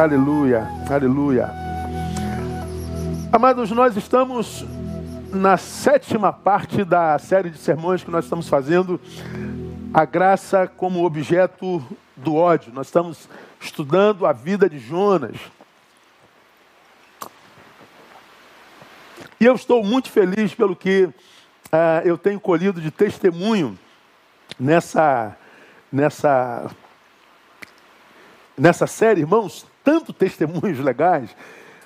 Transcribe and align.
Aleluia, 0.00 0.66
aleluia. 0.88 1.50
Amados, 3.30 3.70
nós 3.70 3.94
estamos 3.98 4.64
na 5.30 5.58
sétima 5.58 6.32
parte 6.32 6.84
da 6.84 7.18
série 7.18 7.50
de 7.50 7.58
sermões 7.58 8.02
que 8.02 8.10
nós 8.10 8.24
estamos 8.24 8.48
fazendo, 8.48 8.98
a 9.92 10.06
graça 10.06 10.66
como 10.66 11.04
objeto 11.04 11.86
do 12.16 12.34
ódio. 12.34 12.72
Nós 12.72 12.86
estamos 12.86 13.28
estudando 13.60 14.24
a 14.24 14.32
vida 14.32 14.70
de 14.70 14.78
Jonas. 14.78 15.36
E 19.38 19.44
eu 19.44 19.54
estou 19.54 19.84
muito 19.84 20.10
feliz 20.10 20.54
pelo 20.54 20.74
que 20.74 21.04
uh, 21.04 22.06
eu 22.06 22.16
tenho 22.16 22.40
colhido 22.40 22.80
de 22.80 22.90
testemunho 22.90 23.78
nessa, 24.58 25.36
nessa, 25.92 26.70
nessa 28.56 28.86
série, 28.86 29.20
irmãos, 29.20 29.68
tanto 29.84 30.12
testemunhos 30.12 30.78
legais, 30.78 31.30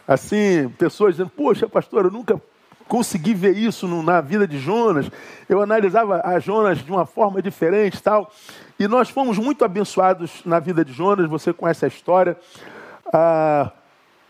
assim, 0.07 0.69
pessoas 0.79 1.15
dizendo, 1.15 1.31
poxa, 1.31 1.69
pastor, 1.69 2.05
eu 2.05 2.11
nunca 2.11 2.41
consegui 2.89 3.35
ver 3.35 3.57
isso 3.57 3.89
na 4.03 4.21
vida 4.21 4.47
de 4.47 4.59
Jonas. 4.59 5.11
Eu 5.49 5.63
analisava 5.63 6.21
a 6.25 6.39
Jonas 6.39 6.79
de 6.79 6.91
uma 6.91 7.07
forma 7.07 7.41
diferente 7.41 8.03
tal. 8.03 8.31
E 8.79 8.87
nós 8.87 9.09
fomos 9.09 9.39
muito 9.39 9.65
abençoados 9.65 10.43
na 10.45 10.59
vida 10.59 10.85
de 10.85 10.93
Jonas, 10.93 11.29
você 11.29 11.53
conhece 11.53 11.85
a 11.85 11.89
história. 11.89 12.37
Ah, 13.13 13.71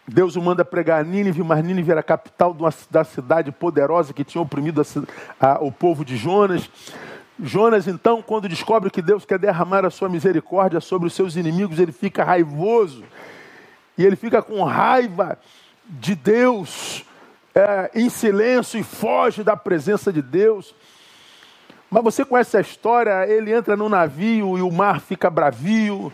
Deus 0.07 0.37
o 0.37 0.43
manda 0.43 0.65
pregar 0.65 1.01
a 1.01 1.05
Nínive, 1.05 1.43
mas 1.43 1.65
Nínive 1.65 1.91
era 1.91 2.01
a 2.01 2.02
capital 2.02 2.55
uma, 2.59 2.73
da 2.91 3.05
cidade 3.05 3.51
poderosa 3.51 4.12
que 4.12 4.23
tinha 4.23 4.43
oprimido 4.43 4.83
a, 5.41 5.46
a, 5.46 5.65
o 5.65 5.73
povo 5.73 6.05
de 6.05 6.16
Jonas. 6.16 6.69
Jonas, 7.43 7.88
então, 7.88 8.23
quando 8.23 8.49
descobre 8.49 8.91
que 8.91 9.02
Deus 9.02 9.24
quer 9.24 9.38
derramar 9.38 9.85
a 9.85 9.91
sua 9.91 10.09
misericórdia 10.09 10.80
sobre 10.80 11.07
os 11.09 11.15
seus 11.15 11.37
inimigos, 11.37 11.79
ele 11.79 11.91
fica 11.91 12.23
raivoso. 12.23 13.02
E 13.97 14.05
ele 14.05 14.16
fica 14.16 14.43
com 14.43 14.62
raiva 14.65 15.39
de 15.84 16.15
Deus, 16.15 17.05
é, 17.55 17.91
em 17.95 18.09
silêncio 18.09 18.79
e 18.79 18.82
foge 18.82 19.43
da 19.43 19.57
presença 19.57 20.13
de 20.13 20.21
Deus. 20.21 20.74
Mas 21.91 22.02
você 22.02 22.24
conhece 22.24 22.57
a 22.57 22.60
história? 22.60 23.27
Ele 23.29 23.52
entra 23.52 23.77
no 23.77 23.88
navio 23.88 24.59
e 24.59 24.63
o 24.63 24.71
mar 24.71 25.01
fica 25.01 25.30
bravio. 25.30 26.13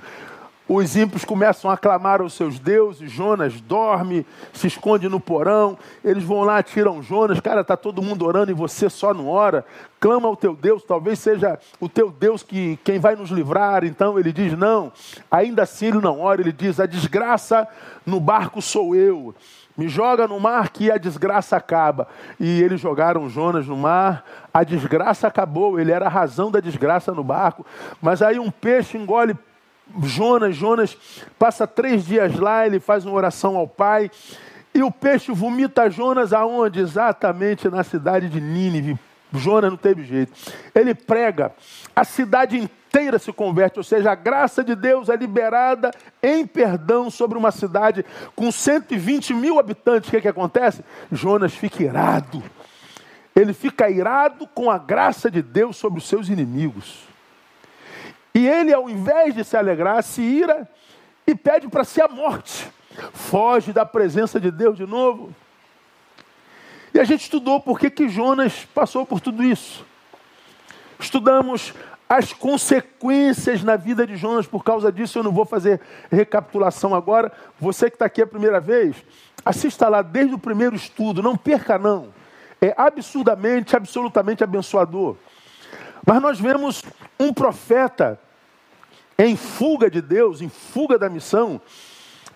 Os 0.73 0.95
ímpios 0.95 1.25
começam 1.25 1.69
a 1.69 1.77
clamar 1.77 2.21
aos 2.21 2.33
seus 2.33 2.61
deuses. 2.61 3.11
Jonas 3.11 3.61
dorme, 3.61 4.25
se 4.53 4.69
esconde 4.69 5.09
no 5.09 5.19
porão. 5.19 5.77
Eles 6.05 6.23
vão 6.23 6.43
lá, 6.43 6.63
tiram 6.63 7.03
Jonas. 7.03 7.41
Cara, 7.41 7.63
está 7.63 7.77
todo 7.77 8.01
mundo 8.01 8.25
orando 8.25 8.53
e 8.53 8.55
você 8.55 8.89
só 8.89 9.13
não 9.13 9.27
ora. 9.27 9.67
Clama 9.99 10.29
ao 10.29 10.37
teu 10.37 10.55
Deus, 10.55 10.85
talvez 10.85 11.19
seja 11.19 11.59
o 11.81 11.89
teu 11.89 12.09
Deus 12.09 12.45
que 12.45 12.79
quem 12.85 13.01
vai 13.01 13.17
nos 13.17 13.31
livrar. 13.31 13.83
Então 13.83 14.17
ele 14.17 14.33
diz: 14.33 14.57
Não, 14.57 14.93
ainda 15.29 15.65
assim 15.65 15.87
ele 15.87 15.99
não 15.99 16.21
ora. 16.21 16.41
Ele 16.41 16.53
diz: 16.53 16.79
A 16.79 16.87
desgraça 16.87 17.67
no 18.07 18.21
barco 18.21 18.63
sou 18.63 18.95
eu. 18.95 19.35
Me 19.77 19.89
joga 19.89 20.29
no 20.29 20.39
mar 20.39 20.69
que 20.71 20.89
a 20.89 20.99
desgraça 20.99 21.57
acaba. 21.57 22.07
E 22.39 22.63
eles 22.63 22.81
jogaram 22.81 23.29
Jonas 23.29 23.67
no 23.67 23.77
mar, 23.77 24.25
a 24.55 24.63
desgraça 24.63 25.27
acabou, 25.27 25.81
ele 25.81 25.91
era 25.91 26.07
a 26.07 26.11
razão 26.11 26.49
da 26.49 26.61
desgraça 26.61 27.13
no 27.13 27.25
barco. 27.25 27.67
Mas 28.01 28.23
aí 28.23 28.39
um 28.39 28.53
peixe 28.53 28.97
engole 28.97 29.37
Jonas, 30.03 30.57
Jonas 30.57 30.97
passa 31.39 31.67
três 31.67 32.05
dias 32.05 32.39
lá, 32.39 32.67
ele 32.67 32.81
faz 32.81 33.05
uma 33.05 33.15
oração 33.15 33.57
ao 33.57 33.67
Pai, 33.67 34.11
e 34.73 34.83
o 34.83 34.91
peixe 34.91 35.33
vomita 35.33 35.91
Jonas 35.91 36.33
aonde? 36.33 36.81
Exatamente 36.81 37.69
na 37.69 37.83
cidade 37.83 38.29
de 38.29 38.41
Nínive. 38.41 38.99
Jonas 39.33 39.71
não 39.71 39.77
teve 39.77 40.05
jeito. 40.05 40.33
Ele 40.75 40.95
prega, 40.95 41.53
a 41.95 42.05
cidade 42.05 42.57
inteira 42.57 43.19
se 43.19 43.33
converte, 43.33 43.79
ou 43.79 43.85
seja, 43.85 44.11
a 44.11 44.15
graça 44.15 44.65
de 44.65 44.75
Deus 44.75 45.09
é 45.09 45.17
liberada 45.17 45.91
em 46.23 46.47
perdão 46.47 47.09
sobre 47.11 47.39
uma 47.39 47.53
cidade 47.53 48.05
com 48.35 48.51
120 48.51 49.35
mil 49.35 49.59
habitantes. 49.59 50.09
O 50.09 50.11
que, 50.11 50.17
é 50.17 50.21
que 50.21 50.29
acontece? 50.29 50.85
Jonas 51.13 51.55
fica 51.55 51.83
irado. 51.83 52.43
Ele 53.35 53.53
fica 53.53 53.89
irado 53.89 54.47
com 54.49 54.71
a 54.71 54.79
graça 54.79 55.31
de 55.31 55.41
Deus 55.41 55.77
sobre 55.77 55.99
os 55.99 56.09
seus 56.09 56.29
inimigos. 56.29 57.10
E 58.35 58.47
ele, 58.47 58.73
ao 58.73 58.89
invés 58.89 59.35
de 59.35 59.45
se 59.45 59.57
alegrar, 59.57 60.03
se 60.03 60.23
ira 60.23 60.69
e 61.27 61.35
pede 61.35 61.69
para 61.69 61.85
si 61.85 62.01
a 62.01 62.09
morte. 62.09 62.69
Foge 63.13 63.73
da 63.73 63.85
presença 63.85 64.41
de 64.41 64.51
Deus 64.51 64.77
de 64.77 64.87
novo. 64.87 65.35
E 66.93 66.99
a 66.99 67.05
gente 67.05 67.23
estudou 67.23 67.61
por 67.61 67.79
que, 67.79 68.09
Jonas 68.09 68.65
passou 68.75 69.07
por 69.07 69.21
tudo 69.21 69.43
isso. 69.43 69.85
Estudamos 70.99 71.73
as 72.09 72.33
consequências 72.33 73.63
na 73.63 73.77
vida 73.77 74.05
de 74.05 74.17
Jonas 74.17 74.47
por 74.47 74.65
causa 74.65 74.91
disso. 74.91 75.19
Eu 75.19 75.23
não 75.23 75.31
vou 75.31 75.45
fazer 75.45 75.81
recapitulação 76.11 76.95
agora. 76.95 77.33
Você 77.61 77.89
que 77.89 77.95
está 77.95 78.07
aqui 78.07 78.21
a 78.21 78.27
primeira 78.27 78.61
vez, 78.61 78.97
assista 79.45 79.89
lá 79.89 80.03
desde 80.03 80.35
o 80.35 80.39
primeiro 80.39 80.75
estudo. 80.75 81.23
Não 81.23 81.37
perca, 81.37 81.79
não. 81.79 82.09
É 82.61 82.75
absurdamente, 82.77 83.77
absolutamente 83.77 84.43
abençoador. 84.43 85.17
Mas 86.07 86.23
nós 86.23 86.41
vemos 86.41 86.83
um 87.19 87.33
profeta 87.33 88.19
em 89.19 89.37
fuga 89.37 89.91
de 89.91 90.01
Deus, 90.01 90.41
em 90.41 90.49
fuga 90.49 90.99
da 90.99 91.09
missão, 91.09 91.61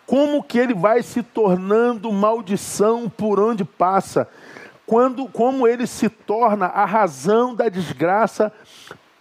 como 0.06 0.42
que 0.42 0.58
ele 0.58 0.74
vai 0.74 1.02
se 1.02 1.22
tornando 1.22 2.12
maldição 2.12 3.08
por 3.08 3.40
onde 3.40 3.64
passa, 3.64 4.28
quando 4.86 5.26
como 5.26 5.66
ele 5.66 5.86
se 5.86 6.08
torna 6.08 6.66
a 6.66 6.84
razão 6.84 7.54
da 7.54 7.68
desgraça 7.68 8.52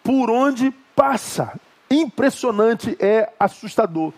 por 0.03 0.29
onde 0.29 0.71
passa. 0.93 1.57
Impressionante, 1.89 2.97
é 2.99 3.31
assustador. 3.39 4.11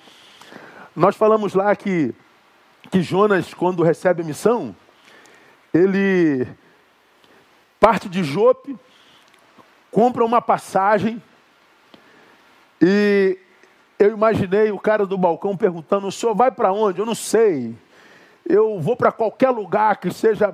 Nós 0.96 1.16
falamos 1.16 1.54
lá 1.54 1.76
que 1.76 2.16
que 2.90 3.02
Jonas 3.02 3.54
quando 3.54 3.84
recebe 3.84 4.22
a 4.22 4.26
missão, 4.26 4.76
ele 5.74 6.48
parte 7.80 8.08
de 8.08 8.24
Jope, 8.24 8.78
compra 9.96 10.26
uma 10.26 10.42
passagem 10.42 11.24
e 12.82 13.38
eu 13.98 14.12
imaginei 14.12 14.70
o 14.70 14.78
cara 14.78 15.06
do 15.06 15.18
balcão 15.18 15.56
perguntando: 15.56 16.06
o 16.06 16.12
senhor 16.12 16.36
vai 16.36 16.52
para 16.52 16.74
onde? 16.74 17.00
Eu 17.00 17.06
não 17.06 17.16
sei. 17.16 17.74
Eu 18.46 18.78
vou 18.82 18.98
para 18.98 19.10
qualquer 19.10 19.52
lugar 19.52 19.96
que 19.96 20.12
seja 20.12 20.54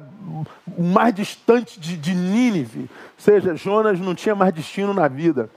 mais 0.78 1.12
distante 1.16 1.80
de, 1.80 1.98
de 1.98 2.14
Nínive. 2.14 2.82
Ou 2.82 2.88
seja, 3.18 3.56
Jonas 3.56 4.00
não 4.00 4.14
tinha 4.14 4.36
mais 4.36 4.54
destino 4.54 4.94
na 4.94 5.08
vida. 5.08 5.50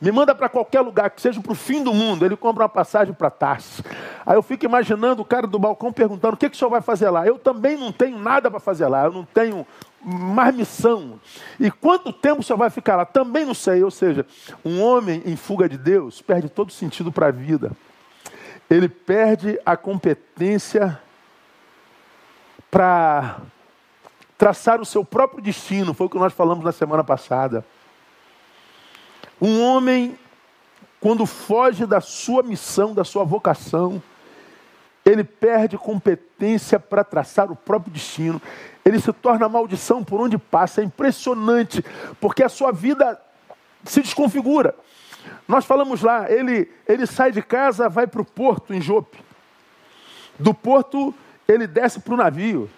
Me 0.00 0.10
manda 0.10 0.34
para 0.34 0.48
qualquer 0.48 0.80
lugar, 0.80 1.10
que 1.10 1.20
seja 1.20 1.40
para 1.40 1.52
o 1.52 1.54
fim 1.54 1.82
do 1.82 1.92
mundo. 1.92 2.24
Ele 2.24 2.36
compra 2.36 2.64
uma 2.64 2.68
passagem 2.68 3.12
para 3.12 3.30
Tarsis. 3.30 3.82
Aí 4.24 4.36
eu 4.36 4.42
fico 4.42 4.64
imaginando 4.64 5.20
o 5.20 5.24
cara 5.24 5.46
do 5.46 5.58
balcão 5.58 5.92
perguntando: 5.92 6.32
o 6.32 6.36
que, 6.38 6.48
que 6.48 6.56
o 6.56 6.58
senhor 6.58 6.70
vai 6.70 6.80
fazer 6.80 7.10
lá? 7.10 7.26
Eu 7.26 7.38
também 7.38 7.76
não 7.76 7.92
tenho 7.92 8.18
nada 8.18 8.50
para 8.50 8.58
fazer 8.58 8.86
lá. 8.88 9.04
Eu 9.04 9.12
não 9.12 9.24
tenho 9.26 9.66
mais 10.06 10.54
missão. 10.54 11.18
E 11.58 11.68
quanto 11.68 12.12
tempo 12.12 12.40
senhor 12.40 12.56
vai 12.56 12.70
ficar 12.70 12.94
lá? 12.94 13.04
Também 13.04 13.44
não 13.44 13.54
sei. 13.54 13.82
Ou 13.82 13.90
seja, 13.90 14.24
um 14.64 14.80
homem 14.80 15.20
em 15.26 15.34
fuga 15.34 15.68
de 15.68 15.76
Deus 15.76 16.22
perde 16.22 16.48
todo 16.48 16.70
sentido 16.70 17.10
para 17.10 17.26
a 17.26 17.30
vida. 17.32 17.72
Ele 18.70 18.88
perde 18.88 19.58
a 19.66 19.76
competência 19.76 21.00
para 22.70 23.38
traçar 24.38 24.80
o 24.80 24.84
seu 24.84 25.04
próprio 25.04 25.42
destino. 25.42 25.92
Foi 25.92 26.06
o 26.06 26.10
que 26.10 26.18
nós 26.18 26.32
falamos 26.32 26.64
na 26.64 26.72
semana 26.72 27.02
passada. 27.02 27.66
Um 29.40 29.60
homem, 29.60 30.16
quando 31.00 31.26
foge 31.26 31.84
da 31.84 32.00
sua 32.00 32.44
missão, 32.44 32.94
da 32.94 33.04
sua 33.04 33.24
vocação, 33.24 34.00
ele 35.04 35.24
perde 35.24 35.76
competência 35.76 36.78
para 36.78 37.02
traçar 37.02 37.50
o 37.50 37.56
próprio 37.56 37.92
destino 37.92 38.40
ele 38.86 39.00
se 39.00 39.12
torna 39.12 39.48
maldição 39.48 40.04
por 40.04 40.20
onde 40.20 40.38
passa. 40.38 40.80
É 40.80 40.84
impressionante, 40.84 41.84
porque 42.20 42.44
a 42.44 42.48
sua 42.48 42.70
vida 42.70 43.20
se 43.84 44.00
desconfigura. 44.00 44.76
Nós 45.48 45.64
falamos 45.64 46.02
lá, 46.02 46.30
ele, 46.30 46.70
ele 46.86 47.04
sai 47.04 47.32
de 47.32 47.42
casa, 47.42 47.88
vai 47.88 48.06
para 48.06 48.22
o 48.22 48.24
porto 48.24 48.72
em 48.72 48.80
Jope. 48.80 49.18
Do 50.38 50.54
porto, 50.54 51.12
ele 51.48 51.66
desce 51.66 51.98
para 51.98 52.14
o 52.14 52.16
navio. 52.16 52.70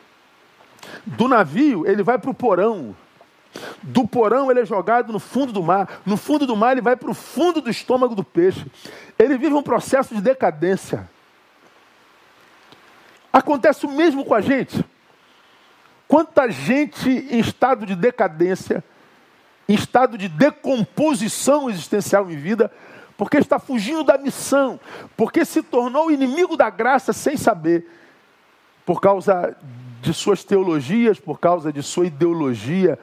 Do 1.05 1.29
navio, 1.29 1.87
ele 1.87 2.03
vai 2.03 2.19
para 2.19 2.31
o 2.31 2.35
porão. 2.35 2.97
Do 3.83 4.09
porão, 4.09 4.51
ele 4.51 4.61
é 4.61 4.65
jogado 4.65 5.13
no 5.13 5.19
fundo 5.19 5.53
do 5.53 5.63
mar. 5.63 6.01
No 6.07 6.17
fundo 6.17 6.47
do 6.47 6.57
mar, 6.57 6.73
ele 6.73 6.81
vai 6.81 6.97
para 6.97 7.11
o 7.11 7.15
fundo 7.15 7.61
do 7.61 7.69
estômago 7.69 8.15
do 8.15 8.25
peixe. 8.25 8.65
Ele 9.19 9.37
vive 9.37 9.55
um 9.55 9.63
processo 9.63 10.15
de 10.15 10.23
decadência. 10.23 11.07
Acontece 13.31 13.85
o 13.85 13.91
mesmo 13.91 14.25
com 14.25 14.35
a 14.35 14.41
gente. 14.41 14.83
Quanta 16.09 16.51
gente 16.51 17.11
em 17.11 17.39
estado 17.39 17.85
de 17.85 17.95
decadência, 17.95 18.83
em 19.69 19.75
estado 19.75 20.17
de 20.17 20.27
decomposição 20.27 21.69
existencial 21.69 22.31
em 22.31 22.37
vida, 22.37 22.73
porque 23.15 23.37
está 23.37 23.59
fugindo 23.59 24.03
da 24.03 24.17
missão, 24.17 24.81
porque 25.15 25.45
se 25.45 25.63
tornou 25.63 26.11
inimigo 26.11 26.57
da 26.57 26.71
graça 26.71 27.13
sem 27.13 27.37
saber, 27.37 27.87
por 28.87 29.03
causa 29.03 29.55
de 30.01 30.15
suas 30.15 30.43
teologias, 30.43 31.21
por 31.21 31.39
causa 31.39 31.71
de 31.71 31.83
sua 31.83 32.07
ideologia, 32.07 32.99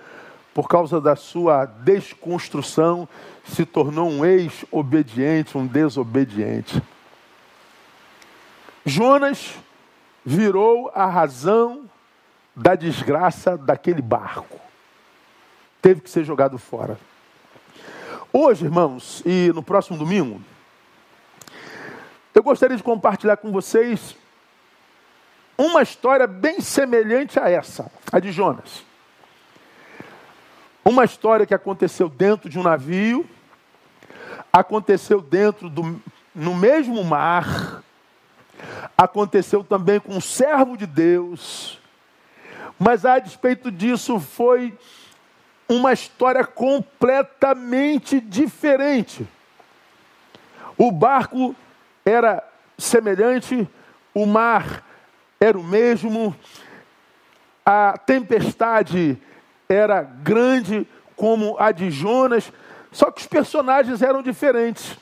por 0.51 0.67
causa 0.67 0.99
da 0.99 1.15
sua 1.15 1.65
desconstrução, 1.65 3.07
se 3.43 3.65
tornou 3.65 4.09
um 4.09 4.25
ex-obediente, 4.25 5.55
um 5.55 5.67
desobediente. 5.67 6.81
Jonas 8.83 9.53
virou 10.25 10.89
a 10.95 11.05
razão 11.05 11.89
da 12.55 12.75
desgraça 12.75 13.57
daquele 13.57 14.01
barco. 14.01 14.59
Teve 15.81 16.01
que 16.01 16.09
ser 16.09 16.23
jogado 16.23 16.57
fora. 16.57 16.97
Hoje, 18.31 18.65
irmãos, 18.65 19.21
e 19.25 19.51
no 19.53 19.61
próximo 19.61 19.97
domingo, 19.97 20.41
eu 22.33 22.43
gostaria 22.43 22.75
de 22.75 22.83
compartilhar 22.83 23.37
com 23.37 23.51
vocês 23.51 24.15
uma 25.57 25.81
história 25.81 26.27
bem 26.27 26.59
semelhante 26.59 27.39
a 27.39 27.49
essa, 27.49 27.91
a 28.11 28.19
de 28.19 28.31
Jonas. 28.31 28.83
Uma 30.83 31.05
história 31.05 31.45
que 31.45 31.53
aconteceu 31.53 32.09
dentro 32.09 32.49
de 32.49 32.59
um 32.59 32.63
navio, 32.63 33.27
aconteceu 34.51 35.21
dentro 35.21 35.69
do 35.69 36.01
no 36.33 36.53
mesmo 36.53 37.01
mar, 37.03 37.81
aconteceu 38.97 39.63
também 39.63 39.99
com 39.99 40.13
um 40.13 40.21
servo 40.21 40.75
de 40.75 40.85
Deus, 40.85 41.79
mas 42.79 43.05
a 43.05 43.19
despeito 43.19 43.71
disso 43.71 44.19
foi 44.19 44.77
uma 45.67 45.93
história 45.93 46.43
completamente 46.45 48.19
diferente. 48.19 49.27
O 50.77 50.91
barco 50.91 51.55
era 52.05 52.43
semelhante, 52.77 53.67
o 54.13 54.25
mar 54.25 54.83
era 55.39 55.57
o 55.57 55.63
mesmo, 55.63 56.35
a 57.65 57.97
tempestade 57.97 59.17
era 59.67 60.01
grande 60.01 60.87
como 61.15 61.55
a 61.57 61.71
de 61.71 61.89
Jonas, 61.89 62.51
só 62.91 63.09
que 63.09 63.21
os 63.21 63.27
personagens 63.27 64.01
eram 64.01 64.21
diferentes. 64.21 64.97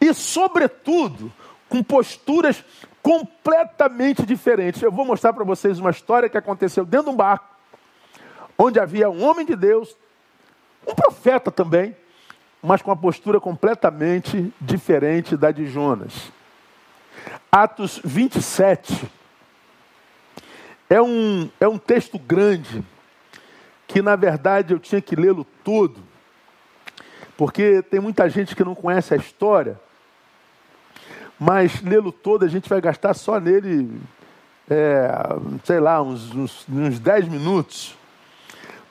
E, 0.00 0.12
sobretudo, 0.12 1.32
com 1.68 1.82
posturas 1.82 2.62
completamente 3.06 4.26
diferentes. 4.26 4.82
Eu 4.82 4.90
vou 4.90 5.04
mostrar 5.04 5.32
para 5.32 5.44
vocês 5.44 5.78
uma 5.78 5.92
história 5.92 6.28
que 6.28 6.36
aconteceu 6.36 6.84
dentro 6.84 7.06
de 7.06 7.12
um 7.12 7.16
barco, 7.16 7.46
onde 8.58 8.80
havia 8.80 9.08
um 9.08 9.24
homem 9.24 9.46
de 9.46 9.54
Deus, 9.54 9.96
um 10.84 10.92
profeta 10.92 11.52
também, 11.52 11.94
mas 12.60 12.82
com 12.82 12.90
uma 12.90 12.96
postura 12.96 13.38
completamente 13.38 14.52
diferente 14.60 15.36
da 15.36 15.52
de 15.52 15.66
Jonas. 15.66 16.32
Atos 17.52 18.00
27 18.02 19.08
é 20.90 21.00
um, 21.00 21.48
é 21.60 21.68
um 21.68 21.78
texto 21.78 22.18
grande, 22.18 22.84
que 23.86 24.02
na 24.02 24.16
verdade 24.16 24.74
eu 24.74 24.80
tinha 24.80 25.00
que 25.00 25.14
lê-lo 25.14 25.46
todo, 25.62 26.02
porque 27.36 27.82
tem 27.82 28.00
muita 28.00 28.28
gente 28.28 28.56
que 28.56 28.64
não 28.64 28.74
conhece 28.74 29.14
a 29.14 29.16
história, 29.16 29.80
mas 31.38 31.82
lê-lo 31.82 32.10
todo 32.10 32.44
a 32.44 32.48
gente 32.48 32.68
vai 32.68 32.80
gastar 32.80 33.14
só 33.14 33.38
nele, 33.38 34.00
é, 34.68 35.10
sei 35.64 35.80
lá, 35.80 36.02
uns, 36.02 36.34
uns, 36.34 36.66
uns 36.68 36.98
10 36.98 37.28
minutos. 37.28 37.96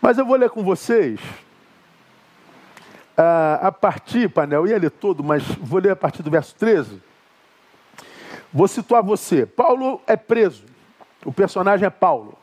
Mas 0.02 0.18
eu 0.18 0.26
vou 0.26 0.36
ler 0.36 0.50
com 0.50 0.64
vocês 0.64 1.20
a, 3.18 3.68
a 3.68 3.72
partir, 3.72 4.30
painel, 4.30 4.62
eu 4.62 4.68
ia 4.68 4.78
ler 4.78 4.92
todo, 4.92 5.24
mas 5.24 5.44
vou 5.44 5.80
ler 5.80 5.92
a 5.92 5.96
partir 5.96 6.22
do 6.22 6.30
verso 6.30 6.56
13. 6.56 7.02
Vou 8.54 8.68
situar 8.68 9.04
você. 9.04 9.46
Paulo 9.46 10.02
é 10.06 10.16
preso. 10.16 10.64
O 11.26 11.32
personagem 11.32 11.86
é 11.86 11.90
Paulo. 11.90 12.38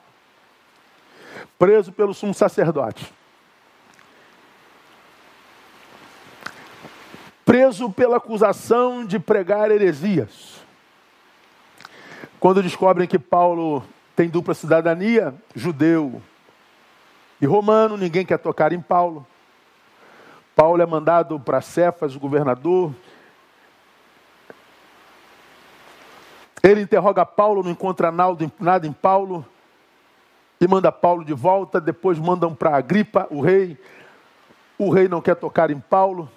Preso 1.58 1.92
pelo 1.92 2.12
sumo 2.12 2.34
sacerdote. 2.34 3.12
Preso 7.44 7.90
pela 7.90 8.16
acusação 8.16 9.04
de 9.04 9.18
pregar 9.18 9.70
heresias. 9.70 10.60
Quando 12.38 12.62
descobrem 12.62 13.06
que 13.06 13.18
Paulo 13.18 13.84
tem 14.16 14.28
dupla 14.28 14.54
cidadania, 14.54 15.34
judeu 15.54 16.20
e 17.40 17.46
romano, 17.46 17.96
ninguém 17.96 18.26
quer 18.26 18.38
tocar 18.38 18.72
em 18.72 18.80
Paulo. 18.80 19.26
Paulo 20.54 20.82
é 20.82 20.86
mandado 20.86 21.40
para 21.40 21.60
Cefas, 21.60 22.14
o 22.14 22.20
governador. 22.20 22.94
Ele 26.62 26.82
interroga 26.82 27.24
Paulo, 27.24 27.62
não 27.62 27.70
encontra 27.70 28.12
nada 28.12 28.86
em 28.86 28.92
Paulo 28.92 29.44
e 30.60 30.68
manda 30.68 30.92
Paulo 30.92 31.24
de 31.24 31.32
volta. 31.32 31.80
Depois 31.80 32.18
mandam 32.18 32.54
para 32.54 32.76
Agripa, 32.76 33.26
o 33.30 33.40
rei. 33.40 33.76
O 34.78 34.90
rei 34.90 35.08
não 35.08 35.20
quer 35.20 35.34
tocar 35.34 35.70
em 35.70 35.80
Paulo. 35.80 36.30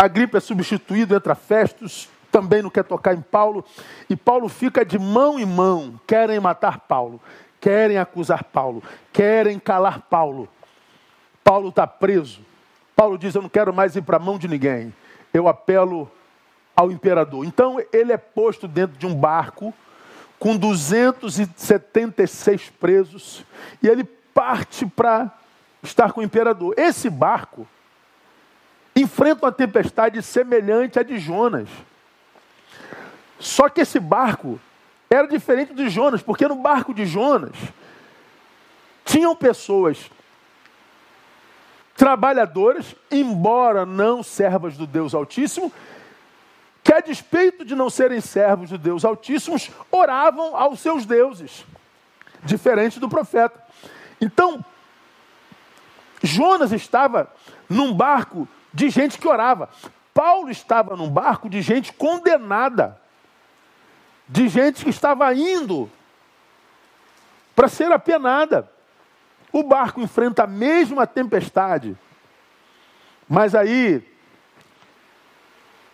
Agripa 0.00 0.38
é 0.38 0.40
substituído, 0.40 1.16
entra 1.16 1.34
Festos, 1.34 2.08
também 2.30 2.62
não 2.62 2.70
quer 2.70 2.84
tocar 2.84 3.14
em 3.14 3.20
Paulo, 3.20 3.64
e 4.08 4.14
Paulo 4.14 4.48
fica 4.48 4.84
de 4.84 4.96
mão 4.96 5.40
em 5.40 5.44
mão, 5.44 6.00
querem 6.06 6.38
matar 6.38 6.78
Paulo, 6.78 7.20
querem 7.60 7.98
acusar 7.98 8.44
Paulo, 8.44 8.80
querem 9.12 9.58
calar 9.58 10.02
Paulo. 10.02 10.48
Paulo 11.42 11.70
está 11.70 11.84
preso. 11.84 12.42
Paulo 12.94 13.18
diz: 13.18 13.34
Eu 13.34 13.42
não 13.42 13.48
quero 13.48 13.74
mais 13.74 13.96
ir 13.96 14.02
para 14.02 14.18
a 14.18 14.20
mão 14.20 14.38
de 14.38 14.46
ninguém, 14.46 14.94
eu 15.34 15.48
apelo 15.48 16.08
ao 16.76 16.92
imperador. 16.92 17.44
Então 17.44 17.78
ele 17.92 18.12
é 18.12 18.16
posto 18.16 18.68
dentro 18.68 18.96
de 18.96 19.04
um 19.04 19.16
barco 19.16 19.74
com 20.38 20.56
276 20.56 22.70
presos 22.78 23.44
e 23.82 23.88
ele 23.88 24.04
parte 24.04 24.86
para 24.86 25.36
estar 25.82 26.12
com 26.12 26.20
o 26.20 26.24
imperador. 26.24 26.72
Esse 26.76 27.10
barco 27.10 27.66
enfrenta 29.00 29.46
uma 29.46 29.52
tempestade 29.52 30.22
semelhante 30.22 30.98
à 30.98 31.02
de 31.02 31.18
Jonas. 31.18 31.68
Só 33.38 33.68
que 33.68 33.82
esse 33.82 34.00
barco 34.00 34.60
era 35.08 35.26
diferente 35.26 35.72
de 35.72 35.88
Jonas, 35.88 36.22
porque 36.22 36.46
no 36.48 36.56
barco 36.56 36.92
de 36.92 37.06
Jonas 37.06 37.54
tinham 39.04 39.34
pessoas 39.34 40.10
trabalhadoras, 41.96 42.94
embora 43.10 43.84
não 43.84 44.22
servas 44.22 44.76
do 44.76 44.86
Deus 44.86 45.14
Altíssimo, 45.14 45.72
que 46.84 46.92
a 46.92 47.00
despeito 47.00 47.64
de 47.64 47.74
não 47.74 47.90
serem 47.90 48.20
servos 48.20 48.70
do 48.70 48.78
Deus 48.78 49.04
Altíssimo, 49.04 49.56
oravam 49.90 50.54
aos 50.56 50.80
seus 50.80 51.04
deuses, 51.04 51.64
diferente 52.44 53.00
do 53.00 53.08
profeta. 53.08 53.60
Então, 54.20 54.64
Jonas 56.22 56.72
estava 56.72 57.32
num 57.68 57.92
barco 57.92 58.48
de 58.78 58.90
gente 58.90 59.18
que 59.18 59.26
orava. 59.26 59.68
Paulo 60.14 60.50
estava 60.50 60.96
num 60.96 61.10
barco 61.10 61.50
de 61.50 61.60
gente 61.60 61.92
condenada, 61.92 63.00
de 64.28 64.46
gente 64.48 64.84
que 64.84 64.90
estava 64.90 65.34
indo 65.34 65.90
para 67.56 67.66
ser 67.66 67.90
apenada. 67.90 68.70
O 69.52 69.64
barco 69.64 70.00
enfrenta 70.00 70.44
a 70.44 70.46
mesma 70.46 71.08
tempestade, 71.08 71.96
mas 73.28 73.54
aí, 73.54 74.06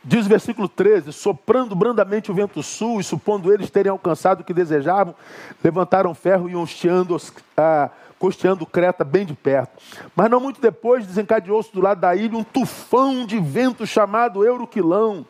diz 0.03 0.27
o 0.27 0.29
versículo 0.29 0.69
13: 0.69 1.11
soprando 1.11 1.75
brandamente 1.75 2.31
o 2.31 2.35
vento 2.35 2.63
sul, 2.63 3.01
e 3.01 3.05
supondo 3.05 3.51
eles 3.51 3.71
terem 3.71 3.91
alcançado 3.91 4.41
o 4.41 4.45
que 4.45 4.53
desejavam, 4.53 5.15
levantaram 5.63 6.15
ferro 6.15 6.51
e 6.51 6.63
hasteando 6.63 7.17
a 7.57 7.91
costeando 8.25 8.65
Creta 8.65 9.05
bem 9.05 9.27
de 9.27 9.35
perto. 9.35 9.83
Mas 10.17 10.31
não 10.31 10.41
muito 10.41 10.59
depois 10.59 11.07
desencadeou-se 11.07 11.71
do 11.71 11.83
lado 11.83 12.01
da 12.01 12.17
ilha 12.17 12.39
um 12.39 12.43
tufão 12.43 13.27
de 13.27 13.39
vento 13.39 13.87
chamado 13.87 14.43
Euroquilão. 14.43 15.27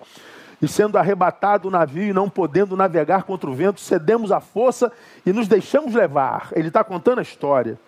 E 0.63 0.69
sendo 0.69 0.97
arrebatado 0.97 1.67
o 1.67 1.71
navio 1.73 2.05
e 2.05 2.13
não 2.13 2.31
podendo 2.31 2.77
navegar 2.77 3.25
contra 3.25 3.51
o 3.51 3.53
vento, 3.53 3.81
cedemos 3.81 4.31
a 4.31 4.39
força 4.39 4.93
e 5.27 5.33
nos 5.33 5.49
deixamos 5.49 5.93
levar. 5.93 6.51
Ele 6.53 6.69
está 6.69 6.85
contando 6.85 7.19
a 7.19 7.23
história. 7.23 7.81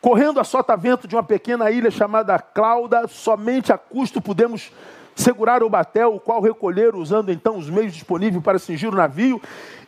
Correndo 0.00 0.40
a 0.40 0.44
sota-vento 0.44 1.06
de 1.06 1.14
uma 1.14 1.22
pequena 1.22 1.70
ilha 1.70 1.92
chamada 1.92 2.36
Clauda, 2.40 3.06
somente 3.06 3.72
a 3.72 3.78
custo 3.78 4.20
pudemos 4.20 4.72
segurar 5.16 5.62
o 5.62 5.70
batel, 5.70 6.14
o 6.14 6.20
qual 6.20 6.40
recolheram 6.42 7.00
usando 7.00 7.32
então 7.32 7.56
os 7.56 7.68
meios 7.68 7.94
disponíveis 7.94 8.44
para 8.44 8.58
cingir 8.58 8.92
o 8.92 8.94
navio, 8.94 9.40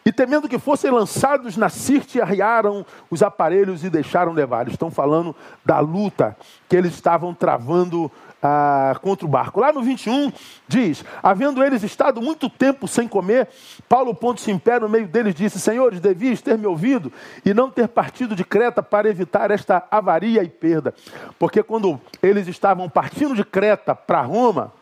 e 0.04 0.11
temendo 0.11 0.49
que 0.49 0.58
fossem 0.58 0.90
lançados 0.90 1.54
na 1.54 1.68
Sirte, 1.68 2.18
arriaram 2.18 2.85
os 3.11 3.23
aparelhos 3.23 3.85
e 3.85 3.90
deixaram 3.90 4.32
levar. 4.32 4.66
Estão 4.66 4.90
falando 4.90 5.37
da 5.62 5.80
luta 5.80 6.35
que 6.66 6.75
eles 6.75 6.94
estavam 6.94 7.35
travando 7.35 8.11
ah, 8.42 8.97
contra 9.02 9.26
o 9.26 9.28
barco. 9.28 9.61
Lá 9.61 9.70
no 9.70 9.82
21 9.82 10.32
diz: 10.66 11.04
Havendo 11.23 11.62
eles 11.62 11.82
estado 11.82 12.23
muito 12.23 12.49
tempo 12.49 12.88
sem 12.88 13.06
comer, 13.06 13.49
Paulo, 13.87 14.14
pondo-se 14.14 14.50
em 14.50 14.58
pé 14.58 14.80
no 14.80 14.88
meio 14.88 15.06
deles, 15.06 15.35
disse: 15.35 15.61
Senhores, 15.61 16.00
devias 16.00 16.40
ter 16.40 16.56
me 16.56 16.66
ouvido 16.66 17.12
e 17.44 17.52
não 17.52 17.70
ter 17.70 17.87
partido 17.88 18.35
de 18.35 18.44
Creta 18.44 18.82
para 18.82 19.11
evitar 19.11 19.50
esta 19.50 19.87
avaria 19.90 20.42
e 20.42 20.49
perda. 20.49 20.94
Porque 21.38 21.62
quando 21.62 22.00
eles 22.23 22.49
estavam 22.49 22.88
partindo 22.88 23.35
de 23.35 23.44
Creta 23.44 23.94
para 23.94 24.23
Roma, 24.23 24.73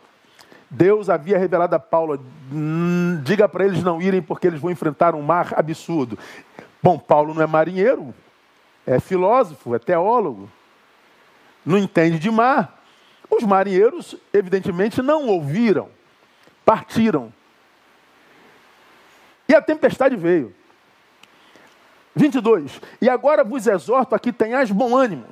Deus 0.69 1.09
havia 1.09 1.37
revelado 1.37 1.75
a 1.75 1.79
Paulo: 1.79 2.23
hum, 2.51 3.21
diga 3.23 3.47
para 3.47 3.65
eles 3.65 3.83
não 3.83 4.01
irem, 4.01 4.21
porque 4.21 4.47
eles 4.47 4.59
vão 4.59 4.71
enfrentar 4.71 5.15
um 5.15 5.21
mar 5.21 5.53
absurdo. 5.55 6.17
Bom, 6.81 6.97
Paulo 6.97 7.33
não 7.33 7.41
é 7.41 7.47
marinheiro, 7.47 8.13
é 8.85 8.99
filósofo, 8.99 9.75
é 9.75 9.79
teólogo, 9.79 10.49
não 11.65 11.77
entende 11.77 12.19
de 12.19 12.29
mar. 12.29 12.75
Os 13.29 13.43
marinheiros, 13.43 14.15
evidentemente, 14.33 15.01
não 15.01 15.27
ouviram 15.27 15.89
partiram. 16.67 17.31
E 19.47 19.55
a 19.55 19.61
tempestade 19.61 20.17
veio. 20.17 20.53
22. 22.13 22.81
E 23.01 23.09
agora 23.09 23.41
vos 23.41 23.65
exorto 23.65 24.13
a 24.13 24.19
que 24.19 24.33
tenhais 24.33 24.69
bom 24.69 24.93
ânimo, 24.93 25.25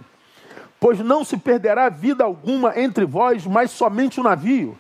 pois 0.79 1.00
não 1.00 1.24
se 1.24 1.38
perderá 1.38 1.89
vida 1.89 2.24
alguma 2.24 2.79
entre 2.79 3.05
vós, 3.05 3.46
mas 3.46 3.72
somente 3.72 4.20
o 4.20 4.24
navio. 4.24 4.77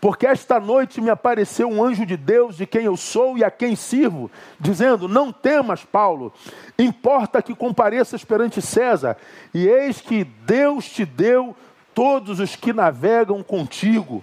Porque 0.00 0.26
esta 0.26 0.60
noite 0.60 1.00
me 1.00 1.10
apareceu 1.10 1.68
um 1.68 1.82
anjo 1.82 2.06
de 2.06 2.16
Deus, 2.16 2.56
de 2.56 2.66
quem 2.66 2.84
eu 2.84 2.96
sou 2.96 3.36
e 3.36 3.42
a 3.42 3.50
quem 3.50 3.74
sirvo, 3.74 4.30
dizendo: 4.60 5.08
Não 5.08 5.32
temas, 5.32 5.84
Paulo, 5.84 6.32
importa 6.78 7.42
que 7.42 7.54
compareças 7.54 8.24
perante 8.24 8.62
César, 8.62 9.16
e 9.52 9.66
eis 9.66 10.00
que 10.00 10.24
Deus 10.24 10.88
te 10.88 11.04
deu 11.04 11.56
todos 11.94 12.38
os 12.38 12.54
que 12.54 12.72
navegam 12.72 13.42
contigo. 13.42 14.22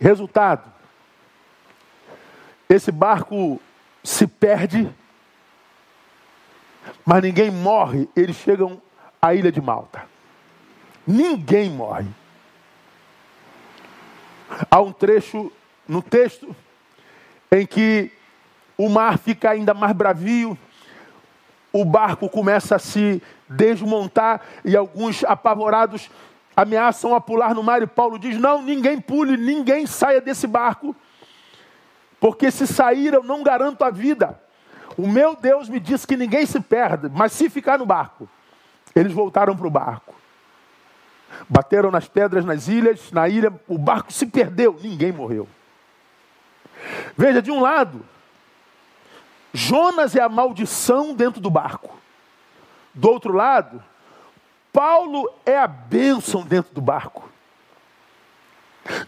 Resultado: 0.00 0.72
esse 2.70 2.92
barco 2.92 3.60
se 4.02 4.28
perde, 4.28 4.88
mas 7.04 7.20
ninguém 7.20 7.50
morre, 7.50 8.08
eles 8.14 8.36
chegam 8.36 8.80
à 9.20 9.34
ilha 9.34 9.52
de 9.52 9.60
Malta. 9.60 10.04
Ninguém 11.06 11.70
morre. 11.70 12.08
Há 14.70 14.80
um 14.80 14.92
trecho 14.92 15.52
no 15.86 16.02
texto 16.02 16.54
em 17.50 17.66
que 17.66 18.12
o 18.76 18.88
mar 18.88 19.18
fica 19.18 19.50
ainda 19.50 19.74
mais 19.74 19.92
bravio, 19.92 20.56
o 21.72 21.84
barco 21.84 22.28
começa 22.28 22.76
a 22.76 22.78
se 22.78 23.22
desmontar 23.48 24.40
e 24.64 24.76
alguns 24.76 25.22
apavorados 25.24 26.10
ameaçam 26.56 27.14
a 27.14 27.20
pular 27.20 27.54
no 27.54 27.62
mar 27.62 27.82
e 27.82 27.86
Paulo 27.86 28.18
diz: 28.18 28.38
"Não, 28.38 28.62
ninguém 28.62 29.00
pule, 29.00 29.36
ninguém 29.36 29.86
saia 29.86 30.20
desse 30.20 30.46
barco, 30.46 30.94
porque 32.18 32.50
se 32.50 32.66
sair 32.66 33.14
eu 33.14 33.22
não 33.22 33.42
garanto 33.42 33.82
a 33.82 33.90
vida. 33.90 34.40
O 34.96 35.06
meu 35.06 35.36
Deus 35.36 35.68
me 35.68 35.78
disse 35.78 36.06
que 36.06 36.16
ninguém 36.16 36.44
se 36.44 36.60
perde, 36.60 37.08
mas 37.08 37.32
se 37.32 37.48
ficar 37.48 37.78
no 37.78 37.86
barco". 37.86 38.28
Eles 38.94 39.12
voltaram 39.12 39.56
para 39.56 39.66
o 39.66 39.70
barco. 39.70 40.14
Bateram 41.48 41.90
nas 41.90 42.08
pedras 42.08 42.44
nas 42.44 42.68
ilhas, 42.68 43.12
na 43.12 43.28
ilha, 43.28 43.52
o 43.68 43.78
barco 43.78 44.12
se 44.12 44.26
perdeu, 44.26 44.78
ninguém 44.80 45.12
morreu. 45.12 45.48
Veja, 47.16 47.40
de 47.40 47.50
um 47.50 47.60
lado, 47.60 48.04
Jonas 49.52 50.16
é 50.16 50.20
a 50.20 50.28
maldição 50.28 51.14
dentro 51.14 51.40
do 51.40 51.50
barco. 51.50 51.98
Do 52.92 53.08
outro 53.08 53.32
lado, 53.32 53.82
Paulo 54.72 55.32
é 55.44 55.56
a 55.56 55.66
bênção 55.66 56.42
dentro 56.42 56.74
do 56.74 56.80
barco. 56.80 57.30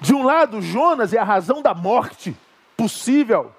De 0.01 0.15
um 0.15 0.23
lado, 0.23 0.61
Jonas 0.61 1.13
é 1.13 1.19
a 1.19 1.25
razão 1.25 1.63
da 1.63 1.75
morte 1.75 2.37
possível. 2.77 3.53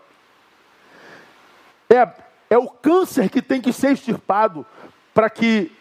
É, 1.89 2.07
é 2.49 2.57
o 2.57 2.69
câncer 2.69 3.29
que 3.29 3.41
tem 3.41 3.61
que 3.61 3.73
ser 3.73 3.93
extirpado 3.93 4.65
para 5.13 5.29
que 5.29 5.71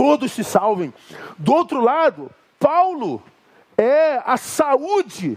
todos 0.00 0.32
se 0.32 0.42
salvem. 0.42 0.94
Do 1.36 1.52
outro 1.52 1.78
lado, 1.78 2.30
Paulo 2.58 3.22
é 3.76 4.18
a 4.24 4.38
saúde 4.38 5.36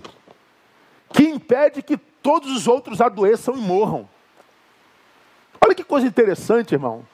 que 1.12 1.24
impede 1.24 1.82
que 1.82 1.98
todos 1.98 2.50
os 2.50 2.66
outros 2.66 3.02
adoeçam 3.02 3.58
e 3.58 3.60
morram. 3.60 4.08
Olha 5.60 5.76
que 5.76 5.84
coisa 5.84 6.08
interessante, 6.08 6.76
irmão. 6.76 7.06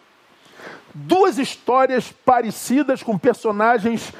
Duas 0.94 1.39
histórias 1.39 2.12
parecidas 2.24 3.01
com 3.01 3.18
personagens 3.18 4.13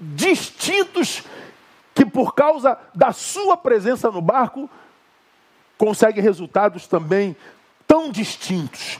distintos 0.00 1.24
que, 1.94 2.06
por 2.06 2.34
causa 2.34 2.78
da 2.94 3.12
sua 3.12 3.58
presença 3.58 4.10
no 4.10 4.22
barco, 4.22 4.70
conseguem 5.76 6.22
resultados 6.22 6.86
também 6.86 7.36
tão 7.86 8.10
distintos. 8.10 8.98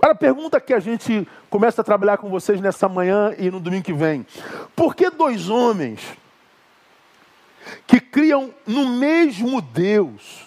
Agora, 0.00 0.14
a 0.14 0.16
pergunta 0.16 0.58
que 0.58 0.72
a 0.72 0.80
gente 0.80 1.28
começa 1.50 1.82
a 1.82 1.84
trabalhar 1.84 2.16
com 2.16 2.30
vocês 2.30 2.58
nessa 2.58 2.88
manhã 2.88 3.34
e 3.36 3.50
no 3.50 3.60
domingo 3.60 3.84
que 3.84 3.92
vem: 3.92 4.26
por 4.74 4.96
que 4.96 5.10
dois 5.10 5.50
homens 5.50 6.00
que 7.86 8.00
criam 8.00 8.54
no 8.66 8.88
mesmo 8.88 9.60
Deus, 9.60 10.46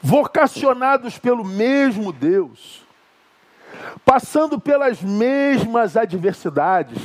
vocacionados 0.00 1.18
pelo 1.18 1.44
mesmo 1.44 2.10
Deus, 2.10 2.86
passando 4.02 4.58
pelas 4.58 5.02
mesmas 5.02 5.94
adversidades, 5.94 7.02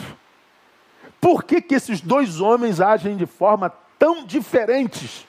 por 1.19 1.43
que, 1.43 1.61
que 1.61 1.75
esses 1.75 1.99
dois 1.99 2.39
homens 2.39 2.79
agem 2.79 3.17
de 3.17 3.25
forma 3.25 3.69
tão 3.99 4.25
diferentes? 4.25 5.27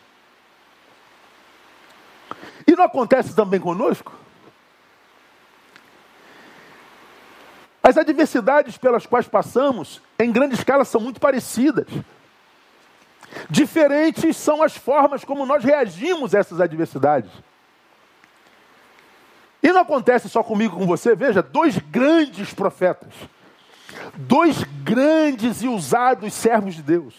E 2.64 2.76
não 2.76 2.84
acontece 2.84 3.34
também 3.34 3.58
conosco? 3.58 4.27
As 7.88 7.96
adversidades 7.96 8.76
pelas 8.76 9.06
quais 9.06 9.26
passamos, 9.26 10.02
em 10.18 10.30
grande 10.30 10.54
escala, 10.54 10.84
são 10.84 11.00
muito 11.00 11.18
parecidas. 11.18 11.86
Diferentes 13.48 14.36
são 14.36 14.62
as 14.62 14.76
formas 14.76 15.24
como 15.24 15.46
nós 15.46 15.64
reagimos 15.64 16.34
a 16.34 16.38
essas 16.38 16.60
adversidades. 16.60 17.30
E 19.62 19.72
não 19.72 19.80
acontece 19.80 20.28
só 20.28 20.42
comigo 20.42 20.76
com 20.76 20.86
você, 20.86 21.16
veja, 21.16 21.42
dois 21.42 21.78
grandes 21.78 22.52
profetas, 22.52 23.14
dois 24.16 24.62
grandes 24.84 25.62
e 25.62 25.68
usados 25.68 26.34
servos 26.34 26.74
de 26.74 26.82
Deus, 26.82 27.14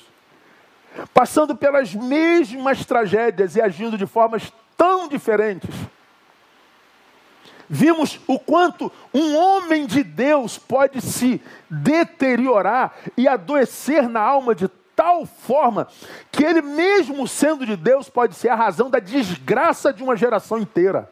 passando 1.12 1.56
pelas 1.56 1.96
mesmas 1.96 2.86
tragédias 2.86 3.56
e 3.56 3.62
agindo 3.62 3.98
de 3.98 4.06
formas 4.06 4.54
tão 4.78 5.08
diferentes 5.08 5.72
vimos 7.70 8.20
o 8.26 8.40
quanto 8.40 8.92
um 9.14 9.38
homem 9.38 9.86
de 9.86 10.04
Deus 10.04 10.58
pode 10.58 11.02
se 11.02 11.42
deteriorar 11.70 12.96
e 13.16 13.28
adoecer 13.28 14.10
na 14.10 14.20
alma 14.20 14.56
de 14.56 14.68
tal 14.96 15.26
forma 15.26 15.88
que 16.32 16.44
ele, 16.44 16.62
mesmo 16.62 17.28
sendo 17.28 17.66
de 17.66 17.78
Deus, 17.78 18.10
pode 18.10 18.36
ser 18.36 18.50
a 18.50 18.56
razão 18.56 18.90
da 18.90 19.00
desgraça 19.00 19.94
de 19.94 20.04
uma 20.04 20.16
geração 20.16 20.58
inteira. 20.58 21.10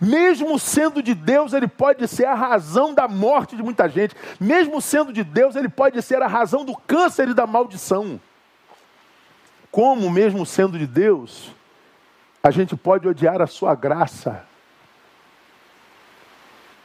Mesmo 0.00 0.58
sendo 0.58 1.02
de 1.02 1.14
Deus, 1.14 1.52
ele 1.52 1.66
pode 1.66 2.06
ser 2.06 2.26
a 2.26 2.34
razão 2.34 2.94
da 2.94 3.08
morte 3.08 3.56
de 3.56 3.62
muita 3.62 3.88
gente. 3.88 4.14
Mesmo 4.38 4.80
sendo 4.80 5.12
de 5.12 5.24
Deus, 5.24 5.56
ele 5.56 5.68
pode 5.68 6.00
ser 6.02 6.22
a 6.22 6.28
razão 6.28 6.64
do 6.64 6.76
câncer 6.76 7.28
e 7.28 7.34
da 7.34 7.46
maldição. 7.46 8.20
Como, 9.70 10.08
mesmo 10.08 10.46
sendo 10.46 10.78
de 10.78 10.86
Deus, 10.86 11.50
a 12.42 12.50
gente 12.50 12.76
pode 12.76 13.08
odiar 13.08 13.42
a 13.42 13.46
sua 13.46 13.74
graça 13.74 14.46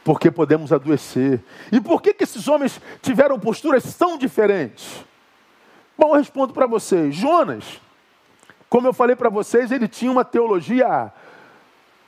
porque 0.08 0.30
podemos 0.30 0.72
adoecer. 0.72 1.38
E 1.70 1.78
por 1.78 2.00
que, 2.00 2.14
que 2.14 2.24
esses 2.24 2.48
homens 2.48 2.80
tiveram 3.02 3.38
posturas 3.38 3.94
tão 3.94 4.16
diferentes? 4.16 5.04
Bom, 5.98 6.14
eu 6.14 6.14
respondo 6.14 6.54
para 6.54 6.66
vocês. 6.66 7.14
Jonas, 7.14 7.78
como 8.70 8.86
eu 8.86 8.94
falei 8.94 9.14
para 9.14 9.28
vocês, 9.28 9.70
ele 9.70 9.86
tinha 9.86 10.10
uma 10.10 10.24
teologia 10.24 11.12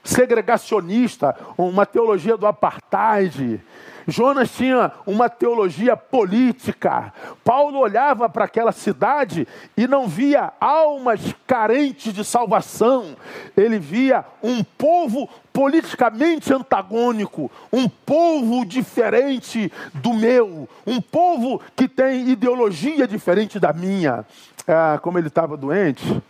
segregacionista, 0.03 1.37
uma 1.59 1.85
teologia 1.85 2.39
do 2.39 2.47
apartheid. 2.47 3.61
Jonas 4.09 4.51
tinha 4.51 4.93
uma 5.07 5.29
teologia 5.29 5.95
política. 5.95 7.13
Paulo 7.45 7.79
olhava 7.79 8.31
para 8.31 8.47
aquela 8.47 8.73
cidade 8.73 9.47
e 9.77 9.87
não 9.87 10.09
via 10.09 10.55
almas 10.59 11.21
carentes 11.47 12.15
de 12.15 12.25
salvação. 12.25 13.15
Ele 13.55 13.79
via 13.79 14.25
um 14.43 14.65
povo 14.65 15.29
politicamente 15.61 16.55
antagônico, 16.55 17.51
um 17.71 17.87
povo 17.87 18.65
diferente 18.65 19.71
do 19.93 20.15
meu, 20.15 20.67
um 20.87 21.03
povo 21.03 21.61
que 21.77 21.87
tem 21.87 22.31
ideologia 22.31 23.07
diferente 23.07 23.61
da 23.61 23.71
minha. 23.71 24.25
Ah, 24.67 24.99
como 25.03 25.19
ele 25.19 25.27
estava 25.27 25.59
doente, 25.59 26.23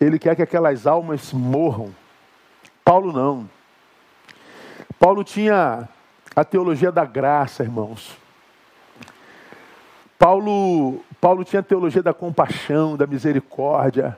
ele 0.00 0.20
quer 0.20 0.36
que 0.36 0.42
aquelas 0.42 0.86
almas 0.86 1.32
morram. 1.32 1.92
Paulo 2.84 3.12
não. 3.12 3.50
Paulo 5.00 5.24
tinha 5.24 5.88
a 6.36 6.44
teologia 6.44 6.92
da 6.92 7.04
graça, 7.04 7.64
irmãos. 7.64 8.16
Paulo, 10.16 11.04
Paulo 11.20 11.42
tinha 11.42 11.58
a 11.58 11.64
teologia 11.64 12.04
da 12.04 12.14
compaixão, 12.14 12.96
da 12.96 13.04
misericórdia. 13.04 14.16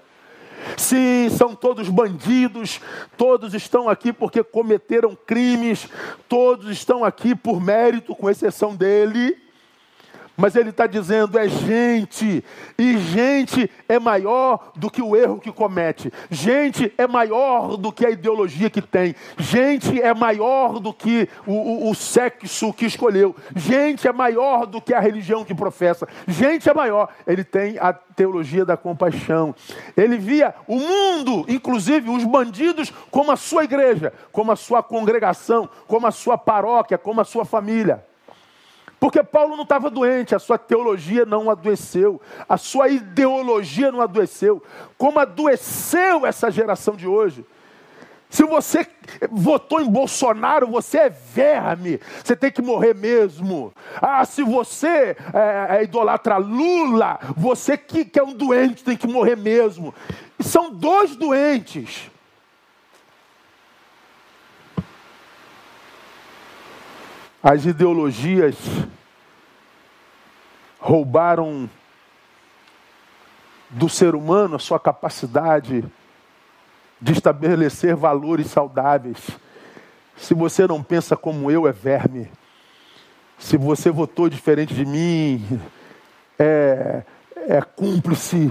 Sim, 0.76 1.28
são 1.30 1.54
todos 1.54 1.88
bandidos, 1.88 2.80
todos 3.16 3.54
estão 3.54 3.88
aqui 3.88 4.12
porque 4.12 4.42
cometeram 4.42 5.16
crimes, 5.26 5.88
todos 6.28 6.70
estão 6.70 7.04
aqui 7.04 7.34
por 7.34 7.60
mérito, 7.60 8.14
com 8.14 8.30
exceção 8.30 8.74
dele. 8.74 9.45
Mas 10.36 10.56
ele 10.56 10.70
está 10.70 10.86
dizendo 10.86 11.38
é 11.38 11.48
gente, 11.48 12.44
e 12.78 12.98
gente 12.98 13.70
é 13.88 13.98
maior 13.98 14.72
do 14.76 14.90
que 14.90 15.02
o 15.02 15.16
erro 15.16 15.40
que 15.40 15.52
comete, 15.52 16.12
gente 16.30 16.92
é 16.98 17.06
maior 17.06 17.76
do 17.76 17.92
que 17.92 18.04
a 18.04 18.10
ideologia 18.10 18.70
que 18.70 18.82
tem, 18.82 19.14
gente 19.38 20.00
é 20.00 20.14
maior 20.14 20.78
do 20.78 20.92
que 20.92 21.28
o, 21.46 21.52
o, 21.52 21.90
o 21.90 21.94
sexo 21.94 22.72
que 22.72 22.86
escolheu, 22.86 23.34
gente 23.54 24.06
é 24.06 24.12
maior 24.12 24.66
do 24.66 24.80
que 24.80 24.94
a 24.94 25.00
religião 25.00 25.44
que 25.44 25.54
professa, 25.54 26.06
gente 26.26 26.68
é 26.68 26.74
maior. 26.74 27.08
Ele 27.26 27.44
tem 27.44 27.78
a 27.78 27.92
teologia 27.92 28.64
da 28.64 28.76
compaixão. 28.76 29.54
Ele 29.96 30.16
via 30.16 30.54
o 30.66 30.78
mundo, 30.78 31.44
inclusive 31.48 32.10
os 32.10 32.24
bandidos, 32.24 32.92
como 33.10 33.30
a 33.30 33.36
sua 33.36 33.64
igreja, 33.64 34.12
como 34.32 34.52
a 34.52 34.56
sua 34.56 34.82
congregação, 34.82 35.68
como 35.86 36.06
a 36.06 36.10
sua 36.10 36.38
paróquia, 36.38 36.98
como 36.98 37.20
a 37.20 37.24
sua 37.24 37.44
família. 37.44 38.04
Porque 38.98 39.22
Paulo 39.22 39.56
não 39.56 39.62
estava 39.62 39.90
doente, 39.90 40.34
a 40.34 40.38
sua 40.38 40.56
teologia 40.56 41.26
não 41.26 41.50
adoeceu, 41.50 42.20
a 42.48 42.56
sua 42.56 42.88
ideologia 42.88 43.92
não 43.92 44.00
adoeceu. 44.00 44.62
Como 44.96 45.18
adoeceu 45.18 46.24
essa 46.24 46.50
geração 46.50 46.96
de 46.96 47.06
hoje? 47.06 47.44
Se 48.28 48.42
você 48.44 48.86
votou 49.30 49.80
em 49.80 49.88
Bolsonaro, 49.88 50.66
você 50.66 50.98
é 50.98 51.08
verme, 51.08 52.00
você 52.22 52.34
tem 52.34 52.50
que 52.50 52.60
morrer 52.60 52.94
mesmo. 52.94 53.72
Ah, 54.00 54.24
se 54.24 54.42
você 54.42 55.16
é, 55.32 55.76
é 55.78 55.84
idolatra 55.84 56.36
Lula, 56.36 57.20
você 57.36 57.76
que, 57.76 58.04
que 58.04 58.18
é 58.18 58.22
um 58.22 58.32
doente 58.32 58.82
tem 58.82 58.96
que 58.96 59.06
morrer 59.06 59.36
mesmo. 59.36 59.94
E 60.38 60.44
são 60.44 60.70
dois 60.70 61.14
doentes. 61.14 62.10
As 67.48 67.64
ideologias 67.64 68.56
roubaram 70.80 71.70
do 73.70 73.88
ser 73.88 74.16
humano 74.16 74.56
a 74.56 74.58
sua 74.58 74.80
capacidade 74.80 75.84
de 77.00 77.12
estabelecer 77.12 77.94
valores 77.94 78.48
saudáveis. 78.48 79.18
Se 80.16 80.34
você 80.34 80.66
não 80.66 80.82
pensa 80.82 81.16
como 81.16 81.48
eu, 81.48 81.68
é 81.68 81.72
verme. 81.72 82.28
Se 83.38 83.56
você 83.56 83.92
votou 83.92 84.28
diferente 84.28 84.74
de 84.74 84.84
mim, 84.84 85.60
é, 86.36 87.04
é 87.46 87.62
cúmplice. 87.62 88.50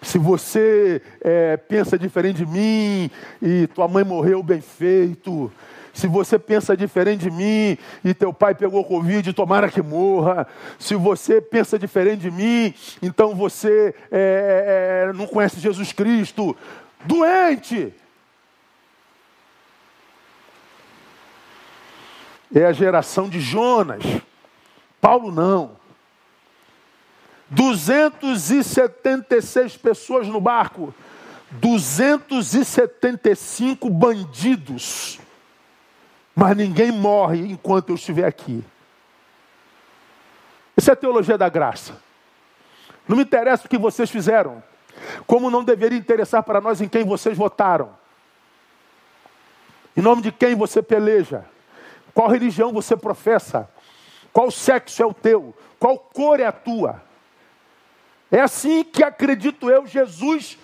Se 0.00 0.16
você 0.16 1.02
é, 1.20 1.56
pensa 1.56 1.98
diferente 1.98 2.36
de 2.36 2.46
mim 2.46 3.10
e 3.42 3.66
tua 3.66 3.88
mãe 3.88 4.04
morreu 4.04 4.44
bem 4.44 4.60
feito, 4.60 5.50
se 5.92 6.06
você 6.06 6.38
pensa 6.38 6.74
diferente 6.76 7.22
de 7.22 7.30
mim 7.30 7.76
e 8.02 8.14
teu 8.14 8.32
pai 8.32 8.54
pegou 8.54 8.82
Covid, 8.84 9.34
tomara 9.34 9.70
que 9.70 9.82
morra. 9.82 10.46
Se 10.78 10.94
você 10.94 11.38
pensa 11.40 11.76
diferente 11.78 12.20
de 12.22 12.30
mim, 12.30 12.72
então 13.02 13.34
você 13.34 13.94
é, 14.10 15.08
é, 15.08 15.12
não 15.12 15.26
conhece 15.26 15.60
Jesus 15.60 15.92
Cristo. 15.92 16.56
Doente. 17.04 17.92
É 22.54 22.64
a 22.64 22.72
geração 22.72 23.28
de 23.28 23.40
Jonas. 23.40 24.02
Paulo 25.00 25.30
não. 25.30 25.82
276 27.50 29.76
pessoas 29.76 30.26
no 30.26 30.40
barco, 30.40 30.94
275 31.50 33.90
bandidos 33.90 35.20
mas 36.34 36.56
ninguém 36.56 36.90
morre 36.90 37.40
enquanto 37.40 37.90
eu 37.90 37.94
estiver 37.94 38.26
aqui. 38.26 38.64
Isso 40.76 40.90
é 40.90 40.92
a 40.92 40.96
teologia 40.96 41.36
da 41.36 41.48
graça. 41.48 42.00
Não 43.06 43.16
me 43.16 43.22
interessa 43.22 43.66
o 43.66 43.68
que 43.68 43.76
vocês 43.76 44.10
fizeram, 44.10 44.62
como 45.26 45.50
não 45.50 45.64
deveria 45.64 45.98
interessar 45.98 46.42
para 46.42 46.60
nós 46.60 46.80
em 46.80 46.88
quem 46.88 47.04
vocês 47.04 47.36
votaram, 47.36 47.94
em 49.96 50.00
nome 50.00 50.22
de 50.22 50.32
quem 50.32 50.54
você 50.54 50.82
peleja, 50.82 51.44
qual 52.14 52.28
religião 52.28 52.72
você 52.72 52.96
professa, 52.96 53.68
qual 54.32 54.50
sexo 54.50 55.02
é 55.02 55.06
o 55.06 55.12
teu, 55.12 55.54
qual 55.78 55.98
cor 55.98 56.40
é 56.40 56.46
a 56.46 56.52
tua. 56.52 57.02
É 58.30 58.40
assim 58.40 58.82
que 58.82 59.04
acredito 59.04 59.68
eu, 59.68 59.86
Jesus 59.86 60.58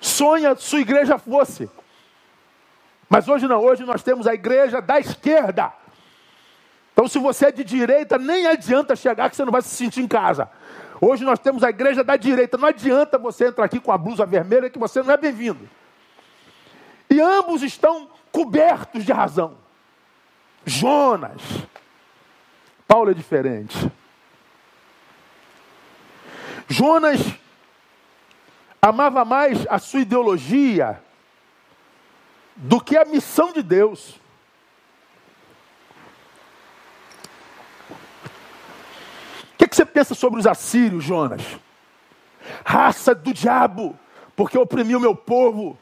sonha 0.00 0.54
sua 0.54 0.80
igreja 0.80 1.18
fosse. 1.18 1.68
Mas 3.08 3.28
hoje 3.28 3.46
não, 3.46 3.60
hoje 3.62 3.84
nós 3.84 4.02
temos 4.02 4.26
a 4.26 4.34
igreja 4.34 4.80
da 4.80 4.98
esquerda. 4.98 5.72
Então, 6.92 7.08
se 7.08 7.18
você 7.18 7.46
é 7.46 7.52
de 7.52 7.64
direita, 7.64 8.18
nem 8.18 8.46
adianta 8.46 8.94
chegar 8.94 9.28
que 9.28 9.36
você 9.36 9.44
não 9.44 9.52
vai 9.52 9.62
se 9.62 9.74
sentir 9.74 10.00
em 10.00 10.08
casa. 10.08 10.48
Hoje 11.00 11.24
nós 11.24 11.38
temos 11.38 11.64
a 11.64 11.68
igreja 11.68 12.04
da 12.04 12.16
direita. 12.16 12.56
Não 12.56 12.68
adianta 12.68 13.18
você 13.18 13.48
entrar 13.48 13.64
aqui 13.64 13.80
com 13.80 13.90
a 13.90 13.98
blusa 13.98 14.24
vermelha 14.24 14.70
que 14.70 14.78
você 14.78 15.02
não 15.02 15.12
é 15.12 15.16
bem-vindo. 15.16 15.68
E 17.10 17.20
ambos 17.20 17.62
estão 17.62 18.08
cobertos 18.30 19.04
de 19.04 19.12
razão. 19.12 19.56
Jonas. 20.64 21.42
Paulo 22.86 23.10
é 23.10 23.14
diferente. 23.14 23.90
Jonas 26.68 27.20
amava 28.80 29.24
mais 29.24 29.66
a 29.68 29.78
sua 29.78 30.00
ideologia 30.00 31.02
do 32.56 32.80
que 32.80 32.96
a 32.96 33.04
missão 33.04 33.52
de 33.52 33.62
Deus. 33.62 34.20
O 39.52 39.56
que, 39.58 39.68
que 39.68 39.76
você 39.76 39.84
pensa 39.84 40.14
sobre 40.14 40.40
os 40.40 40.46
assírios, 40.46 41.04
Jonas? 41.04 41.42
Raça 42.64 43.14
do 43.14 43.32
diabo, 43.32 43.98
porque 44.36 44.58
oprimiu 44.58 45.00
meu 45.00 45.14
povo. 45.14 45.78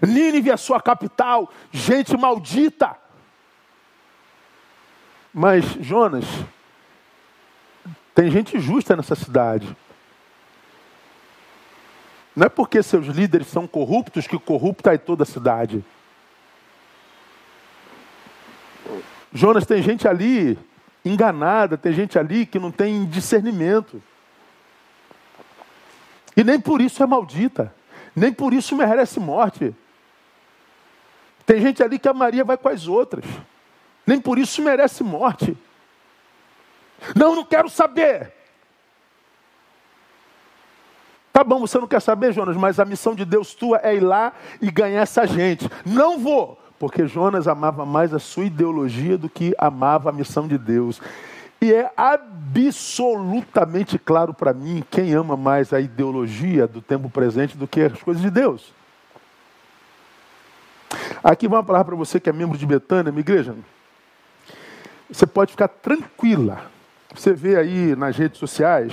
Nínive, 0.00 0.50
a 0.50 0.56
sua 0.56 0.80
capital, 0.80 1.50
gente 1.70 2.16
maldita. 2.16 2.96
Mas, 5.32 5.64
Jonas, 5.80 6.24
tem 8.14 8.30
gente 8.30 8.58
justa 8.58 8.96
nessa 8.96 9.14
cidade. 9.14 9.74
Não 12.34 12.46
é 12.46 12.48
porque 12.48 12.82
seus 12.82 13.06
líderes 13.06 13.48
são 13.48 13.66
corruptos 13.66 14.26
que 14.26 14.38
corrupta 14.38 14.94
é 14.94 14.98
toda 14.98 15.22
a 15.22 15.26
cidade. 15.26 15.84
Jonas, 19.32 19.66
tem 19.66 19.82
gente 19.82 20.08
ali 20.08 20.58
enganada, 21.04 21.76
tem 21.76 21.92
gente 21.92 22.18
ali 22.18 22.46
que 22.46 22.58
não 22.58 22.70
tem 22.70 23.04
discernimento. 23.06 24.02
E 26.36 26.42
nem 26.42 26.58
por 26.58 26.80
isso 26.80 27.02
é 27.02 27.06
maldita, 27.06 27.74
nem 28.16 28.32
por 28.32 28.52
isso 28.52 28.74
merece 28.76 29.20
morte. 29.20 29.74
Tem 31.44 31.60
gente 31.60 31.82
ali 31.82 31.98
que 31.98 32.08
a 32.08 32.14
Maria 32.14 32.44
vai 32.44 32.56
com 32.56 32.68
as 32.68 32.86
outras, 32.86 33.24
nem 34.06 34.20
por 34.20 34.38
isso 34.38 34.62
merece 34.62 35.02
morte. 35.02 35.56
Não, 37.14 37.34
não 37.34 37.44
quero 37.44 37.68
saber. 37.68 38.32
Tá 41.32 41.42
bom, 41.42 41.60
você 41.60 41.78
não 41.78 41.86
quer 41.86 42.00
saber, 42.00 42.32
Jonas, 42.32 42.56
mas 42.56 42.78
a 42.78 42.84
missão 42.84 43.14
de 43.14 43.24
Deus 43.24 43.54
tua 43.54 43.80
é 43.82 43.96
ir 43.96 44.00
lá 44.00 44.34
e 44.60 44.70
ganhar 44.70 45.00
essa 45.00 45.26
gente. 45.26 45.68
Não 45.84 46.18
vou, 46.18 46.58
porque 46.78 47.06
Jonas 47.06 47.48
amava 47.48 47.86
mais 47.86 48.12
a 48.12 48.18
sua 48.18 48.44
ideologia 48.44 49.16
do 49.16 49.30
que 49.30 49.54
amava 49.56 50.10
a 50.10 50.12
missão 50.12 50.46
de 50.46 50.58
Deus. 50.58 51.00
E 51.60 51.72
é 51.72 51.90
absolutamente 51.96 53.98
claro 53.98 54.34
para 54.34 54.52
mim 54.52 54.84
quem 54.90 55.14
ama 55.14 55.36
mais 55.36 55.72
a 55.72 55.80
ideologia 55.80 56.66
do 56.66 56.82
tempo 56.82 57.08
presente 57.08 57.56
do 57.56 57.66
que 57.66 57.80
as 57.80 58.02
coisas 58.02 58.22
de 58.22 58.30
Deus. 58.30 58.74
Aqui 61.24 61.48
vai 61.48 61.58
uma 61.58 61.64
palavra 61.64 61.86
para 61.86 61.96
você 61.96 62.20
que 62.20 62.28
é 62.28 62.32
membro 62.32 62.58
de 62.58 62.66
Betânia, 62.66 63.10
minha 63.10 63.20
igreja. 63.20 63.54
Você 65.08 65.26
pode 65.26 65.52
ficar 65.52 65.68
tranquila 65.68 66.70
você 67.14 67.32
vê 67.32 67.56
aí 67.56 67.94
nas 67.94 68.16
redes 68.16 68.38
sociais 68.38 68.92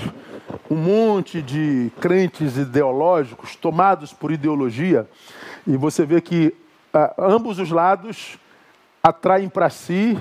um 0.69 0.75
monte 0.75 1.41
de 1.41 1.91
crentes 1.99 2.57
ideológicos 2.57 3.55
tomados 3.55 4.13
por 4.13 4.31
ideologia, 4.31 5.07
e 5.65 5.77
você 5.77 6.05
vê 6.05 6.21
que 6.21 6.55
ah, 6.93 7.13
ambos 7.17 7.59
os 7.59 7.71
lados 7.71 8.37
atraem 9.01 9.47
para 9.49 9.69
si 9.69 10.17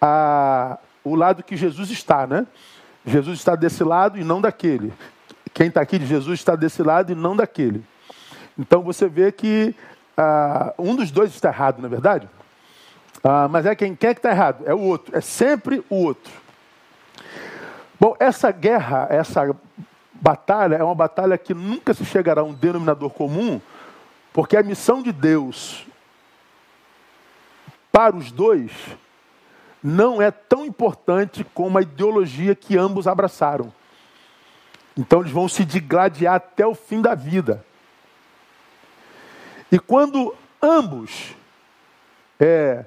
ah, 0.00 0.78
o 1.02 1.14
lado 1.14 1.42
que 1.42 1.56
Jesus 1.56 1.90
está, 1.90 2.26
né? 2.26 2.46
Jesus 3.04 3.38
está 3.38 3.54
desse 3.56 3.82
lado 3.82 4.18
e 4.18 4.24
não 4.24 4.40
daquele. 4.40 4.92
Quem 5.54 5.68
está 5.68 5.80
aqui 5.80 5.98
de 5.98 6.06
Jesus 6.06 6.38
está 6.40 6.54
desse 6.54 6.82
lado 6.82 7.10
e 7.10 7.14
não 7.14 7.34
daquele. 7.34 7.84
Então 8.58 8.82
você 8.82 9.08
vê 9.08 9.32
que 9.32 9.74
ah, 10.16 10.74
um 10.78 10.94
dos 10.94 11.10
dois 11.10 11.30
está 11.30 11.48
errado, 11.48 11.78
não 11.78 11.86
é 11.86 11.90
verdade? 11.90 12.28
Ah, 13.24 13.48
mas 13.48 13.66
é 13.66 13.74
quem 13.74 13.94
quer 13.94 14.14
que 14.14 14.20
está 14.20 14.30
errado? 14.30 14.62
É 14.66 14.74
o 14.74 14.80
outro. 14.80 15.16
É 15.16 15.20
sempre 15.20 15.82
o 15.88 15.96
outro. 15.96 16.47
Bom, 18.00 18.14
essa 18.18 18.50
guerra, 18.52 19.06
essa 19.10 19.54
batalha 20.12 20.76
é 20.76 20.84
uma 20.84 20.94
batalha 20.94 21.36
que 21.36 21.52
nunca 21.52 21.92
se 21.94 22.04
chegará 22.04 22.42
a 22.42 22.44
um 22.44 22.54
denominador 22.54 23.10
comum, 23.10 23.60
porque 24.32 24.56
a 24.56 24.62
missão 24.62 25.02
de 25.02 25.12
Deus 25.12 25.86
para 27.90 28.14
os 28.14 28.30
dois 28.30 28.70
não 29.82 30.20
é 30.20 30.30
tão 30.30 30.64
importante 30.64 31.44
como 31.54 31.78
a 31.78 31.82
ideologia 31.82 32.54
que 32.54 32.76
ambos 32.76 33.08
abraçaram. 33.08 33.72
Então 34.96 35.20
eles 35.20 35.32
vão 35.32 35.48
se 35.48 35.64
digladiar 35.64 36.34
até 36.34 36.66
o 36.66 36.74
fim 36.74 37.00
da 37.00 37.14
vida. 37.14 37.64
E 39.70 39.78
quando 39.78 40.34
ambos 40.62 41.34
é, 42.38 42.84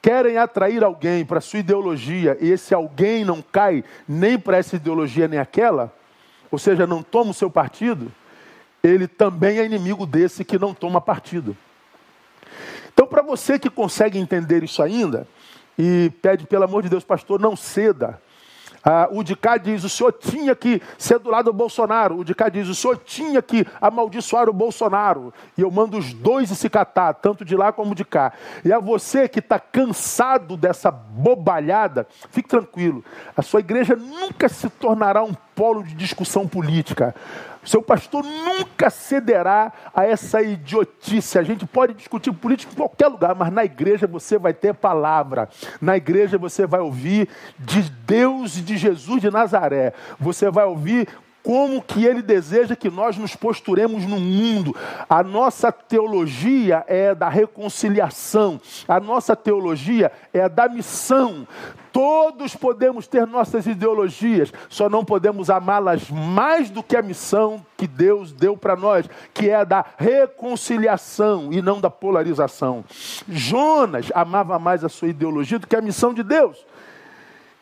querem 0.00 0.36
atrair 0.36 0.84
alguém 0.84 1.24
para 1.24 1.40
sua 1.40 1.58
ideologia 1.60 2.36
e 2.40 2.50
esse 2.50 2.74
alguém 2.74 3.24
não 3.24 3.42
cai 3.42 3.84
nem 4.06 4.38
para 4.38 4.56
essa 4.56 4.76
ideologia 4.76 5.28
nem 5.28 5.38
aquela, 5.38 5.92
ou 6.50 6.58
seja, 6.58 6.86
não 6.86 7.02
toma 7.02 7.30
o 7.32 7.34
seu 7.34 7.50
partido, 7.50 8.10
ele 8.82 9.06
também 9.06 9.58
é 9.58 9.64
inimigo 9.64 10.06
desse 10.06 10.44
que 10.44 10.58
não 10.58 10.72
toma 10.72 11.00
partido. 11.00 11.56
Então, 12.92 13.06
para 13.06 13.22
você 13.22 13.58
que 13.58 13.70
consegue 13.70 14.18
entender 14.18 14.62
isso 14.62 14.82
ainda, 14.82 15.26
e 15.78 16.10
pede, 16.20 16.46
pelo 16.46 16.64
amor 16.64 16.82
de 16.82 16.88
Deus, 16.88 17.04
pastor, 17.04 17.38
não 17.38 17.54
ceda. 17.54 18.20
Ah, 18.84 19.08
o 19.10 19.22
de 19.22 19.34
cá 19.36 19.56
diz: 19.56 19.84
o 19.84 19.88
senhor 19.88 20.12
tinha 20.12 20.54
que 20.54 20.80
ser 20.96 21.18
do 21.18 21.30
lado 21.30 21.46
do 21.46 21.52
Bolsonaro. 21.52 22.18
O 22.18 22.24
de 22.24 22.34
cá 22.34 22.48
diz: 22.48 22.68
o 22.68 22.74
senhor 22.74 22.98
tinha 22.98 23.42
que 23.42 23.66
amaldiçoar 23.80 24.48
o 24.48 24.52
Bolsonaro. 24.52 25.32
E 25.56 25.62
eu 25.62 25.70
mando 25.70 25.98
os 25.98 26.12
dois 26.12 26.48
se 26.48 26.68
catar, 26.68 27.14
tanto 27.14 27.44
de 27.44 27.56
lá 27.56 27.72
como 27.72 27.94
de 27.94 28.04
cá. 28.04 28.32
E 28.64 28.72
a 28.72 28.78
você 28.78 29.28
que 29.28 29.38
está 29.38 29.58
cansado 29.58 30.56
dessa 30.56 30.90
bobalhada, 30.90 32.06
fique 32.30 32.48
tranquilo. 32.48 33.04
A 33.36 33.42
sua 33.42 33.60
igreja 33.60 33.94
nunca 33.96 34.48
se 34.48 34.68
tornará 34.68 35.22
um 35.22 35.34
polo 35.54 35.82
de 35.82 35.94
discussão 35.94 36.46
política. 36.46 37.14
Seu 37.68 37.82
pastor 37.82 38.24
nunca 38.24 38.88
cederá 38.88 39.70
a 39.94 40.02
essa 40.02 40.40
idiotice. 40.40 41.38
A 41.38 41.42
gente 41.42 41.66
pode 41.66 41.92
discutir 41.92 42.32
política 42.32 42.72
em 42.72 42.76
qualquer 42.76 43.08
lugar, 43.08 43.34
mas 43.34 43.52
na 43.52 43.62
igreja 43.62 44.06
você 44.06 44.38
vai 44.38 44.54
ter 44.54 44.72
palavra. 44.72 45.50
Na 45.78 45.94
igreja 45.94 46.38
você 46.38 46.66
vai 46.66 46.80
ouvir 46.80 47.28
de 47.58 47.82
Deus 47.82 48.56
e 48.56 48.62
de 48.62 48.78
Jesus 48.78 49.20
de 49.20 49.30
Nazaré. 49.30 49.92
Você 50.18 50.50
vai 50.50 50.64
ouvir 50.64 51.08
como 51.48 51.80
que 51.80 52.04
ele 52.04 52.20
deseja 52.20 52.76
que 52.76 52.90
nós 52.90 53.16
nos 53.16 53.34
posturemos 53.34 54.04
no 54.04 54.20
mundo. 54.20 54.76
A 55.08 55.22
nossa 55.22 55.72
teologia 55.72 56.84
é 56.86 57.14
da 57.14 57.30
reconciliação, 57.30 58.60
a 58.86 59.00
nossa 59.00 59.34
teologia 59.34 60.12
é 60.30 60.46
da 60.46 60.68
missão. 60.68 61.48
Todos 61.90 62.54
podemos 62.54 63.06
ter 63.06 63.26
nossas 63.26 63.66
ideologias, 63.66 64.52
só 64.68 64.90
não 64.90 65.02
podemos 65.02 65.48
amá-las 65.48 66.10
mais 66.10 66.68
do 66.68 66.82
que 66.82 66.94
a 66.94 67.00
missão 67.00 67.64
que 67.78 67.86
Deus 67.86 68.30
deu 68.30 68.54
para 68.54 68.76
nós, 68.76 69.08
que 69.32 69.48
é 69.48 69.54
a 69.54 69.64
da 69.64 69.82
reconciliação 69.96 71.50
e 71.50 71.62
não 71.62 71.80
da 71.80 71.88
polarização. 71.88 72.84
Jonas 73.26 74.12
amava 74.14 74.58
mais 74.58 74.84
a 74.84 74.88
sua 74.90 75.08
ideologia 75.08 75.58
do 75.58 75.66
que 75.66 75.76
a 75.76 75.80
missão 75.80 76.12
de 76.12 76.22
Deus. 76.22 76.62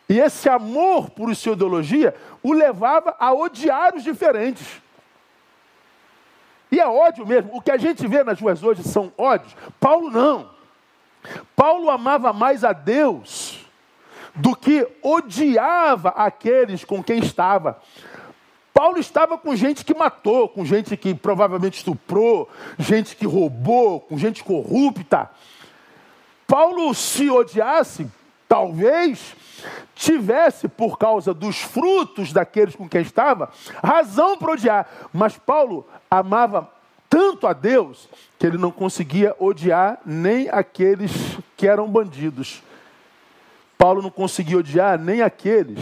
E 0.09 0.19
esse 0.19 0.47
amor 0.47 1.09
por 1.09 1.31
ideologia 1.31 2.15
o 2.41 2.53
levava 2.53 3.15
a 3.19 3.33
odiar 3.33 3.95
os 3.95 4.03
diferentes. 4.03 4.81
E 6.71 6.79
é 6.79 6.87
ódio 6.87 7.25
mesmo. 7.25 7.51
O 7.53 7.61
que 7.61 7.71
a 7.71 7.77
gente 7.77 8.05
vê 8.07 8.23
nas 8.23 8.39
ruas 8.39 8.63
hoje 8.63 8.83
são 8.83 9.11
ódios. 9.17 9.55
Paulo 9.79 10.09
não. 10.09 10.49
Paulo 11.55 11.89
amava 11.89 12.31
mais 12.31 12.63
a 12.63 12.71
Deus 12.71 13.65
do 14.35 14.55
que 14.55 14.87
odiava 15.01 16.09
aqueles 16.09 16.85
com 16.85 17.03
quem 17.03 17.19
estava. 17.19 17.81
Paulo 18.73 18.99
estava 18.99 19.37
com 19.37 19.55
gente 19.55 19.83
que 19.83 19.95
matou, 19.95 20.47
com 20.47 20.63
gente 20.63 20.95
que 20.95 21.15
provavelmente 21.15 21.77
estuprou, 21.77 22.47
gente 22.77 23.15
que 23.15 23.25
roubou, 23.25 23.99
com 23.99 24.17
gente 24.17 24.43
corrupta. 24.43 25.31
Paulo, 26.45 26.93
se 26.93 27.29
odiasse, 27.29 28.07
talvez 28.47 29.35
tivesse, 29.95 30.67
por 30.67 30.97
causa 30.97 31.33
dos 31.33 31.57
frutos 31.61 32.31
daqueles 32.33 32.75
com 32.75 32.87
quem 32.87 33.01
estava, 33.01 33.51
razão 33.83 34.37
para 34.37 34.53
odiar. 34.53 34.87
Mas 35.13 35.37
Paulo 35.37 35.87
amava 36.09 36.69
tanto 37.09 37.47
a 37.47 37.53
Deus 37.53 38.09
que 38.37 38.45
ele 38.45 38.57
não 38.57 38.71
conseguia 38.71 39.35
odiar 39.39 39.99
nem 40.05 40.49
aqueles 40.49 41.11
que 41.55 41.67
eram 41.67 41.87
bandidos. 41.87 42.61
Paulo 43.77 44.01
não 44.01 44.09
conseguia 44.09 44.57
odiar 44.57 44.99
nem 44.99 45.21
aqueles 45.21 45.79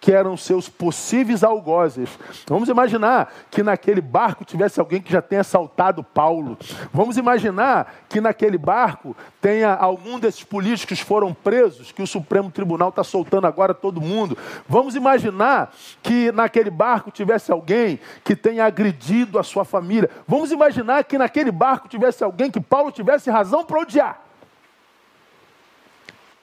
que 0.00 0.10
eram 0.10 0.36
seus 0.36 0.68
possíveis 0.68 1.44
algozes. 1.44 2.08
Vamos 2.46 2.70
imaginar 2.70 3.32
que 3.50 3.62
naquele 3.62 4.00
barco 4.00 4.44
tivesse 4.44 4.80
alguém 4.80 5.02
que 5.02 5.12
já 5.12 5.20
tenha 5.20 5.42
assaltado 5.42 6.02
Paulo. 6.02 6.56
Vamos 6.92 7.18
imaginar 7.18 7.94
que 8.08 8.20
naquele 8.20 8.56
barco 8.56 9.14
tenha 9.40 9.74
algum 9.74 10.18
desses 10.18 10.42
políticos 10.42 10.98
que 10.98 11.04
foram 11.04 11.34
presos, 11.34 11.92
que 11.92 12.02
o 12.02 12.06
Supremo 12.06 12.50
Tribunal 12.50 12.88
está 12.88 13.04
soltando 13.04 13.46
agora 13.46 13.74
todo 13.74 14.00
mundo. 14.00 14.38
Vamos 14.66 14.94
imaginar 14.94 15.70
que 16.02 16.32
naquele 16.32 16.70
barco 16.70 17.10
tivesse 17.10 17.52
alguém 17.52 18.00
que 18.24 18.34
tenha 18.34 18.64
agredido 18.64 19.38
a 19.38 19.42
sua 19.42 19.66
família. 19.66 20.08
Vamos 20.26 20.50
imaginar 20.50 21.04
que 21.04 21.18
naquele 21.18 21.52
barco 21.52 21.88
tivesse 21.88 22.24
alguém 22.24 22.50
que 22.50 22.60
Paulo 22.60 22.90
tivesse 22.90 23.30
razão 23.30 23.64
para 23.64 23.80
odiar. 23.80 24.22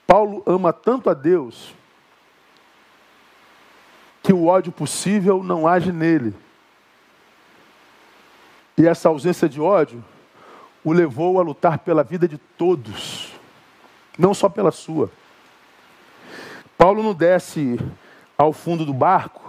Paulo 0.06 0.42
ama 0.46 0.72
tanto 0.72 1.10
a 1.10 1.14
Deus 1.14 1.76
que 4.28 4.32
o 4.34 4.44
ódio 4.44 4.70
possível 4.70 5.42
não 5.42 5.66
age 5.66 5.90
nele. 5.90 6.34
E 8.76 8.86
essa 8.86 9.08
ausência 9.08 9.48
de 9.48 9.58
ódio 9.58 10.04
o 10.84 10.92
levou 10.92 11.40
a 11.40 11.42
lutar 11.42 11.78
pela 11.78 12.04
vida 12.04 12.28
de 12.28 12.36
todos, 12.36 13.32
não 14.18 14.34
só 14.34 14.50
pela 14.50 14.70
sua. 14.70 15.10
Paulo 16.76 17.02
não 17.02 17.14
desce 17.14 17.80
ao 18.36 18.52
fundo 18.52 18.84
do 18.84 18.92
barco 18.92 19.47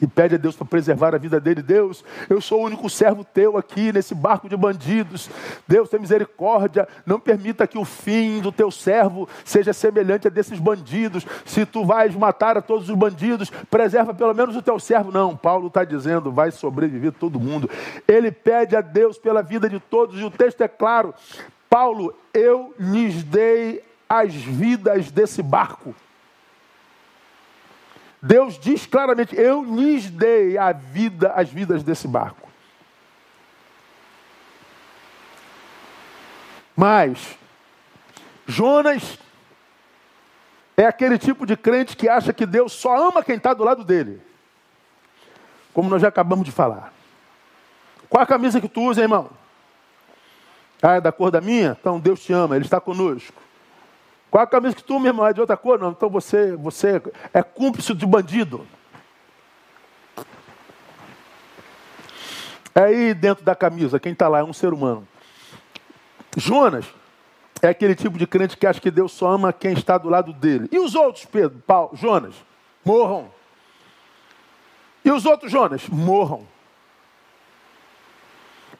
e 0.00 0.06
pede 0.06 0.34
a 0.34 0.38
Deus 0.38 0.56
para 0.56 0.66
preservar 0.66 1.14
a 1.14 1.18
vida 1.18 1.40
dele. 1.40 1.62
Deus, 1.62 2.04
eu 2.28 2.40
sou 2.40 2.60
o 2.60 2.64
único 2.64 2.88
servo 2.90 3.24
teu 3.24 3.56
aqui 3.56 3.92
nesse 3.92 4.14
barco 4.14 4.48
de 4.48 4.56
bandidos. 4.56 5.30
Deus, 5.66 5.88
tem 5.88 6.00
misericórdia. 6.00 6.86
Não 7.04 7.18
permita 7.18 7.66
que 7.66 7.78
o 7.78 7.84
fim 7.84 8.40
do 8.40 8.52
teu 8.52 8.70
servo 8.70 9.28
seja 9.44 9.72
semelhante 9.72 10.26
a 10.26 10.30
desses 10.30 10.58
bandidos. 10.58 11.26
Se 11.44 11.64
tu 11.64 11.84
vais 11.84 12.14
matar 12.14 12.56
a 12.56 12.62
todos 12.62 12.88
os 12.88 12.96
bandidos, 12.96 13.50
preserva 13.70 14.12
pelo 14.12 14.34
menos 14.34 14.56
o 14.56 14.62
teu 14.62 14.78
servo. 14.78 15.10
Não, 15.10 15.36
Paulo 15.36 15.68
está 15.68 15.84
dizendo, 15.84 16.30
vai 16.30 16.50
sobreviver 16.50 17.12
todo 17.12 17.40
mundo. 17.40 17.68
Ele 18.06 18.30
pede 18.30 18.76
a 18.76 18.80
Deus 18.80 19.18
pela 19.18 19.42
vida 19.42 19.68
de 19.68 19.80
todos, 19.80 20.20
e 20.20 20.24
o 20.24 20.30
texto 20.30 20.60
é 20.60 20.68
claro. 20.68 21.14
Paulo, 21.68 22.14
eu 22.32 22.74
lhes 22.78 23.22
dei 23.22 23.82
as 24.08 24.32
vidas 24.34 25.10
desse 25.10 25.42
barco. 25.42 25.94
Deus 28.22 28.58
diz 28.58 28.86
claramente: 28.86 29.34
Eu 29.36 29.62
lhes 29.62 30.10
dei 30.10 30.56
a 30.58 30.72
vida, 30.72 31.32
as 31.32 31.48
vidas 31.48 31.82
desse 31.82 32.08
barco. 32.08 32.48
Mas 36.76 37.38
Jonas 38.46 39.18
é 40.76 40.84
aquele 40.84 41.18
tipo 41.18 41.46
de 41.46 41.56
crente 41.56 41.96
que 41.96 42.08
acha 42.08 42.32
que 42.32 42.44
Deus 42.44 42.72
só 42.72 43.08
ama 43.08 43.24
quem 43.24 43.36
está 43.36 43.54
do 43.54 43.64
lado 43.64 43.82
dele. 43.82 44.20
Como 45.72 45.88
nós 45.88 46.02
já 46.02 46.08
acabamos 46.08 46.44
de 46.44 46.52
falar. 46.52 46.92
Qual 48.08 48.22
a 48.22 48.26
camisa 48.26 48.60
que 48.60 48.68
tu 48.68 48.82
usa, 48.82 49.02
irmão? 49.02 49.30
Ah, 50.82 50.96
é 50.96 51.00
da 51.00 51.10
cor 51.10 51.30
da 51.30 51.40
minha? 51.40 51.76
Então 51.80 51.98
Deus 51.98 52.22
te 52.22 52.32
ama, 52.32 52.56
Ele 52.56 52.64
está 52.64 52.80
conosco. 52.80 53.42
Qual 54.36 54.44
a 54.44 54.46
camisa 54.46 54.76
que 54.76 54.84
tu, 54.84 55.00
meu 55.00 55.08
irmão, 55.08 55.26
é 55.26 55.32
de 55.32 55.40
outra 55.40 55.56
cor? 55.56 55.78
Não, 55.78 55.92
então 55.92 56.10
você, 56.10 56.54
você 56.56 57.00
é 57.32 57.42
cúmplice 57.42 57.94
de 57.94 58.04
bandido. 58.04 58.66
É 62.74 62.82
aí 62.82 63.14
dentro 63.14 63.42
da 63.42 63.54
camisa, 63.54 63.98
quem 63.98 64.12
está 64.12 64.28
lá 64.28 64.40
é 64.40 64.44
um 64.44 64.52
ser 64.52 64.74
humano. 64.74 65.08
Jonas 66.36 66.84
é 67.62 67.68
aquele 67.68 67.94
tipo 67.94 68.18
de 68.18 68.26
crente 68.26 68.58
que 68.58 68.66
acha 68.66 68.78
que 68.78 68.90
Deus 68.90 69.12
só 69.12 69.30
ama 69.30 69.54
quem 69.54 69.72
está 69.72 69.96
do 69.96 70.10
lado 70.10 70.34
dele. 70.34 70.68
E 70.70 70.78
os 70.78 70.94
outros, 70.94 71.24
Pedro, 71.24 71.62
Paulo, 71.66 71.96
Jonas, 71.96 72.34
morram. 72.84 73.30
E 75.02 75.10
os 75.10 75.24
outros, 75.24 75.50
Jonas, 75.50 75.88
morram. 75.88 76.46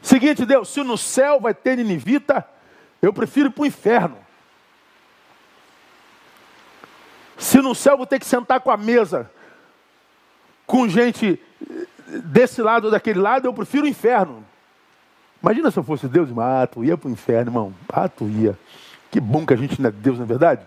Seguinte, 0.02 0.44
Deus, 0.44 0.68
se 0.68 0.82
no 0.82 0.98
céu 0.98 1.40
vai 1.40 1.54
ter 1.54 1.78
ninivita, 1.78 2.46
eu 3.00 3.10
prefiro 3.10 3.48
ir 3.48 3.52
para 3.52 3.62
o 3.62 3.66
inferno. 3.66 4.25
Se 7.37 7.61
no 7.61 7.75
céu 7.75 7.96
vou 7.96 8.07
ter 8.07 8.18
que 8.18 8.27
sentar 8.27 8.61
com 8.61 8.70
a 8.70 8.77
mesa 8.77 9.31
com 10.66 10.88
gente 10.88 11.40
desse 12.25 12.61
lado 12.61 12.87
ou 12.87 12.90
daquele 12.90 13.20
lado, 13.20 13.46
eu 13.46 13.55
prefiro 13.55 13.85
o 13.85 13.88
inferno. 13.88 14.44
Imagina 15.42 15.70
se 15.70 15.79
eu 15.79 15.85
fosse 15.85 16.09
Deus, 16.09 16.29
ah, 16.38 16.66
tu 16.66 16.85
ia 16.85 16.96
para 16.96 17.09
o 17.09 17.12
inferno, 17.12 17.51
irmão. 17.51 17.75
Ah, 17.88 18.09
tu 18.09 18.29
ia. 18.29 18.59
Que 19.11 19.20
bom 19.20 19.46
que 19.46 19.55
a 19.55 19.57
gente 19.57 19.81
não 19.81 19.88
é 19.88 19.92
Deus, 19.92 20.18
na 20.18 20.25
é 20.25 20.27
verdade? 20.27 20.66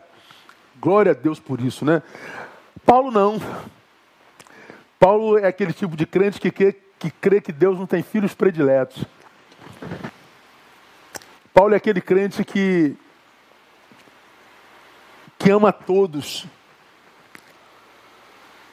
Glória 0.80 1.12
a 1.12 1.16
Deus 1.16 1.40
por 1.40 1.60
isso, 1.60 1.84
né? 1.84 2.02
Paulo 2.86 3.12
não. 3.12 3.42
Paulo 4.98 5.38
é 5.38 5.48
aquele 5.48 5.74
tipo 5.74 5.98
de 5.98 6.06
crente 6.06 6.40
que 6.40 6.52
crê, 6.52 6.74
que 6.98 7.12
crê 7.12 7.42
que 7.42 7.52
Deus 7.52 7.78
não 7.78 7.86
tem 7.86 8.02
filhos 8.02 8.34
prediletos. 8.34 9.04
Paulo 11.54 11.74
é 11.74 11.78
aquele 11.78 12.00
crente 12.00 12.44
que 12.46 12.96
que 15.38 15.50
ama 15.50 15.72
todos, 15.72 16.46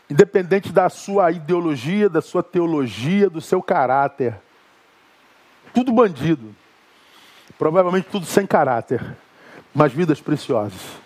independente 0.09 0.73
da 0.73 0.89
sua 0.89 1.31
ideologia, 1.31 2.09
da 2.09 2.23
sua 2.23 2.43
teologia, 2.43 3.29
do 3.29 3.41
seu 3.41 3.63
caráter. 3.63 4.37
Tudo 5.75 5.93
bandido, 5.93 6.55
provavelmente 7.59 8.09
tudo 8.11 8.25
sem 8.25 8.47
caráter, 8.47 9.17
mas 9.75 9.93
vidas 9.93 10.21
preciosas. 10.21 11.06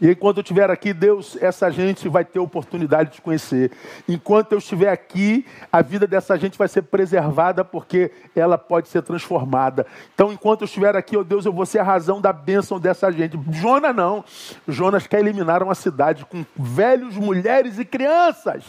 E 0.00 0.10
enquanto 0.10 0.38
eu 0.38 0.42
estiver 0.42 0.70
aqui, 0.70 0.94
Deus, 0.94 1.36
essa 1.40 1.70
gente 1.70 2.08
vai 2.08 2.24
ter 2.24 2.38
oportunidade 2.38 3.12
de 3.12 3.20
conhecer. 3.20 3.70
Enquanto 4.08 4.52
eu 4.52 4.58
estiver 4.58 4.90
aqui, 4.90 5.44
a 5.70 5.82
vida 5.82 6.06
dessa 6.06 6.38
gente 6.38 6.56
vai 6.56 6.68
ser 6.68 6.82
preservada 6.82 7.62
porque 7.62 8.10
ela 8.34 8.56
pode 8.56 8.88
ser 8.88 9.02
transformada. 9.02 9.86
Então, 10.14 10.32
enquanto 10.32 10.62
eu 10.62 10.64
estiver 10.64 10.96
aqui, 10.96 11.16
oh 11.16 11.24
Deus, 11.24 11.44
eu 11.44 11.52
vou 11.52 11.66
ser 11.66 11.80
a 11.80 11.84
razão 11.84 12.18
da 12.18 12.32
bênção 12.32 12.80
dessa 12.80 13.12
gente. 13.12 13.38
Jonas 13.50 13.94
não. 13.94 14.24
Jonas 14.66 15.06
quer 15.06 15.20
eliminar 15.20 15.62
uma 15.62 15.74
cidade 15.74 16.24
com 16.24 16.46
velhos, 16.56 17.16
mulheres 17.16 17.78
e 17.78 17.84
crianças. 17.84 18.64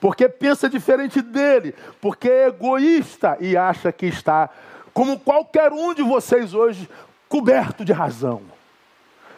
Porque 0.00 0.28
pensa 0.28 0.68
diferente 0.68 1.20
dele, 1.20 1.74
porque 2.00 2.28
é 2.28 2.48
egoísta 2.48 3.36
e 3.38 3.56
acha 3.56 3.92
que 3.92 4.06
está, 4.06 4.48
como 4.92 5.18
qualquer 5.18 5.72
um 5.72 5.94
de 5.94 6.02
vocês 6.02 6.54
hoje, 6.54 6.88
coberto 7.28 7.84
de 7.84 7.92
razão. 7.92 8.42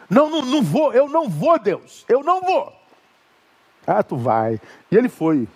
Não, 0.09 0.29
não, 0.29 0.41
não 0.41 0.61
vou, 0.61 0.93
eu 0.93 1.07
não 1.07 1.27
vou, 1.27 1.57
Deus, 1.59 2.05
eu 2.07 2.23
não 2.23 2.41
vou. 2.41 2.73
Ah, 3.85 4.03
tu 4.03 4.15
vai. 4.15 4.59
E 4.91 4.95
ele 4.95 5.09
foi. 5.09 5.47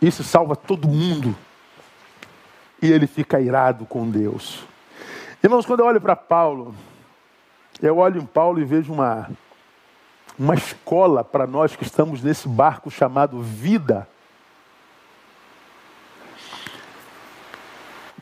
Isso 0.00 0.24
salva 0.24 0.56
todo 0.56 0.88
mundo. 0.88 1.36
E 2.82 2.90
ele 2.90 3.06
fica 3.06 3.40
irado 3.40 3.84
com 3.84 4.08
Deus. 4.08 4.64
Irmãos, 5.42 5.66
quando 5.66 5.80
eu 5.80 5.86
olho 5.86 6.00
para 6.00 6.16
Paulo, 6.16 6.74
eu 7.80 7.98
olho 7.98 8.20
em 8.20 8.26
Paulo 8.26 8.60
e 8.60 8.64
vejo 8.64 8.92
uma, 8.92 9.30
uma 10.38 10.54
escola 10.54 11.22
para 11.22 11.46
nós 11.46 11.76
que 11.76 11.84
estamos 11.84 12.22
nesse 12.22 12.48
barco 12.48 12.90
chamado 12.90 13.40
vida. 13.40 14.08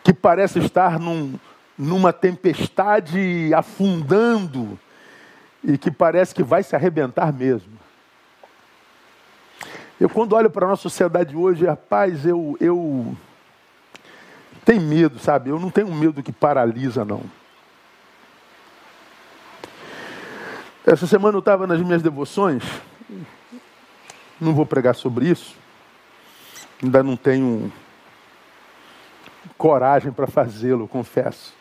Que 0.03 0.13
parece 0.13 0.59
estar 0.59 0.99
num, 0.99 1.39
numa 1.77 2.13
tempestade 2.13 3.53
afundando 3.55 4.79
e 5.63 5.77
que 5.77 5.91
parece 5.91 6.35
que 6.35 6.43
vai 6.43 6.63
se 6.63 6.75
arrebentar 6.75 7.33
mesmo. 7.33 7.79
Eu, 10.01 10.09
quando 10.09 10.35
olho 10.35 10.49
para 10.49 10.65
a 10.65 10.69
nossa 10.69 10.83
sociedade 10.83 11.35
hoje, 11.37 11.67
rapaz, 11.67 12.25
eu, 12.25 12.57
eu 12.61 13.17
tenho 14.65 14.81
medo, 14.83 15.19
sabe? 15.19 15.51
Eu 15.51 15.59
não 15.59 15.71
tenho 15.71 15.93
medo 15.93 16.23
que 16.23 16.31
paralisa, 16.33 17.05
não. 17.05 17.23
Essa 20.87 21.07
semana 21.07 21.37
eu 21.37 21.41
estava 21.41 21.67
nas 21.67 21.81
minhas 21.83 22.01
devoções, 22.01 22.63
não 24.41 24.55
vou 24.55 24.65
pregar 24.65 24.95
sobre 24.95 25.29
isso, 25.29 25.57
ainda 26.83 27.03
não 27.03 27.17
tenho 27.17 27.71
coragem 29.59 30.13
para 30.13 30.27
fazê-lo, 30.27 30.89
confesso. 30.89 31.53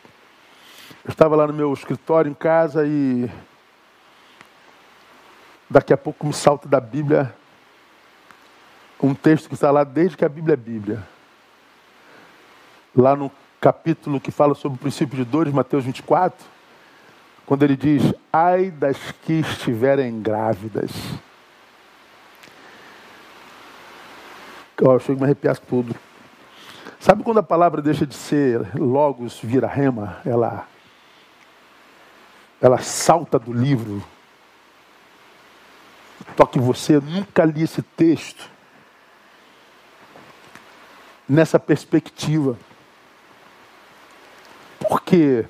Eu 1.03 1.11
estava 1.11 1.35
lá 1.35 1.47
no 1.47 1.53
meu 1.53 1.73
escritório 1.73 2.29
em 2.29 2.33
casa 2.33 2.85
e 2.85 3.29
Daqui 5.69 5.93
a 5.93 5.97
pouco 5.97 6.25
me 6.25 6.33
salta 6.33 6.67
da 6.67 6.79
Bíblia 6.79 7.33
um 9.01 9.13
texto 9.13 9.47
que 9.47 9.53
está 9.53 9.69
lá 9.69 9.83
desde 9.83 10.17
que 10.17 10.25
a 10.25 10.29
Bíblia 10.29 10.53
é 10.53 10.57
Bíblia. 10.57 11.07
Lá 12.95 13.15
no 13.15 13.31
capítulo 13.61 14.19
que 14.19 14.31
fala 14.31 14.55
sobre 14.55 14.77
o 14.77 14.79
princípio 14.79 15.17
de 15.17 15.23
dores, 15.23 15.53
Mateus 15.53 15.83
24, 15.83 16.45
quando 17.45 17.63
ele 17.63 17.75
diz: 17.75 18.13
Ai 18.33 18.71
das 18.71 18.97
que 19.23 19.33
estiverem 19.33 20.19
grávidas. 20.21 20.91
Oh, 24.81 24.93
eu 24.93 24.99
chego 24.99 25.19
a 25.19 25.21
me 25.21 25.23
arrepiar 25.25 25.57
tudo. 25.57 25.95
Sabe 26.99 27.23
quando 27.23 27.39
a 27.39 27.43
palavra 27.43 27.81
deixa 27.81 28.05
de 28.05 28.15
ser 28.15 28.75
logos, 28.75 29.39
vira 29.41 29.67
rema? 29.67 30.17
Ela, 30.25 30.67
ela 32.61 32.77
salta 32.79 33.37
do 33.37 33.51
livro 33.53 34.03
toque 36.37 36.59
você. 36.59 36.99
nunca 36.99 37.43
li 37.43 37.63
esse 37.63 37.81
texto 37.81 38.49
nessa 41.27 41.59
perspectiva. 41.59 42.57
Porque 44.79 45.45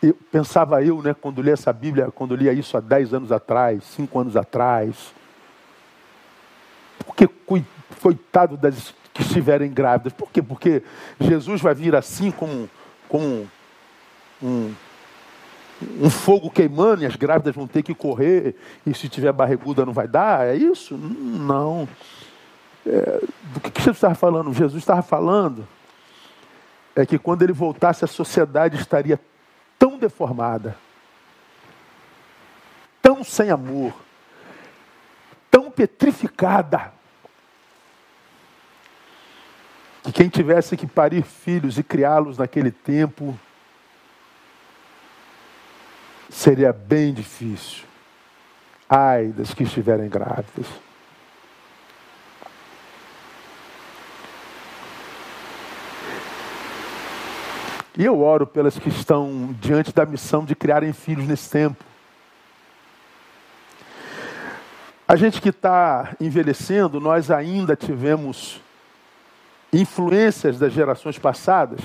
eu, 0.00 0.14
pensava 0.30 0.82
eu, 0.82 1.02
né, 1.02 1.12
quando 1.12 1.42
li 1.42 1.50
essa 1.50 1.72
Bíblia, 1.72 2.10
quando 2.10 2.36
lia 2.36 2.52
isso 2.52 2.76
há 2.76 2.80
10 2.80 3.12
anos 3.12 3.32
atrás, 3.32 3.84
5 3.84 4.18
anos 4.18 4.36
atrás, 4.36 5.12
porque 7.04 7.28
coitado 8.00 8.56
das 8.56 8.94
que 9.12 9.22
estiverem 9.22 9.70
grávidas. 9.72 10.12
Por 10.12 10.30
quê? 10.30 10.42
Porque 10.42 10.82
Jesus 11.18 11.60
vai 11.60 11.74
vir 11.74 11.96
assim 11.96 12.30
como, 12.30 12.68
como 13.08 13.48
um, 14.42 14.74
um 16.00 16.08
fogo 16.08 16.50
queimando 16.50 17.02
e 17.02 17.06
as 17.06 17.16
grávidas 17.16 17.54
vão 17.54 17.66
ter 17.66 17.82
que 17.82 17.94
correr, 17.94 18.56
e 18.86 18.94
se 18.94 19.08
tiver 19.08 19.32
barriguda 19.32 19.84
não 19.84 19.92
vai 19.92 20.08
dar? 20.08 20.46
É 20.46 20.54
isso? 20.54 20.96
Não. 20.96 21.88
É, 22.86 23.20
do 23.52 23.60
que, 23.60 23.80
Jesus 23.80 23.96
estava 23.96 24.14
falando? 24.14 24.52
Jesus 24.54 24.82
estava 24.82 25.02
falando 25.02 25.66
é 26.94 27.04
que 27.04 27.18
quando 27.18 27.42
ele 27.42 27.52
voltasse, 27.52 28.04
a 28.04 28.08
sociedade 28.08 28.76
estaria 28.76 29.20
tão 29.78 29.98
deformada, 29.98 30.76
tão 33.02 33.22
sem 33.22 33.50
amor, 33.50 33.92
tão 35.50 35.70
petrificada, 35.70 36.92
que 40.02 40.12
quem 40.12 40.28
tivesse 40.28 40.76
que 40.76 40.86
parir 40.86 41.22
filhos 41.22 41.76
e 41.76 41.82
criá-los 41.82 42.38
naquele 42.38 42.70
tempo 42.70 43.38
seria 46.36 46.70
bem 46.70 47.14
difícil. 47.14 47.84
Ai 48.88 49.28
das 49.28 49.54
que 49.54 49.62
estiverem 49.62 50.06
grávidas. 50.06 50.66
E 57.96 58.04
eu 58.04 58.20
oro 58.20 58.46
pelas 58.46 58.78
que 58.78 58.90
estão 58.90 59.56
diante 59.58 59.94
da 59.94 60.04
missão 60.04 60.44
de 60.44 60.54
criarem 60.54 60.92
filhos 60.92 61.26
nesse 61.26 61.48
tempo. 61.48 61.82
A 65.08 65.16
gente 65.16 65.40
que 65.40 65.48
está 65.48 66.14
envelhecendo, 66.20 67.00
nós 67.00 67.30
ainda 67.30 67.74
tivemos 67.74 68.60
influências 69.72 70.58
das 70.58 70.72
gerações 70.74 71.18
passadas. 71.18 71.80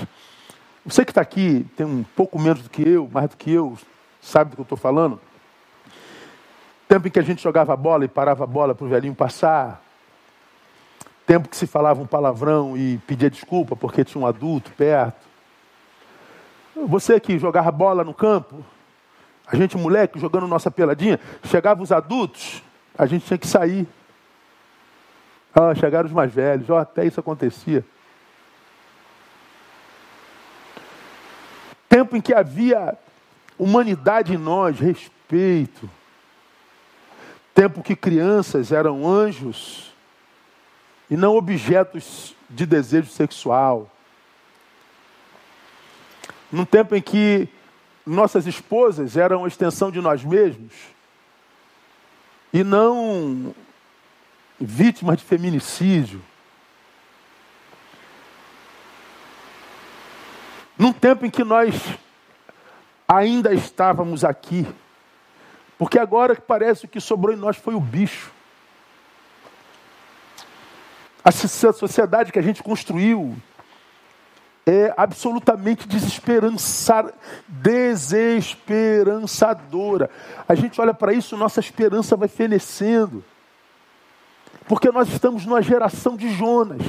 Você 0.85 1.05
que 1.05 1.11
está 1.11 1.21
aqui 1.21 1.65
tem 1.77 1.85
um 1.85 2.03
pouco 2.03 2.37
menos 2.37 2.61
do 2.61 2.69
que 2.69 2.81
eu, 2.81 3.09
mais 3.13 3.29
do 3.29 3.37
que 3.37 3.49
eu, 3.51 3.77
Sabe 4.21 4.51
do 4.51 4.55
que 4.55 4.61
eu 4.61 4.63
estou 4.63 4.77
falando? 4.77 5.19
Tempo 6.87 7.07
em 7.07 7.11
que 7.11 7.19
a 7.19 7.23
gente 7.23 7.41
jogava 7.41 7.75
bola 7.75 8.05
e 8.05 8.07
parava 8.07 8.43
a 8.43 8.47
bola 8.47 8.75
para 8.75 8.85
o 8.85 8.89
velhinho 8.89 9.15
passar. 9.15 9.81
Tempo 11.25 11.49
que 11.49 11.55
se 11.55 11.65
falava 11.65 12.01
um 12.01 12.05
palavrão 12.05 12.77
e 12.77 12.99
pedia 13.07 13.29
desculpa 13.29 13.75
porque 13.75 14.03
tinha 14.03 14.21
um 14.21 14.27
adulto 14.27 14.71
perto. 14.71 15.25
Você 16.87 17.19
que 17.19 17.39
jogava 17.39 17.71
bola 17.71 18.03
no 18.03 18.13
campo, 18.13 18.63
a 19.47 19.55
gente 19.55 19.77
moleque 19.77 20.19
jogando 20.19 20.47
nossa 20.47 20.69
peladinha, 20.69 21.19
chegavam 21.43 21.83
os 21.83 21.91
adultos, 21.91 22.63
a 22.97 23.05
gente 23.05 23.25
tinha 23.25 23.37
que 23.37 23.47
sair. 23.47 23.87
Ah, 25.53 25.75
chegaram 25.75 26.07
os 26.07 26.13
mais 26.13 26.31
velhos, 26.33 26.69
oh, 26.69 26.75
até 26.75 27.05
isso 27.05 27.19
acontecia. 27.19 27.83
Tempo 31.89 32.15
em 32.15 32.21
que 32.21 32.33
havia 32.33 32.97
humanidade 33.61 34.33
em 34.33 34.37
nós, 34.37 34.79
respeito. 34.79 35.87
Tempo 37.53 37.83
que 37.83 37.95
crianças 37.95 38.71
eram 38.71 39.07
anjos 39.07 39.93
e 41.07 41.15
não 41.15 41.35
objetos 41.35 42.35
de 42.49 42.65
desejo 42.65 43.11
sexual. 43.11 43.87
Num 46.51 46.65
tempo 46.65 46.95
em 46.95 47.01
que 47.01 47.47
nossas 48.03 48.47
esposas 48.47 49.15
eram 49.15 49.45
a 49.45 49.47
extensão 49.47 49.91
de 49.91 50.01
nós 50.01 50.23
mesmos 50.23 50.73
e 52.51 52.63
não 52.63 53.53
vítimas 54.59 55.17
de 55.17 55.23
feminicídio. 55.23 56.19
Num 60.75 60.91
tempo 60.91 61.27
em 61.27 61.29
que 61.29 61.43
nós 61.43 61.75
ainda 63.11 63.53
estávamos 63.53 64.23
aqui. 64.23 64.65
Porque 65.77 65.99
agora 65.99 66.33
que 66.35 66.41
parece 66.41 66.87
que 66.87 67.01
sobrou 67.01 67.35
em 67.35 67.37
nós 67.37 67.57
foi 67.57 67.75
o 67.75 67.81
bicho. 67.81 68.31
A 71.23 71.31
sociedade 71.31 72.31
que 72.31 72.39
a 72.39 72.41
gente 72.41 72.63
construiu 72.63 73.35
é 74.65 74.91
absolutamente 74.95 75.87
desesperançar, 75.87 77.11
desesperançadora. 77.47 80.09
A 80.47 80.55
gente 80.55 80.79
olha 80.79 80.93
para 80.93 81.11
isso, 81.13 81.35
nossa 81.35 81.59
esperança 81.59 82.15
vai 82.15 82.29
fenecendo. 82.29 83.23
Porque 84.67 84.91
nós 84.91 85.09
estamos 85.09 85.45
numa 85.45 85.61
geração 85.61 86.15
de 86.15 86.29
Jonas. 86.29 86.81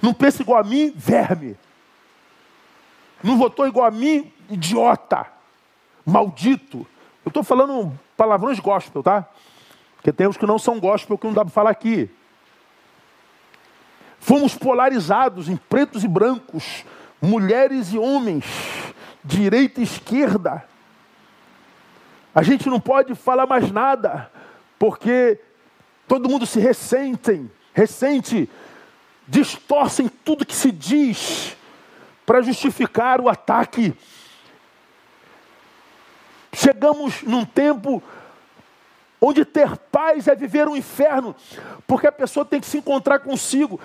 Não 0.00 0.14
pensa 0.14 0.42
igual 0.42 0.60
a 0.60 0.64
mim, 0.64 0.92
verme. 0.94 1.58
Não 3.22 3.36
votou 3.36 3.66
igual 3.66 3.86
a 3.86 3.90
mim, 3.90 4.32
idiota. 4.48 5.26
Maldito. 6.04 6.86
Eu 7.24 7.28
estou 7.28 7.42
falando 7.42 7.92
palavrões 8.16 8.58
gospel, 8.58 9.02
tá? 9.02 9.28
Porque 9.96 10.12
tem 10.12 10.26
os 10.26 10.36
que 10.36 10.46
não 10.46 10.58
são 10.58 10.80
gospel 10.80 11.18
que 11.18 11.26
não 11.26 11.34
dá 11.34 11.44
para 11.44 11.52
falar 11.52 11.70
aqui. 11.70 12.10
Fomos 14.18 14.54
polarizados 14.54 15.48
em 15.48 15.56
pretos 15.56 16.04
e 16.04 16.08
brancos, 16.08 16.84
mulheres 17.20 17.92
e 17.92 17.98
homens, 17.98 18.44
direita 19.24 19.80
e 19.80 19.84
esquerda. 19.84 20.64
A 22.34 22.42
gente 22.42 22.68
não 22.68 22.80
pode 22.80 23.14
falar 23.14 23.46
mais 23.46 23.70
nada, 23.70 24.30
porque 24.78 25.38
todo 26.06 26.28
mundo 26.28 26.46
se 26.46 26.60
ressentem, 26.60 27.50
ressente, 27.74 28.48
distorcem 29.26 30.08
tudo 30.08 30.46
que 30.46 30.54
se 30.54 30.70
diz 30.72 31.56
para 32.30 32.42
justificar 32.42 33.20
o 33.20 33.28
ataque. 33.28 33.92
Chegamos 36.52 37.24
num 37.24 37.44
tempo 37.44 38.00
onde 39.20 39.44
ter 39.44 39.76
paz 39.76 40.28
é 40.28 40.34
viver 40.36 40.68
um 40.68 40.76
inferno, 40.76 41.34
porque 41.88 42.06
a 42.06 42.12
pessoa 42.12 42.46
tem 42.46 42.60
que 42.60 42.68
se 42.68 42.78
encontrar 42.78 43.18
consigo, 43.18 43.80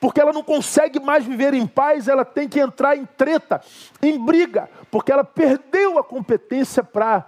porque 0.00 0.20
ela 0.20 0.32
não 0.32 0.42
consegue 0.42 0.98
mais 0.98 1.24
viver 1.24 1.54
em 1.54 1.68
paz, 1.68 2.08
ela 2.08 2.24
tem 2.24 2.48
que 2.48 2.58
entrar 2.58 2.96
em 2.96 3.06
treta, 3.06 3.60
em 4.02 4.18
briga, 4.18 4.68
porque 4.90 5.12
ela 5.12 5.22
perdeu 5.22 5.96
a 5.96 6.02
competência 6.02 6.82
para 6.82 7.24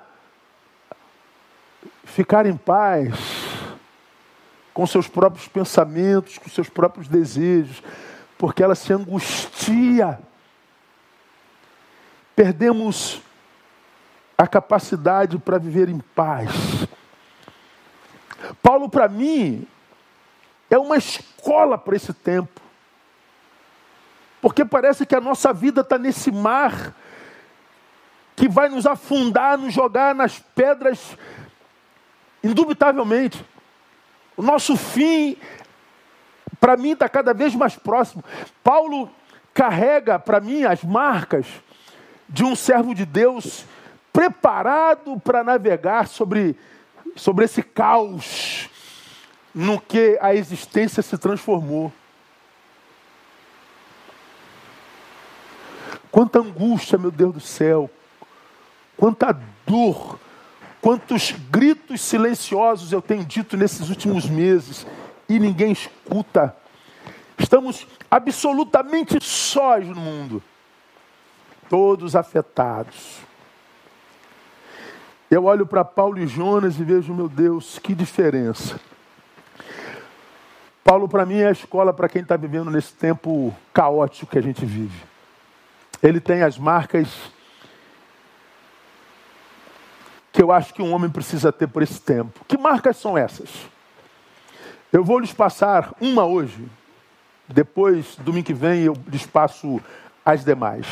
ficar 2.02 2.44
em 2.44 2.56
paz 2.56 3.14
com 4.74 4.84
seus 4.84 5.06
próprios 5.06 5.46
pensamentos, 5.46 6.38
com 6.38 6.50
seus 6.50 6.68
próprios 6.68 7.06
desejos, 7.06 7.80
porque 8.36 8.64
ela 8.64 8.74
se 8.74 8.92
angustia 8.92 10.18
perdemos 12.36 13.22
a 14.36 14.46
capacidade 14.46 15.38
para 15.38 15.58
viver 15.58 15.88
em 15.88 15.98
paz. 15.98 16.50
Paulo, 18.62 18.90
para 18.90 19.08
mim, 19.08 19.66
é 20.68 20.76
uma 20.76 20.98
escola 20.98 21.78
para 21.78 21.96
esse 21.96 22.12
tempo. 22.12 22.60
Porque 24.42 24.64
parece 24.66 25.06
que 25.06 25.14
a 25.14 25.20
nossa 25.20 25.52
vida 25.52 25.80
está 25.80 25.96
nesse 25.96 26.30
mar 26.30 26.94
que 28.36 28.46
vai 28.46 28.68
nos 28.68 28.86
afundar, 28.86 29.56
nos 29.56 29.72
jogar 29.72 30.14
nas 30.14 30.38
pedras, 30.38 31.16
indubitavelmente. 32.44 33.42
O 34.36 34.42
nosso 34.42 34.76
fim, 34.76 35.38
para 36.60 36.76
mim, 36.76 36.90
está 36.90 37.08
cada 37.08 37.32
vez 37.32 37.54
mais 37.54 37.74
próximo. 37.76 38.22
Paulo 38.62 39.10
carrega 39.54 40.18
para 40.18 40.38
mim 40.38 40.64
as 40.64 40.84
marcas 40.84 41.46
de 42.28 42.44
um 42.44 42.56
servo 42.56 42.94
de 42.94 43.04
Deus 43.04 43.64
preparado 44.12 45.20
para 45.20 45.44
navegar 45.44 46.08
sobre, 46.08 46.56
sobre 47.14 47.44
esse 47.44 47.62
caos 47.62 48.68
no 49.54 49.80
que 49.80 50.18
a 50.20 50.34
existência 50.34 51.02
se 51.02 51.16
transformou. 51.16 51.92
Quanta 56.10 56.38
angústia, 56.38 56.98
meu 56.98 57.10
Deus 57.10 57.34
do 57.34 57.40
céu, 57.40 57.90
quanta 58.96 59.38
dor, 59.66 60.18
quantos 60.80 61.32
gritos 61.50 62.00
silenciosos 62.00 62.92
eu 62.92 63.02
tenho 63.02 63.24
dito 63.24 63.56
nesses 63.56 63.90
últimos 63.90 64.26
meses 64.26 64.86
e 65.28 65.38
ninguém 65.38 65.72
escuta. 65.72 66.56
Estamos 67.38 67.86
absolutamente 68.10 69.18
sós 69.22 69.86
no 69.86 69.96
mundo 69.96 70.42
todos 71.68 72.16
afetados. 72.16 73.20
Eu 75.30 75.44
olho 75.44 75.66
para 75.66 75.84
Paulo 75.84 76.18
e 76.18 76.26
Jonas 76.26 76.78
e 76.78 76.84
vejo, 76.84 77.12
meu 77.12 77.28
Deus, 77.28 77.78
que 77.78 77.94
diferença. 77.94 78.78
Paulo, 80.84 81.08
para 81.08 81.26
mim, 81.26 81.38
é 81.38 81.48
a 81.48 81.52
escola 81.52 81.92
para 81.92 82.08
quem 82.08 82.22
está 82.22 82.36
vivendo 82.36 82.70
nesse 82.70 82.92
tempo 82.92 83.54
caótico 83.74 84.30
que 84.30 84.38
a 84.38 84.42
gente 84.42 84.64
vive. 84.64 85.02
Ele 86.00 86.20
tem 86.20 86.42
as 86.42 86.56
marcas 86.56 87.08
que 90.32 90.42
eu 90.42 90.52
acho 90.52 90.72
que 90.74 90.82
um 90.82 90.92
homem 90.92 91.10
precisa 91.10 91.50
ter 91.50 91.66
por 91.66 91.82
esse 91.82 92.00
tempo. 92.00 92.44
Que 92.46 92.56
marcas 92.56 92.98
são 92.98 93.18
essas? 93.18 93.48
Eu 94.92 95.02
vou 95.02 95.18
lhes 95.18 95.32
passar 95.32 95.92
uma 96.00 96.24
hoje. 96.24 96.68
Depois, 97.48 98.16
domingo 98.16 98.46
que 98.46 98.54
vem, 98.54 98.82
eu 98.82 98.96
lhes 99.08 99.26
passo 99.26 99.80
as 100.24 100.44
demais. 100.44 100.86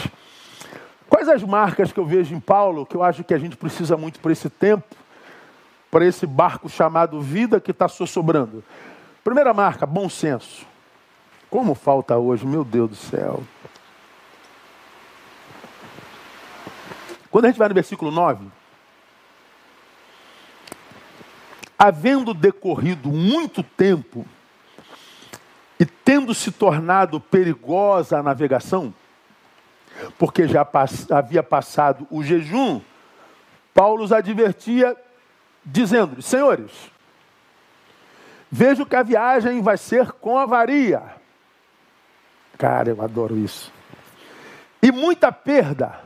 Quais 1.24 1.42
as 1.42 1.48
marcas 1.48 1.90
que 1.90 1.98
eu 1.98 2.04
vejo 2.04 2.34
em 2.34 2.40
Paulo 2.40 2.84
que 2.84 2.94
eu 2.94 3.02
acho 3.02 3.24
que 3.24 3.32
a 3.32 3.38
gente 3.38 3.56
precisa 3.56 3.96
muito 3.96 4.20
para 4.20 4.30
esse 4.30 4.50
tempo, 4.50 4.94
para 5.90 6.04
esse 6.04 6.26
barco 6.26 6.68
chamado 6.68 7.18
vida 7.18 7.58
que 7.58 7.70
está 7.70 7.88
sobrando? 7.88 8.62
Primeira 9.22 9.54
marca, 9.54 9.86
bom 9.86 10.06
senso. 10.06 10.66
Como 11.48 11.74
falta 11.74 12.18
hoje, 12.18 12.46
meu 12.46 12.62
Deus 12.62 12.90
do 12.90 12.96
céu. 12.96 13.42
Quando 17.30 17.46
a 17.46 17.48
gente 17.48 17.58
vai 17.58 17.68
no 17.68 17.74
versículo 17.74 18.10
9, 18.10 18.44
havendo 21.78 22.34
decorrido 22.34 23.08
muito 23.08 23.62
tempo 23.62 24.26
e 25.80 25.86
tendo 25.86 26.34
se 26.34 26.52
tornado 26.52 27.18
perigosa 27.18 28.18
a 28.18 28.22
navegação, 28.22 28.92
porque 30.18 30.46
já 30.46 30.64
pass 30.64 31.10
havia 31.10 31.42
passado 31.42 32.06
o 32.10 32.22
jejum, 32.22 32.80
Paulo 33.72 34.04
os 34.04 34.12
advertia, 34.12 34.96
dizendo: 35.64 36.20
Senhores, 36.22 36.70
vejo 38.50 38.86
que 38.86 38.96
a 38.96 39.02
viagem 39.02 39.60
vai 39.60 39.76
ser 39.76 40.12
com 40.12 40.38
avaria. 40.38 41.02
Cara, 42.58 42.90
eu 42.90 43.02
adoro 43.02 43.36
isso. 43.36 43.72
E 44.80 44.92
muita 44.92 45.32
perda, 45.32 45.98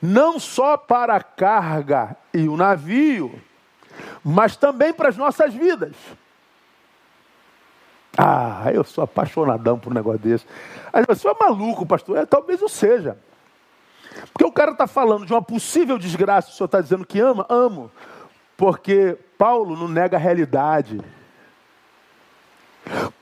não 0.00 0.38
só 0.38 0.76
para 0.76 1.16
a 1.16 1.22
carga 1.22 2.16
e 2.32 2.46
o 2.48 2.56
navio, 2.56 3.40
mas 4.22 4.56
também 4.56 4.92
para 4.92 5.08
as 5.08 5.16
nossas 5.16 5.54
vidas. 5.54 5.96
Ah, 8.16 8.70
eu 8.72 8.84
sou 8.84 9.04
apaixonadão 9.04 9.78
por 9.78 9.90
um 9.90 9.94
negócio 9.94 10.18
desse. 10.18 10.46
Aí 10.92 11.04
você 11.06 11.28
é 11.28 11.34
maluco, 11.38 11.86
pastor? 11.86 12.18
É, 12.18 12.26
talvez 12.26 12.60
eu 12.60 12.68
seja. 12.68 13.16
Porque 14.32 14.44
o 14.44 14.52
cara 14.52 14.72
está 14.72 14.86
falando 14.86 15.24
de 15.24 15.32
uma 15.32 15.40
possível 15.40 15.98
desgraça, 15.98 16.50
o 16.50 16.52
senhor 16.52 16.66
está 16.66 16.80
dizendo 16.80 17.06
que 17.06 17.18
ama? 17.18 17.46
Amo. 17.48 17.90
Porque 18.56 19.16
Paulo 19.38 19.76
não 19.76 19.88
nega 19.88 20.16
a 20.16 20.20
realidade. 20.20 21.00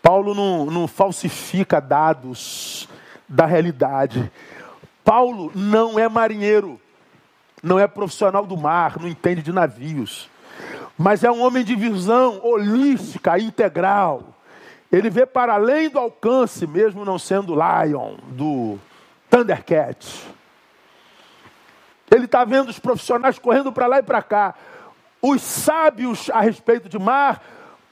Paulo 0.03 0.35
não, 0.35 0.67
não 0.67 0.89
falsifica 0.89 1.81
dados 1.81 2.89
da 3.29 3.47
realidade. 3.47 4.31
Paulo 5.05 5.53
não 5.55 5.99
é 5.99 6.09
marinheiro, 6.09 6.81
não 7.63 7.79
é 7.79 7.87
profissional 7.87 8.45
do 8.45 8.57
mar, 8.57 8.99
não 9.01 9.09
entende 9.09 9.43
de 9.43 9.53
navios. 9.53 10.29
Mas 10.99 11.25
é 11.25 11.31
um 11.31 11.43
homem 11.43 11.65
de 11.65 11.75
visão 11.77 12.41
holística, 12.45 13.39
integral. 13.39 14.35
Ele 14.91 15.09
vê 15.09 15.25
para 15.25 15.55
além 15.55 15.89
do 15.89 15.99
alcance, 15.99 16.67
mesmo 16.67 17.05
não 17.05 17.19
sendo 17.19 17.55
Lion, 17.55 18.17
do 18.29 18.79
Thundercat. 19.29 20.27
Ele 22.11 22.25
está 22.25 22.45
vendo 22.45 22.71
os 22.71 22.79
profissionais 22.79 23.39
correndo 23.39 23.73
para 23.73 23.87
lá 23.87 23.99
e 24.01 24.03
para 24.03 24.21
cá. 24.21 24.55
Os 25.23 25.41
sábios 25.43 26.29
a 26.31 26.41
respeito 26.41 26.89
de 26.89 26.99
mar, 26.99 27.41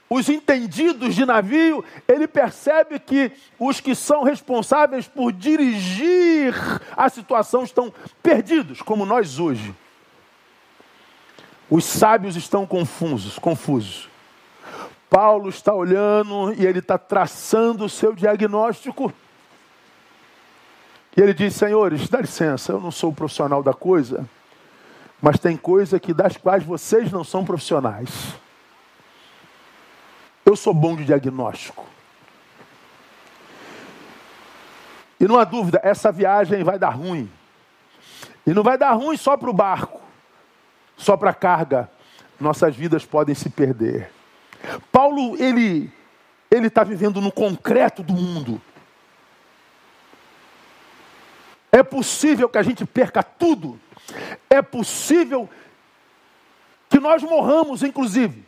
os 0.09 0.27
entendidos 0.27 1.15
de 1.15 1.25
navio, 1.25 1.85
ele 2.05 2.27
percebe 2.27 2.99
que 2.99 3.31
os 3.57 3.79
que 3.79 3.95
são 3.95 4.23
responsáveis 4.23 5.07
por 5.07 5.31
dirigir 5.31 6.53
a 6.97 7.07
situação 7.07 7.63
estão 7.63 7.93
perdidos, 8.21 8.81
como 8.81 9.05
nós 9.05 9.39
hoje. 9.39 9.73
Os 11.69 11.85
sábios 11.85 12.35
estão 12.35 12.65
confusos, 12.65 13.37
confusos. 13.37 14.08
Paulo 15.09 15.49
está 15.49 15.73
olhando 15.73 16.53
e 16.53 16.65
ele 16.65 16.79
está 16.79 16.97
traçando 16.97 17.85
o 17.85 17.89
seu 17.89 18.13
diagnóstico. 18.13 19.11
E 21.17 21.21
ele 21.21 21.33
diz: 21.33 21.55
Senhores, 21.55 22.07
dá 22.07 22.21
licença, 22.21 22.71
eu 22.71 22.79
não 22.79 22.91
sou 22.91 23.11
profissional 23.11 23.63
da 23.63 23.73
coisa, 23.73 24.29
mas 25.21 25.39
tem 25.39 25.57
coisa 25.57 25.99
que 25.99 26.13
das 26.13 26.37
quais 26.37 26.63
vocês 26.63 27.11
não 27.11 27.23
são 27.23 27.43
profissionais. 27.43 28.35
Eu 30.45 30.55
sou 30.55 30.73
bom 30.73 30.95
de 30.95 31.05
diagnóstico. 31.05 31.85
E 35.19 35.27
não 35.27 35.37
há 35.37 35.43
dúvida, 35.43 35.81
essa 35.83 36.11
viagem 36.11 36.63
vai 36.63 36.79
dar 36.79 36.91
ruim. 36.91 37.29
E 38.47 38.53
não 38.53 38.63
vai 38.63 38.77
dar 38.77 38.93
ruim 38.93 39.17
só 39.17 39.35
para 39.35 39.49
o 39.49 39.53
barco, 39.53 39.99
só 40.95 41.17
para 41.17 41.31
a 41.31 41.33
carga. 41.33 41.89
Nossas 42.39 42.75
vidas 42.75 43.05
podem 43.05 43.35
se 43.35 43.49
perder. 43.49 44.18
Paulo, 44.91 45.35
ele 45.41 45.91
ele 46.51 46.67
está 46.67 46.83
vivendo 46.83 47.21
no 47.21 47.31
concreto 47.31 48.01
do 48.01 48.13
mundo. 48.13 48.61
É 51.71 51.83
possível 51.83 52.49
que 52.49 52.57
a 52.57 52.63
gente 52.63 52.85
perca 52.85 53.21
tudo. 53.21 53.79
É 54.49 54.61
possível 54.61 55.47
que 56.89 56.99
nós 56.99 57.21
morramos, 57.21 57.83
inclusive. 57.83 58.43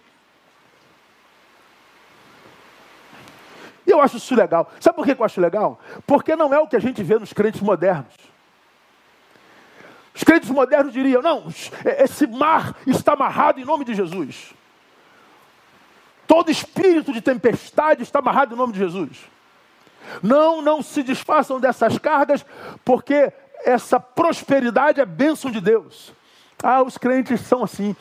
E 3.86 3.91
eu 3.91 4.01
acho 4.01 4.17
isso 4.17 4.34
legal. 4.34 4.72
Sabe 4.80 4.95
por 4.95 5.05
que 5.05 5.11
eu 5.11 5.24
acho 5.26 5.39
legal? 5.39 5.80
Porque 6.07 6.36
não 6.36 6.51
é 6.51 6.59
o 6.59 6.67
que 6.67 6.76
a 6.76 6.80
gente 6.80 7.03
vê 7.03 7.19
nos 7.19 7.34
crentes 7.34 7.61
modernos. 7.61 8.13
Os 10.15 10.24
crentes 10.24 10.49
modernos 10.49 10.91
diriam: 10.91 11.22
não, 11.22 11.47
esse 11.99 12.26
mar 12.26 12.76
está 12.88 13.13
amarrado 13.13 13.59
em 13.59 13.65
nome 13.65 13.86
de 13.86 13.93
Jesus. 13.93 14.53
Todo 16.32 16.49
espírito 16.49 17.11
de 17.11 17.19
tempestade 17.19 18.03
está 18.03 18.19
amarrado 18.19 18.55
em 18.55 18.57
nome 18.57 18.71
de 18.71 18.79
Jesus. 18.79 19.29
Não, 20.23 20.61
não 20.61 20.82
se 20.82 21.03
desfaçam 21.03 21.59
dessas 21.59 21.97
cargas, 21.99 22.45
porque 22.86 23.34
essa 23.65 23.99
prosperidade 23.99 25.01
é 25.01 25.05
bênção 25.05 25.51
de 25.51 25.59
Deus. 25.59 26.13
Ah, 26.63 26.82
os 26.84 26.97
crentes 26.97 27.41
são 27.41 27.65
assim. 27.65 27.93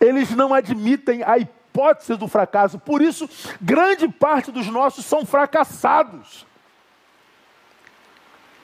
Eles 0.00 0.32
não 0.32 0.52
admitem 0.52 1.22
a 1.22 1.38
hipótese 1.38 2.16
do 2.16 2.26
fracasso. 2.26 2.80
Por 2.80 3.00
isso, 3.00 3.30
grande 3.62 4.08
parte 4.08 4.50
dos 4.50 4.66
nossos 4.66 5.04
são 5.04 5.24
fracassados. 5.24 6.44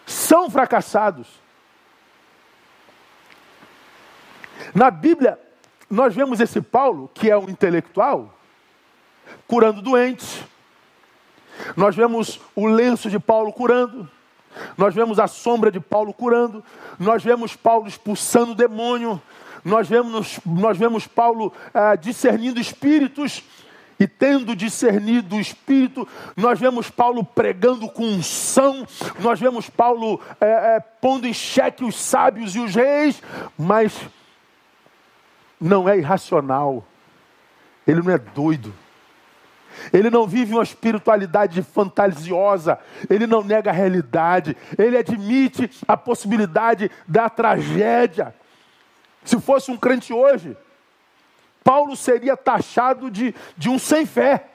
São 0.04 0.50
fracassados. 0.50 1.28
Na 4.74 4.90
Bíblia, 4.90 5.38
nós 5.88 6.12
vemos 6.16 6.40
esse 6.40 6.60
Paulo, 6.60 7.08
que 7.14 7.30
é 7.30 7.38
um 7.38 7.48
intelectual, 7.48 8.34
curando 9.46 9.82
doentes. 9.82 10.40
Nós 11.76 11.94
vemos 11.94 12.40
o 12.54 12.66
lenço 12.66 13.08
de 13.08 13.18
Paulo 13.18 13.52
curando. 13.52 14.08
Nós 14.76 14.94
vemos 14.94 15.18
a 15.18 15.26
sombra 15.26 15.70
de 15.70 15.80
Paulo 15.80 16.12
curando. 16.12 16.64
Nós 16.98 17.22
vemos 17.22 17.56
Paulo 17.56 17.88
expulsando 17.88 18.52
o 18.52 18.56
demônio. 18.56 19.20
Nós 19.64 19.88
vemos, 19.88 20.38
nós 20.44 20.76
vemos 20.76 21.06
Paulo 21.06 21.52
ah, 21.72 21.96
discernindo 21.96 22.60
espíritos. 22.60 23.42
E 23.98 24.08
tendo 24.08 24.56
discernido 24.56 25.36
o 25.36 25.40
Espírito, 25.40 26.06
nós 26.36 26.58
vemos 26.58 26.90
Paulo 26.90 27.22
pregando 27.22 27.88
com 27.88 28.02
unção, 28.02 28.84
nós 29.20 29.38
vemos 29.38 29.70
Paulo 29.70 30.20
é, 30.40 30.46
é, 30.76 30.80
pondo 30.80 31.28
em 31.28 31.32
xeque 31.32 31.84
os 31.84 31.94
sábios 31.94 32.56
e 32.56 32.58
os 32.58 32.74
reis, 32.74 33.22
mas 33.56 33.96
não 35.60 35.88
é 35.88 35.96
irracional, 35.96 36.84
ele 37.86 38.02
não 38.02 38.12
é 38.12 38.18
doido. 38.18 38.74
Ele 39.92 40.10
não 40.10 40.26
vive 40.26 40.52
uma 40.52 40.62
espiritualidade 40.62 41.62
fantasiosa, 41.62 42.78
ele 43.08 43.26
não 43.26 43.42
nega 43.42 43.70
a 43.70 43.74
realidade, 43.74 44.56
ele 44.78 44.96
admite 44.96 45.70
a 45.86 45.96
possibilidade 45.96 46.90
da 47.06 47.28
tragédia. 47.28 48.34
Se 49.24 49.40
fosse 49.40 49.70
um 49.70 49.76
crente 49.76 50.12
hoje, 50.12 50.56
Paulo 51.62 51.96
seria 51.96 52.36
taxado 52.36 53.10
de, 53.10 53.34
de 53.56 53.70
um 53.70 53.78
sem 53.78 54.04
fé. 54.04 54.48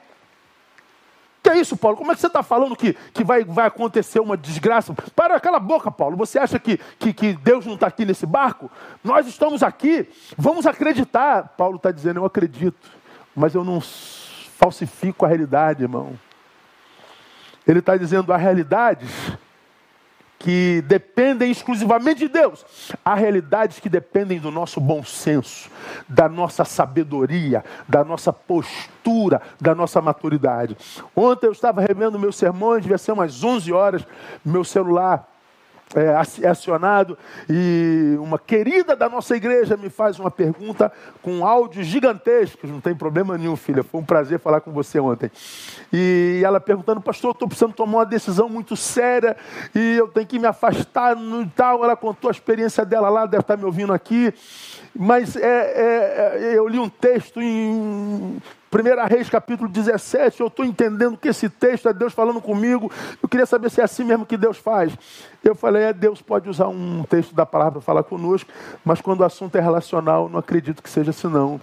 Que 1.41 1.49
é 1.49 1.57
isso, 1.57 1.77
Paulo? 1.77 1.97
Como 1.97 2.11
é 2.11 2.15
que 2.15 2.21
você 2.21 2.27
está 2.27 2.43
falando 2.43 2.75
que, 2.75 2.93
que 3.13 3.23
vai, 3.23 3.43
vai 3.43 3.65
acontecer 3.65 4.19
uma 4.19 4.35
desgraça? 4.35 4.93
Para 5.15 5.35
aquela 5.35 5.59
boca, 5.59 5.89
Paulo. 5.89 6.17
Você 6.17 6.37
acha 6.37 6.59
que, 6.59 6.77
que, 6.99 7.13
que 7.13 7.33
Deus 7.33 7.65
não 7.65 7.75
está 7.75 7.87
aqui 7.87 8.05
nesse 8.05 8.25
barco? 8.25 8.69
Nós 9.03 9.25
estamos 9.25 9.63
aqui. 9.63 10.07
Vamos 10.37 10.67
acreditar. 10.67 11.53
Paulo 11.57 11.77
está 11.77 11.91
dizendo: 11.91 12.19
Eu 12.19 12.25
acredito, 12.25 12.91
mas 13.35 13.55
eu 13.55 13.63
não 13.63 13.81
falsifico 14.59 15.25
a 15.25 15.29
realidade, 15.29 15.83
irmão. 15.83 16.19
Ele 17.65 17.79
está 17.79 17.95
dizendo: 17.95 18.33
há 18.33 18.37
realidades 18.37 19.09
que 20.37 20.81
dependem 20.85 21.49
exclusivamente 21.49 22.19
de 22.19 22.27
Deus. 22.27 22.65
Há 23.03 23.15
realidades 23.15 23.79
que 23.79 23.89
dependem 23.89 24.37
do 24.39 24.51
nosso 24.51 24.81
bom 24.81 25.03
senso, 25.03 25.69
da 26.07 26.27
nossa 26.27 26.65
sabedoria, 26.65 27.63
da 27.87 28.03
nossa 28.03 28.31
postura, 28.33 29.41
da 29.59 29.73
nossa 29.73 30.01
maturidade. 30.01 30.77
Ontem 31.15 31.47
eu 31.47 31.51
estava 31.51 31.81
revendo 31.81 32.19
meus 32.19 32.35
sermões, 32.35 32.83
devia 32.83 32.97
ser 32.97 33.13
umas 33.13 33.43
11 33.43 33.71
horas, 33.71 34.07
meu 34.43 34.63
celular 34.63 35.27
é, 35.95 36.47
acionado 36.47 37.17
e 37.49 38.15
uma 38.19 38.37
querida 38.37 38.95
da 38.95 39.09
nossa 39.09 39.35
igreja 39.35 39.75
me 39.75 39.89
faz 39.89 40.19
uma 40.19 40.29
pergunta 40.29 40.91
com 41.21 41.45
áudios 41.45 41.87
gigantescos, 41.87 42.69
não 42.69 42.79
tem 42.79 42.95
problema 42.95 43.37
nenhum, 43.37 43.55
filha, 43.55 43.83
foi 43.83 44.01
um 44.01 44.05
prazer 44.05 44.39
falar 44.39 44.61
com 44.61 44.71
você 44.71 44.99
ontem. 44.99 45.31
E 45.91 46.41
ela 46.43 46.59
perguntando, 46.59 47.01
pastor, 47.01 47.31
estou 47.31 47.47
precisando 47.47 47.73
tomar 47.73 47.99
uma 47.99 48.05
decisão 48.05 48.47
muito 48.47 48.75
séria 48.75 49.35
e 49.73 49.95
eu 49.97 50.07
tenho 50.07 50.27
que 50.27 50.37
me 50.37 50.45
afastar 50.45 51.17
e 51.17 51.49
tal. 51.55 51.83
Ela 51.83 51.95
contou 51.95 52.29
a 52.29 52.31
experiência 52.31 52.85
dela 52.85 53.09
lá, 53.09 53.25
deve 53.25 53.41
estar 53.41 53.57
me 53.57 53.65
ouvindo 53.65 53.93
aqui. 53.93 54.33
Mas 54.95 55.35
é, 55.35 55.41
é, 55.41 56.37
é 56.41 56.57
eu 56.57 56.67
li 56.67 56.79
um 56.79 56.89
texto 56.89 57.41
em 57.41 58.39
1 58.71 59.07
Reis 59.07 59.29
capítulo 59.29 59.67
17, 59.67 60.41
eu 60.41 60.47
estou 60.47 60.63
entendendo 60.63 61.17
que 61.17 61.27
esse 61.27 61.49
texto 61.49 61.89
é 61.89 61.93
Deus 61.93 62.13
falando 62.13 62.39
comigo. 62.39 62.91
Eu 63.21 63.27
queria 63.27 63.47
saber 63.47 63.71
se 63.71 63.81
é 63.81 63.83
assim 63.83 64.03
mesmo 64.03 64.27
que 64.27 64.37
Deus 64.37 64.57
faz. 64.57 64.93
Eu 65.43 65.55
falei, 65.55 65.83
é, 65.83 65.93
Deus 65.93 66.21
pode 66.21 66.47
usar 66.47 66.67
um 66.67 67.03
texto 67.03 67.33
da 67.33 67.47
palavra 67.47 67.73
para 67.73 67.81
falar 67.81 68.03
conosco, 68.03 68.51
mas 68.85 69.01
quando 69.01 69.21
o 69.21 69.25
assunto 69.25 69.55
é 69.55 69.59
relacional, 69.61 70.29
não 70.29 70.37
acredito 70.39 70.83
que 70.83 70.89
seja 70.89 71.09
assim 71.09 71.27
não. 71.27 71.59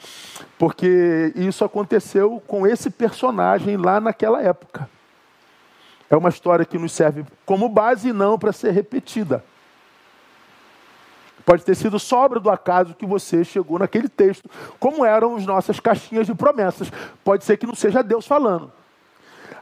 Porque 0.59 1.33
isso 1.37 1.65
aconteceu 1.65 2.43
com 2.45 2.67
esse 2.67 2.91
personagem 2.91 3.77
lá 3.77 4.01
naquela 4.01 4.43
época. 4.43 4.89
É 6.11 6.17
uma 6.17 6.29
história 6.29 6.65
que 6.65 6.79
nos 6.79 6.93
serve 6.93 7.25
como 7.45 7.69
base 7.69 8.09
e 8.09 8.13
não 8.13 8.37
para 8.37 8.53
ser 8.53 8.73
repetida. 8.73 9.45
Pode 11.47 11.65
ter 11.65 11.77
sido 11.77 11.97
sobra 11.97 12.41
do 12.41 12.51
acaso 12.51 12.93
que 12.93 13.07
você 13.07 13.45
chegou 13.45 13.79
naquele 13.79 14.09
texto, 14.09 14.51
como 14.81 15.05
eram 15.05 15.37
as 15.37 15.47
nossas 15.47 15.79
caixinhas 15.79 16.27
de 16.27 16.35
promessas. 16.35 16.91
Pode 17.23 17.45
ser 17.45 17.57
que 17.57 17.65
não 17.65 17.75
seja 17.77 18.03
Deus 18.03 18.27
falando. 18.27 18.73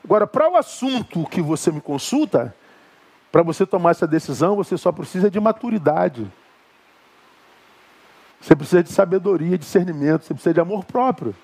Agora, 0.02 0.26
para 0.26 0.48
o 0.50 0.56
assunto 0.56 1.26
que 1.26 1.42
você 1.42 1.70
me 1.70 1.82
consulta, 1.82 2.56
para 3.30 3.42
você 3.42 3.66
tomar 3.66 3.90
essa 3.90 4.06
decisão, 4.06 4.56
você 4.56 4.78
só 4.78 4.90
precisa 4.90 5.30
de 5.30 5.38
maturidade. 5.38 6.26
Você 8.40 8.56
precisa 8.56 8.82
de 8.82 8.90
sabedoria, 8.90 9.58
discernimento, 9.58 10.24
você 10.24 10.32
precisa 10.32 10.54
de 10.54 10.60
amor 10.60 10.86
próprio. 10.86 11.36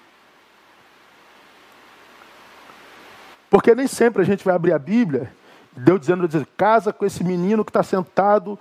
Porque 3.51 3.75
nem 3.75 3.87
sempre 3.87 4.23
a 4.23 4.25
gente 4.25 4.43
vai 4.43 4.55
abrir 4.55 4.73
a 4.73 4.79
Bíblia, 4.79 5.31
Deus 5.77 6.01
dizendo, 6.01 6.27
casa 6.57 6.95
com 6.95 7.05
esse 7.05 7.23
menino 7.23 7.63
que 7.63 7.71
está 7.71 7.83
sentado 7.83 8.59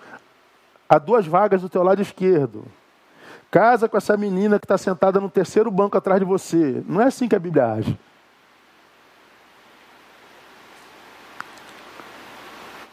há 0.89 0.97
duas 0.97 1.27
vagas 1.27 1.61
do 1.61 1.69
teu 1.69 1.83
lado 1.83 2.01
esquerdo. 2.01 2.65
Casa 3.51 3.87
com 3.87 3.97
essa 3.97 4.17
menina 4.17 4.59
que 4.59 4.65
está 4.65 4.77
sentada 4.77 5.19
no 5.19 5.29
terceiro 5.29 5.69
banco 5.69 5.97
atrás 5.97 6.19
de 6.19 6.25
você. 6.25 6.83
Não 6.87 6.99
é 6.99 7.05
assim 7.05 7.27
que 7.27 7.35
a 7.35 7.39
Bíblia 7.39 7.73
age. 7.73 7.97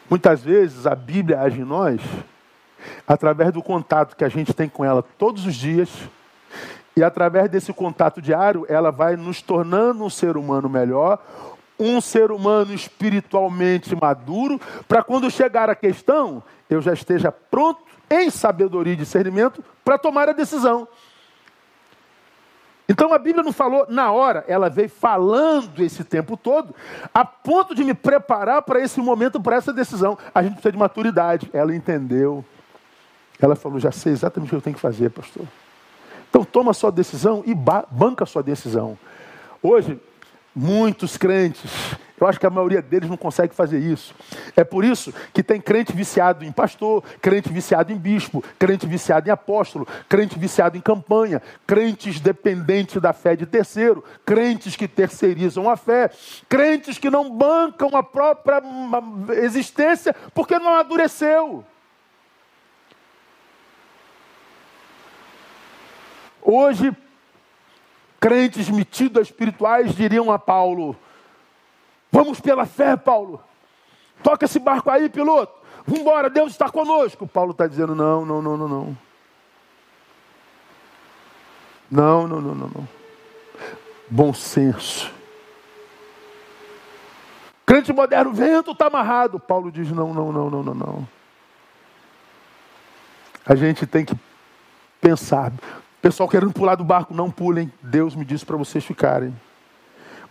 Muitas 0.09 0.41
vezes 0.41 0.87
a 0.87 0.95
Bíblia 0.95 1.41
age 1.41 1.59
em 1.59 1.65
nós 1.65 1.99
através 3.07 3.51
do 3.51 3.61
contato 3.61 4.15
que 4.15 4.23
a 4.23 4.29
gente 4.29 4.53
tem 4.53 4.69
com 4.69 4.85
ela 4.85 5.03
todos 5.17 5.45
os 5.45 5.55
dias. 5.55 5.89
E 6.95 7.03
através 7.03 7.49
desse 7.49 7.71
contato 7.73 8.21
diário, 8.21 8.65
ela 8.67 8.91
vai 8.91 9.15
nos 9.15 9.41
tornando 9.41 10.03
um 10.03 10.09
ser 10.09 10.35
humano 10.35 10.67
melhor, 10.67 11.19
um 11.79 12.01
ser 12.01 12.31
humano 12.31 12.73
espiritualmente 12.73 13.95
maduro, 13.95 14.59
para 14.87 15.03
quando 15.03 15.29
chegar 15.29 15.69
a 15.69 15.75
questão, 15.75 16.43
eu 16.69 16.81
já 16.81 16.93
esteja 16.93 17.31
pronto 17.31 17.81
em 18.09 18.29
sabedoria 18.29 18.93
e 18.93 18.97
discernimento 18.97 19.63
para 19.83 19.97
tomar 19.97 20.29
a 20.29 20.33
decisão. 20.33 20.87
Então 22.89 23.13
a 23.13 23.17
Bíblia 23.17 23.43
não 23.43 23.51
falou 23.51 23.85
na 23.89 24.11
hora, 24.11 24.45
ela 24.47 24.69
veio 24.69 24.89
falando 24.89 25.83
esse 25.83 26.05
tempo 26.05 26.37
todo, 26.37 26.73
a 27.13 27.25
ponto 27.25 27.75
de 27.75 27.83
me 27.83 27.93
preparar 27.93 28.61
para 28.61 28.79
esse 28.79 29.01
momento, 29.01 29.41
para 29.41 29.57
essa 29.57 29.73
decisão. 29.73 30.17
A 30.33 30.41
gente 30.41 30.53
precisa 30.53 30.71
de 30.71 30.77
maturidade. 30.77 31.49
Ela 31.51 31.75
entendeu. 31.75 32.45
Ela 33.41 33.55
falou: 33.57 33.77
já 33.77 33.91
sei 33.91 34.13
exatamente 34.13 34.47
o 34.47 34.49
que 34.51 34.55
eu 34.55 34.61
tenho 34.61 34.75
que 34.75 34.81
fazer, 34.81 35.09
pastor. 35.09 35.45
Então 36.29 36.45
toma 36.45 36.71
a 36.71 36.73
sua 36.73 36.91
decisão 36.91 37.43
e 37.45 37.53
banca 37.53 38.23
a 38.23 38.27
sua 38.27 38.41
decisão. 38.41 38.97
Hoje, 39.61 39.99
muitos 40.57 41.17
crentes 41.17 41.71
Eu 42.19 42.25
acho 42.25 42.39
que 42.39 42.47
a 42.47 42.49
maioria 42.49 42.81
deles 42.81 43.07
não 43.07 43.15
consegue 43.15 43.53
fazer 43.53 43.77
isso. 43.77 44.15
É 44.55 44.63
por 44.63 44.83
isso 44.83 45.13
que 45.31 45.43
tem 45.43 45.61
crente 45.61 45.93
viciado 45.93 46.43
em 46.43 46.51
pastor, 46.51 47.03
crente 47.21 47.47
viciado 47.49 47.93
em 47.93 47.95
bispo, 47.95 48.43
crente 48.57 48.87
viciado 48.87 49.29
em 49.29 49.31
apóstolo, 49.31 49.87
crente 50.09 50.37
viciado 50.39 50.75
em 50.75 50.81
campanha, 50.81 51.39
crentes 51.67 52.19
dependentes 52.19 52.99
da 52.99 53.13
fé 53.13 53.35
de 53.35 53.45
terceiro, 53.45 54.03
crentes 54.25 54.75
que 54.75 54.87
terceirizam 54.87 55.69
a 55.69 55.77
fé, 55.77 56.09
crentes 56.49 56.97
que 56.97 57.11
não 57.11 57.29
bancam 57.29 57.95
a 57.95 58.01
própria 58.01 58.63
existência 59.43 60.15
porque 60.33 60.57
não 60.57 60.73
amadureceu. 60.73 61.63
Hoje, 66.41 66.95
crentes 68.19 68.69
metidos 68.69 69.27
espirituais 69.27 69.95
diriam 69.95 70.31
a 70.31 70.39
Paulo: 70.39 70.95
Vamos 72.11 72.39
pela 72.39 72.65
fé, 72.65 72.95
Paulo. 72.95 73.41
Toca 74.23 74.45
esse 74.45 74.59
barco 74.59 74.89
aí, 74.89 75.09
piloto. 75.09 75.53
Vamos 75.85 76.01
embora, 76.01 76.29
Deus 76.29 76.51
está 76.51 76.69
conosco. 76.69 77.27
Paulo 77.27 77.51
está 77.51 77.67
dizendo: 77.67 77.95
Não, 77.95 78.25
não, 78.25 78.41
não, 78.41 78.57
não, 78.57 78.67
não. 78.67 78.97
Não, 81.89 82.27
não, 82.27 82.41
não, 82.41 82.55
não, 82.55 82.67
não. 82.67 82.89
Bom 84.09 84.33
senso. 84.33 85.11
Crente 87.65 87.91
moderno, 87.91 88.33
vento 88.33 88.71
está 88.71 88.87
amarrado. 88.87 89.39
Paulo 89.39 89.71
diz: 89.71 89.91
Não, 89.91 90.13
não, 90.13 90.31
não, 90.31 90.49
não, 90.49 90.63
não, 90.63 90.73
não. 90.73 91.07
A 93.45 93.55
gente 93.55 93.85
tem 93.85 94.03
que 94.03 94.13
pensar. 94.99 95.53
Pessoal 96.07 96.29
querendo 96.29 96.53
pular 96.53 96.75
do 96.75 96.85
barco, 96.85 97.13
não 97.13 97.29
pulem. 97.29 97.69
Deus 97.81 98.15
me 98.15 98.23
disse 98.23 98.45
para 98.45 98.55
vocês 98.55 98.85
ficarem. 98.85 99.35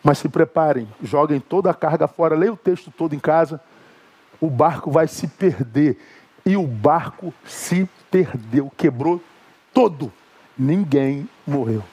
Mas 0.02 0.16
se 0.16 0.26
preparem, 0.26 0.88
joguem 1.02 1.38
toda 1.38 1.70
a 1.70 1.74
carga 1.74 2.08
fora, 2.08 2.34
leia 2.34 2.50
o 2.50 2.56
texto 2.56 2.90
todo 2.90 3.14
em 3.14 3.18
casa. 3.18 3.60
O 4.40 4.48
barco 4.48 4.90
vai 4.90 5.06
se 5.06 5.28
perder. 5.28 5.98
E 6.46 6.56
o 6.56 6.66
barco 6.66 7.30
se 7.44 7.86
perdeu, 8.10 8.72
quebrou 8.74 9.22
todo. 9.74 10.10
Ninguém 10.56 11.28
morreu. 11.46 11.84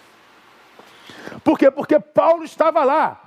Por 1.43 1.59
quê? 1.59 1.69
Porque 1.69 1.99
Paulo 1.99 2.45
estava 2.45 2.85
lá. 2.85 3.19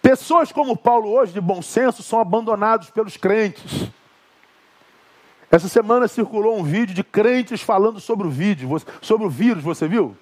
Pessoas 0.00 0.50
como 0.50 0.74
Paulo 0.74 1.10
hoje, 1.10 1.34
de 1.34 1.40
bom 1.42 1.60
senso, 1.60 2.02
são 2.02 2.18
abandonados 2.18 2.88
pelos 2.88 3.18
crentes. 3.18 3.90
Essa 5.56 5.68
semana 5.68 6.06
circulou 6.06 6.58
um 6.58 6.62
vídeo 6.62 6.94
de 6.94 7.02
crentes 7.02 7.62
falando 7.62 7.98
sobre 7.98 8.26
o 8.26 8.30
vídeo, 8.30 8.68
sobre 9.00 9.26
o 9.26 9.30
vírus, 9.30 9.62
você 9.62 9.88
viu? 9.88 10.14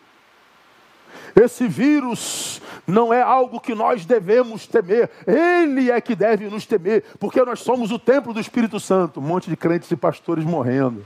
Esse 1.35 1.67
vírus 1.67 2.63
não 2.87 3.13
é 3.13 3.21
algo 3.21 3.59
que 3.59 3.75
nós 3.75 4.07
devemos 4.07 4.65
temer, 4.69 5.11
ele 5.27 5.91
é 5.91 6.01
que 6.01 6.15
deve 6.15 6.49
nos 6.49 6.65
temer, 6.67 7.03
porque 7.19 7.45
nós 7.45 7.59
somos 7.59 7.91
o 7.91 7.99
templo 7.99 8.33
do 8.33 8.39
Espírito 8.39 8.79
Santo. 8.79 9.19
Um 9.19 9.25
monte 9.25 9.51
de 9.51 9.57
crentes 9.57 9.91
e 9.91 9.97
pastores 9.97 10.45
morrendo. 10.45 11.05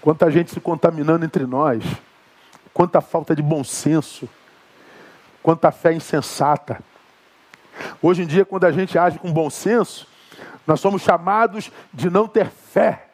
Quanta 0.00 0.30
gente 0.30 0.52
se 0.52 0.60
contaminando 0.60 1.26
entre 1.26 1.44
nós, 1.44 1.84
quanta 2.72 3.02
falta 3.02 3.36
de 3.36 3.42
bom 3.42 3.62
senso, 3.62 4.26
quanta 5.42 5.70
fé 5.70 5.92
insensata. 5.92 6.80
Hoje 8.00 8.22
em 8.22 8.26
dia, 8.26 8.46
quando 8.46 8.64
a 8.64 8.72
gente 8.72 8.96
age 8.98 9.18
com 9.18 9.30
bom 9.30 9.50
senso, 9.50 10.13
nós 10.66 10.80
somos 10.80 11.02
chamados 11.02 11.70
de 11.92 12.08
não 12.08 12.26
ter 12.26 12.48
fé. 12.48 13.08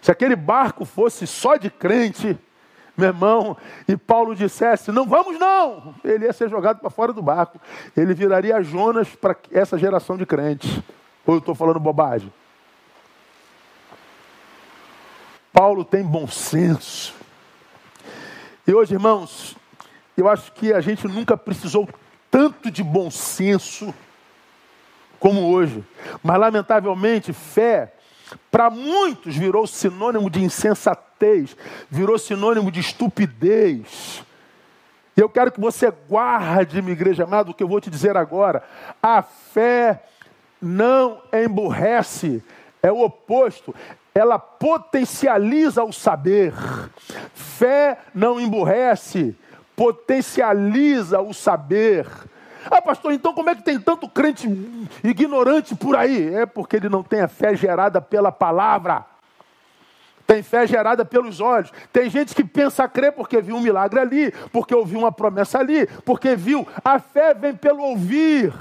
Se 0.00 0.10
aquele 0.10 0.36
barco 0.36 0.84
fosse 0.84 1.26
só 1.26 1.56
de 1.56 1.70
crente, 1.70 2.38
meu 2.96 3.08
irmão, 3.08 3.56
e 3.86 3.96
Paulo 3.96 4.34
dissesse: 4.34 4.90
Não 4.90 5.06
vamos 5.06 5.38
não, 5.38 5.94
ele 6.04 6.24
ia 6.24 6.32
ser 6.32 6.48
jogado 6.48 6.80
para 6.80 6.90
fora 6.90 7.12
do 7.12 7.22
barco. 7.22 7.60
Ele 7.96 8.14
viraria 8.14 8.62
Jonas 8.62 9.08
para 9.14 9.36
essa 9.50 9.76
geração 9.76 10.16
de 10.16 10.24
crentes. 10.24 10.80
Ou 11.26 11.34
eu 11.34 11.38
estou 11.38 11.54
falando 11.54 11.80
bobagem? 11.80 12.32
Paulo 15.52 15.84
tem 15.84 16.04
bom 16.04 16.26
senso. 16.26 17.14
E 18.66 18.74
hoje, 18.74 18.94
irmãos, 18.94 19.56
eu 20.16 20.28
acho 20.28 20.52
que 20.52 20.72
a 20.72 20.80
gente 20.80 21.06
nunca 21.06 21.36
precisou 21.36 21.88
tanto 22.30 22.70
de 22.70 22.82
bom 22.82 23.10
senso 23.10 23.94
como 25.18 25.50
hoje. 25.50 25.84
Mas, 26.22 26.38
lamentavelmente, 26.38 27.32
fé, 27.32 27.92
para 28.50 28.70
muitos, 28.70 29.36
virou 29.36 29.66
sinônimo 29.66 30.28
de 30.28 30.42
insensatez, 30.42 31.56
virou 31.90 32.18
sinônimo 32.18 32.70
de 32.70 32.80
estupidez. 32.80 34.24
E 35.16 35.20
eu 35.20 35.28
quero 35.28 35.50
que 35.50 35.60
você 35.60 35.90
guarde, 36.08 36.82
minha 36.82 36.92
igreja 36.92 37.24
amada, 37.24 37.50
o 37.50 37.54
que 37.54 37.62
eu 37.62 37.68
vou 37.68 37.80
te 37.80 37.88
dizer 37.88 38.16
agora. 38.16 38.62
A 39.02 39.22
fé 39.22 40.02
não 40.60 41.22
emburrece, 41.32 42.42
é 42.82 42.92
o 42.92 43.00
oposto. 43.02 43.74
Ela 44.14 44.38
potencializa 44.38 45.82
o 45.84 45.92
saber. 45.92 46.52
Fé 47.34 47.98
não 48.14 48.40
emburrece, 48.40 49.36
potencializa 49.74 51.20
o 51.20 51.32
saber. 51.32 52.06
Ah, 52.70 52.82
pastor, 52.82 53.12
então 53.12 53.32
como 53.32 53.50
é 53.50 53.54
que 53.54 53.62
tem 53.62 53.78
tanto 53.78 54.08
crente 54.08 54.48
ignorante 55.04 55.74
por 55.74 55.96
aí? 55.96 56.34
É 56.34 56.46
porque 56.46 56.76
ele 56.76 56.88
não 56.88 57.02
tem 57.02 57.20
a 57.20 57.28
fé 57.28 57.54
gerada 57.54 58.00
pela 58.00 58.32
palavra. 58.32 59.04
Tem 60.26 60.42
fé 60.42 60.66
gerada 60.66 61.04
pelos 61.04 61.40
olhos. 61.40 61.72
Tem 61.92 62.10
gente 62.10 62.34
que 62.34 62.42
pensa 62.42 62.88
crer 62.88 63.12
porque 63.12 63.40
viu 63.40 63.56
um 63.56 63.60
milagre 63.60 64.00
ali, 64.00 64.32
porque 64.52 64.74
ouviu 64.74 64.98
uma 64.98 65.12
promessa 65.12 65.58
ali, 65.58 65.86
porque 66.04 66.34
viu. 66.34 66.66
A 66.84 66.98
fé 66.98 67.32
vem 67.32 67.54
pelo 67.54 67.82
ouvir. 67.82 68.52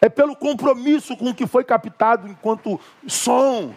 É 0.00 0.08
pelo 0.08 0.36
compromisso 0.36 1.16
com 1.16 1.30
o 1.30 1.34
que 1.34 1.46
foi 1.46 1.64
captado 1.64 2.28
enquanto 2.28 2.80
som. 3.06 3.74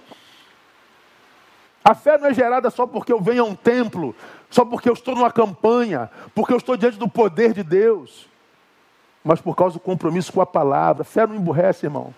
A 1.83 1.95
fé 1.95 2.17
não 2.17 2.27
é 2.27 2.33
gerada 2.33 2.69
só 2.69 2.85
porque 2.85 3.11
eu 3.11 3.19
venho 3.19 3.43
a 3.43 3.47
um 3.47 3.55
templo, 3.55 4.15
só 4.49 4.63
porque 4.63 4.87
eu 4.87 4.93
estou 4.93 5.15
numa 5.15 5.31
campanha, 5.31 6.09
porque 6.33 6.53
eu 6.53 6.57
estou 6.57 6.77
diante 6.77 6.97
do 6.97 7.09
poder 7.09 7.51
de 7.51 7.61
Deus 7.61 8.31
mas 9.23 9.39
por 9.39 9.55
causa 9.55 9.75
do 9.75 9.79
compromisso 9.79 10.33
com 10.33 10.41
a 10.41 10.45
palavra. 10.45 11.03
Fé 11.03 11.25
não 11.25 11.35
emburrece, 11.35 11.85
irmão. 11.85 12.13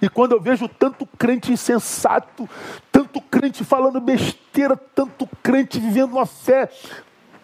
E 0.00 0.08
quando 0.08 0.32
eu 0.32 0.40
vejo 0.40 0.68
tanto 0.68 1.06
crente 1.18 1.52
insensato, 1.52 2.48
tanto 2.92 3.20
crente 3.20 3.64
falando 3.64 4.00
besteira, 4.00 4.76
tanto 4.76 5.28
crente 5.42 5.80
vivendo 5.80 6.12
uma 6.12 6.26
fé 6.26 6.70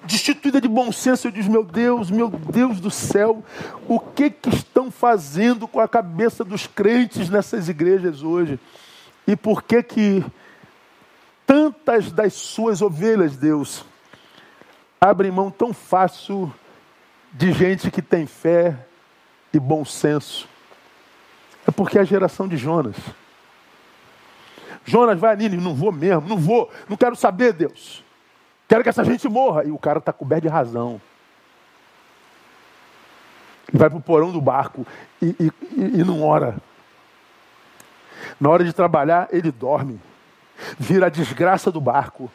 destituída 0.05 0.61
de 0.61 0.69
bom 0.69 0.93
senso, 0.93 1.27
eu 1.27 1.33
digo, 1.33 1.51
meu 1.51 1.65
Deus, 1.65 2.11
meu 2.11 2.29
Deus 2.29 2.79
do 2.79 2.91
céu, 2.91 3.43
o 3.89 3.99
que 3.99 4.31
que 4.31 4.51
estão 4.51 4.91
fazendo 4.91 5.67
com 5.67 5.81
a 5.81 5.89
cabeça 5.89 6.45
dos 6.45 6.67
crentes 6.67 7.31
nessas 7.31 7.69
igrejas 7.69 8.23
hoje? 8.23 8.61
E 9.27 9.35
por 9.35 9.63
que 9.63 9.83
que 9.83 10.25
tantas 11.47 12.13
das 12.13 12.35
suas 12.35 12.83
ovelhas, 12.83 13.37
Deus, 13.37 13.85
abrem 15.01 15.31
mão 15.31 15.51
tão 15.51 15.73
fácil 15.73 16.53
de 17.33 17.53
gente 17.53 17.91
que 17.91 18.03
tem 18.03 18.27
fé, 18.27 18.77
e 19.55 19.61
bom 19.61 19.85
senso. 19.85 20.49
É 21.67 21.71
porque 21.71 21.97
é 21.97 22.01
a 22.01 22.05
geração 22.05 22.49
de 22.49 22.57
Jonas. 22.57 22.97
Jonas 24.85 25.19
vai 25.19 25.33
ali, 25.33 25.49
não 25.49 25.75
vou 25.75 25.91
mesmo, 25.91 26.29
não 26.29 26.37
vou, 26.37 26.71
não 26.89 26.97
quero 26.97 27.17
saber, 27.17 27.53
Deus. 27.55 28.05
Quero 28.69 28.83
que 28.83 28.89
essa 28.89 29.05
gente 29.05 29.29
morra. 29.29 29.65
E 29.65 29.71
o 29.71 29.79
cara 29.79 29.99
está 29.99 30.13
coberto 30.13 30.43
de 30.43 30.49
razão. 30.49 31.01
E 33.73 33.79
vai 33.79 33.89
para 33.89 33.99
o 33.99 34.03
porão 34.03 34.31
do 34.31 34.41
barco 34.41 34.87
e, 35.23 35.35
e, 35.41 35.53
e 36.01 36.05
não 36.05 36.23
ora. 36.23 36.57
Na 38.39 38.51
hora 38.51 38.65
de 38.65 38.73
trabalhar, 38.73 39.29
ele 39.31 39.51
dorme. 39.51 40.01
Vira 40.79 41.07
a 41.07 41.11
desgraça 41.11 41.71
do 41.71 41.81
barco. 41.81 42.31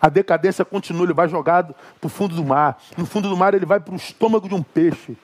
A 0.00 0.08
decadência 0.08 0.64
continua, 0.64 1.04
ele 1.04 1.14
vai 1.14 1.28
jogado 1.28 1.74
para 2.00 2.06
o 2.06 2.10
fundo 2.10 2.36
do 2.36 2.44
mar. 2.44 2.78
No 2.96 3.06
fundo 3.06 3.28
do 3.30 3.36
mar, 3.36 3.54
ele 3.54 3.64
vai 3.64 3.80
para 3.80 3.94
o 3.94 3.96
estômago 3.96 4.48
de 4.48 4.54
um 4.54 4.62
peixe. 4.62 5.16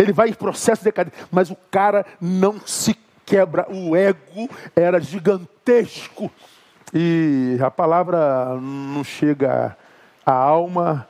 Ele 0.00 0.12
vai 0.14 0.30
em 0.30 0.32
processo 0.32 0.80
de 0.80 0.86
decadência, 0.86 1.28
mas 1.30 1.50
o 1.50 1.56
cara 1.70 2.06
não 2.18 2.58
se 2.60 2.96
quebra. 3.26 3.66
O 3.70 3.94
ego 3.94 4.48
era 4.74 4.98
gigantesco. 4.98 6.30
E 6.92 7.58
a 7.62 7.70
palavra 7.70 8.56
não 8.58 9.04
chega 9.04 9.76
à 10.24 10.32
alma 10.32 11.06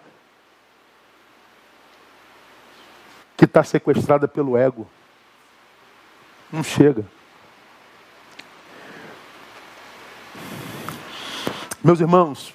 que 3.36 3.45
está 3.45 3.62
sequestrada 3.62 4.26
pelo 4.26 4.57
ego. 4.57 4.91
Não 6.53 6.64
chega. 6.64 7.05
Meus 11.82 12.01
irmãos, 12.01 12.53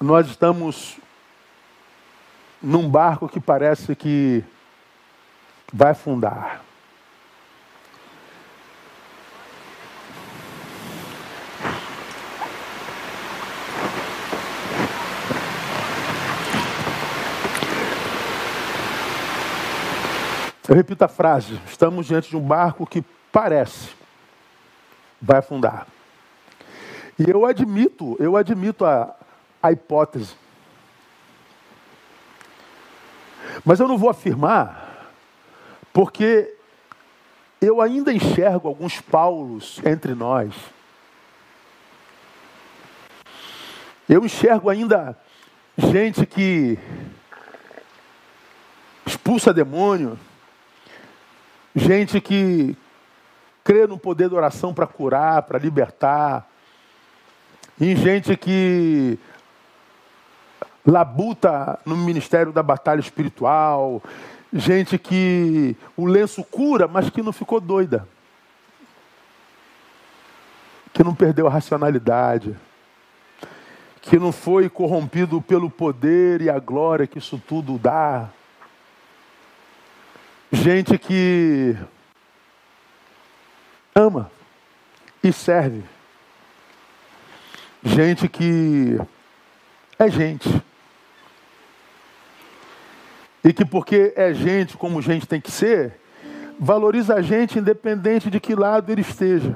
nós 0.00 0.28
estamos 0.28 0.98
num 2.66 2.88
barco 2.88 3.28
que 3.28 3.38
parece 3.38 3.94
que 3.94 4.42
vai 5.72 5.92
afundar. 5.92 6.62
Eu 20.68 20.74
repito 20.74 21.04
a 21.04 21.08
frase: 21.08 21.60
estamos 21.68 22.06
diante 22.06 22.30
de 22.30 22.36
um 22.36 22.40
barco 22.40 22.84
que 22.84 23.04
parece 23.30 23.90
vai 25.22 25.38
afundar. 25.38 25.86
E 27.16 27.30
eu 27.30 27.46
admito, 27.46 28.16
eu 28.18 28.36
admito 28.36 28.84
a, 28.84 29.14
a 29.62 29.70
hipótese 29.70 30.34
Mas 33.64 33.80
eu 33.80 33.88
não 33.88 33.98
vou 33.98 34.10
afirmar, 34.10 35.12
porque 35.92 36.54
eu 37.60 37.80
ainda 37.80 38.12
enxergo 38.12 38.68
alguns 38.68 39.00
Paulos 39.00 39.80
entre 39.84 40.14
nós. 40.14 40.54
Eu 44.08 44.24
enxergo 44.24 44.70
ainda 44.70 45.18
gente 45.76 46.24
que 46.24 46.78
expulsa 49.04 49.52
demônio, 49.52 50.18
gente 51.74 52.20
que 52.20 52.76
crê 53.64 53.86
no 53.86 53.98
poder 53.98 54.28
da 54.28 54.36
oração 54.36 54.72
para 54.72 54.86
curar, 54.86 55.42
para 55.42 55.58
libertar, 55.58 56.48
em 57.80 57.96
gente 57.96 58.36
que 58.36 59.18
labuta 60.86 61.78
no 61.84 61.96
ministério 61.96 62.52
da 62.52 62.62
batalha 62.62 63.00
espiritual, 63.00 64.00
gente 64.52 64.96
que 64.98 65.76
o 65.96 66.06
lenço 66.06 66.44
cura, 66.44 66.86
mas 66.86 67.10
que 67.10 67.22
não 67.22 67.32
ficou 67.32 67.60
doida, 67.60 68.08
que 70.92 71.02
não 71.02 71.14
perdeu 71.14 71.48
a 71.48 71.50
racionalidade, 71.50 72.56
que 74.00 74.18
não 74.18 74.30
foi 74.30 74.70
corrompido 74.70 75.42
pelo 75.42 75.68
poder 75.68 76.40
e 76.40 76.48
a 76.48 76.60
glória 76.60 77.06
que 77.06 77.18
isso 77.18 77.42
tudo 77.44 77.76
dá. 77.76 78.28
Gente 80.52 80.96
que 80.96 81.76
ama 83.92 84.30
e 85.22 85.32
serve. 85.32 85.82
Gente 87.82 88.28
que 88.28 88.96
é 89.98 90.08
gente. 90.08 90.65
E 93.46 93.52
que 93.52 93.64
porque 93.64 94.12
é 94.16 94.34
gente 94.34 94.76
como 94.76 95.00
gente 95.00 95.24
tem 95.24 95.40
que 95.40 95.52
ser, 95.52 96.00
valoriza 96.58 97.14
a 97.14 97.22
gente 97.22 97.60
independente 97.60 98.28
de 98.28 98.40
que 98.40 98.56
lado 98.56 98.90
ele 98.90 99.02
esteja. 99.02 99.54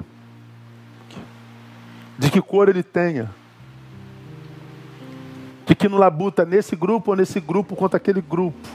De 2.17 2.31
que 2.31 2.41
cor 2.41 2.69
ele 2.69 2.83
tenha. 2.83 3.29
De 5.65 5.75
que 5.75 5.89
não 5.89 5.97
labuta 5.97 6.45
nesse 6.45 6.73
grupo 6.73 7.11
ou 7.11 7.17
nesse 7.17 7.41
grupo 7.41 7.75
contra 7.75 7.97
aquele 7.97 8.21
grupo. 8.21 8.69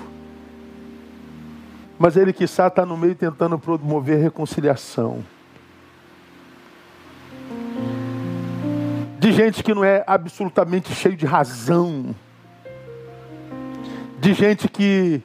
Mas 1.98 2.14
ele 2.18 2.30
que 2.30 2.44
está 2.44 2.84
no 2.84 2.98
meio 2.98 3.14
tentando 3.14 3.58
promover 3.58 4.18
reconciliação. 4.18 5.24
de 9.18 9.32
gente 9.32 9.64
que 9.64 9.74
não 9.74 9.82
é 9.82 10.04
absolutamente 10.06 10.94
cheio 10.94 11.16
de 11.16 11.26
razão, 11.26 12.14
de 14.26 14.34
gente 14.34 14.68
que 14.68 15.22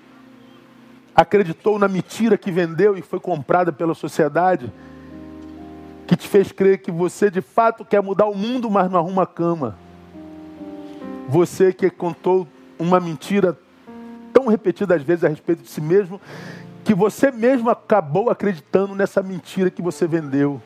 acreditou 1.16 1.80
na 1.80 1.88
mentira 1.88 2.38
que 2.38 2.52
vendeu 2.52 2.95
e 2.95 3.02
foi 3.02 3.20
comprada 3.20 3.74
pela 3.74 3.95
sociedade, 3.95 4.72
que 6.06 6.16
te 6.16 6.28
fez 6.28 6.52
crer 6.52 6.78
que 6.78 6.91
você 6.91 7.32
de 7.32 7.41
fato 7.41 7.84
quer 7.84 7.99
mudar 8.04 8.28
o 8.28 8.38
mundo, 8.38 8.70
mas 8.70 8.91
não 8.91 8.99
arruma 8.99 9.26
cama. 9.26 9.76
Você 11.28 11.74
que 11.74 11.89
contou 11.89 12.47
uma 12.78 12.99
mentira 12.99 13.58
tão 14.32 14.45
repetida 14.45 14.93
às 14.93 15.02
vezes 15.02 15.24
a 15.24 15.30
respeito 15.30 15.64
de 15.64 15.70
si 15.70 15.82
mesmo, 15.82 16.22
que 16.84 16.93
você 16.93 17.32
mesmo 17.32 17.72
acabou 17.72 18.30
acreditando 18.30 18.93
nessa 18.93 19.24
mentira 19.24 19.72
que 19.72 19.82
você 19.82 20.06
vendeu. 20.06 20.62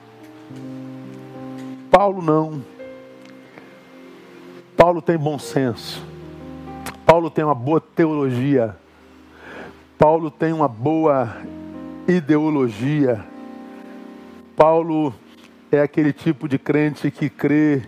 Paulo 1.90 2.22
não. 2.22 2.62
Paulo 4.76 5.02
tem 5.02 5.18
bom 5.18 5.40
senso. 5.40 6.15
Paulo 7.16 7.30
tem 7.30 7.46
uma 7.46 7.56
boa 7.56 7.80
teologia. 7.80 8.76
Paulo 9.98 10.30
tem 10.30 10.52
uma 10.52 10.68
boa 10.68 11.38
ideologia. 12.06 13.24
Paulo 14.54 15.16
é 15.72 15.80
aquele 15.80 16.12
tipo 16.12 16.46
de 16.46 16.60
crente 16.60 17.10
que 17.10 17.30
crê 17.30 17.84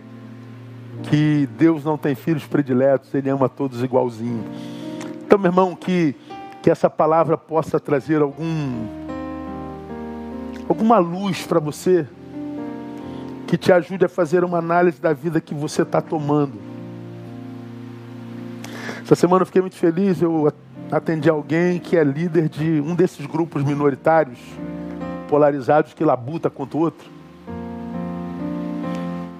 que 1.02 1.46
Deus 1.58 1.84
não 1.84 1.98
tem 1.98 2.14
filhos 2.14 2.46
prediletos, 2.46 3.12
ele 3.12 3.28
ama 3.28 3.50
todos 3.50 3.82
igualzinho. 3.82 4.42
Então, 5.26 5.38
meu 5.38 5.50
irmão, 5.50 5.76
que, 5.76 6.16
que 6.62 6.70
essa 6.70 6.88
palavra 6.88 7.36
possa 7.36 7.78
trazer 7.78 8.22
algum 8.22 8.86
alguma 10.66 10.96
luz 10.96 11.46
para 11.46 11.60
você, 11.60 12.08
que 13.46 13.58
te 13.58 13.70
ajude 13.70 14.06
a 14.06 14.08
fazer 14.08 14.42
uma 14.42 14.56
análise 14.56 14.98
da 14.98 15.12
vida 15.12 15.38
que 15.38 15.52
você 15.52 15.82
está 15.82 16.00
tomando. 16.00 16.67
Essa 19.08 19.16
semana 19.16 19.40
eu 19.40 19.46
fiquei 19.46 19.62
muito 19.62 19.76
feliz, 19.76 20.20
eu 20.20 20.52
atendi 20.92 21.30
alguém 21.30 21.78
que 21.78 21.96
é 21.96 22.04
líder 22.04 22.46
de 22.46 22.78
um 22.82 22.94
desses 22.94 23.24
grupos 23.24 23.64
minoritários, 23.64 24.38
polarizados, 25.26 25.94
que 25.94 26.04
labuta 26.04 26.50
contra 26.50 26.76
o 26.76 26.80
outro. 26.82 27.10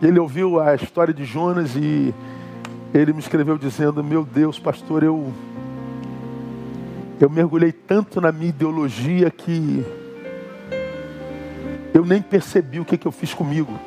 Ele 0.02 0.18
ouviu 0.18 0.58
a 0.58 0.74
história 0.74 1.12
de 1.12 1.22
Jonas 1.22 1.76
e 1.76 2.14
ele 2.94 3.12
me 3.12 3.18
escreveu 3.18 3.58
dizendo: 3.58 4.02
Meu 4.02 4.24
Deus, 4.24 4.58
pastor, 4.58 5.02
eu, 5.02 5.30
eu 7.20 7.28
mergulhei 7.28 7.70
tanto 7.70 8.22
na 8.22 8.32
minha 8.32 8.48
ideologia 8.48 9.30
que 9.30 9.84
eu 11.92 12.06
nem 12.06 12.22
percebi 12.22 12.80
o 12.80 12.86
que, 12.86 12.96
que 12.96 13.06
eu 13.06 13.12
fiz 13.12 13.34
comigo. 13.34 13.78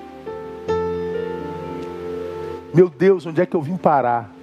Meu 2.72 2.88
Deus, 2.88 3.26
onde 3.26 3.42
é 3.42 3.48
que 3.48 3.56
eu 3.56 3.62
vim 3.64 3.78
parar? 3.78 4.41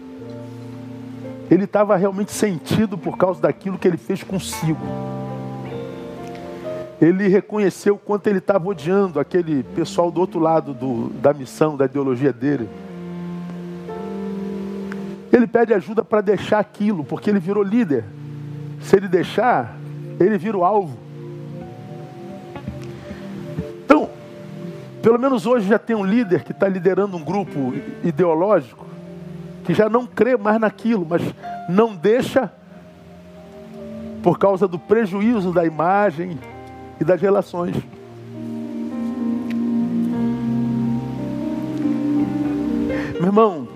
Ele 1.51 1.65
estava 1.65 1.97
realmente 1.97 2.31
sentido 2.31 2.99
por 2.99 3.17
causa 3.17 3.41
daquilo 3.41 3.79
que 3.79 3.89
ele 3.89 3.97
fez 3.97 4.23
consigo. 4.23 4.81
Ele 7.01 7.29
reconheceu 7.29 7.95
o 7.95 7.99
quanto 7.99 8.27
ele 8.27 8.39
estava 8.39 8.69
odiando 8.69 9.21
aquele 9.21 9.63
pessoal 9.63 10.11
do 10.11 10.21
outro 10.21 10.41
lado 10.41 10.75
do, 10.75 11.09
da 11.11 11.33
missão, 11.33 11.77
da 11.77 11.87
ideologia 11.87 12.33
dele. 12.33 12.69
Ele 15.33 15.47
pede 15.47 15.73
ajuda 15.73 16.05
para 16.05 16.21
deixar 16.21 16.59
aquilo, 16.59 17.05
porque 17.05 17.31
ele 17.31 17.39
virou 17.39 17.63
líder. 17.63 18.05
Se 18.81 18.97
ele 18.97 19.09
deixar, 19.09 19.77
ele 20.19 20.37
vira 20.37 20.59
o 20.59 20.65
alvo. 20.65 20.99
Então, 23.85 24.11
pelo 25.01 25.19
menos 25.19 25.47
hoje 25.47 25.69
já 25.69 25.79
tem 25.79 25.95
um 25.95 26.05
líder 26.05 26.43
que 26.43 26.53
está 26.53 26.69
liderando 26.69 27.17
um 27.17 27.25
grupo 27.25 27.73
ideológico 28.03 28.89
que 29.69 29.75
já 29.75 29.87
não 29.87 30.07
crê 30.07 30.35
mais 30.35 30.59
naquilo, 30.59 31.07
mas 31.07 31.21
não 31.69 31.95
deixa 31.95 32.51
por 34.23 34.39
causa 34.39 34.67
do 34.67 34.79
prejuízo 34.79 35.53
da 35.53 35.63
imagem 35.63 36.39
e 36.99 37.05
das 37.05 37.21
relações. 37.21 37.77
Meu 43.17 43.27
irmão, 43.27 43.69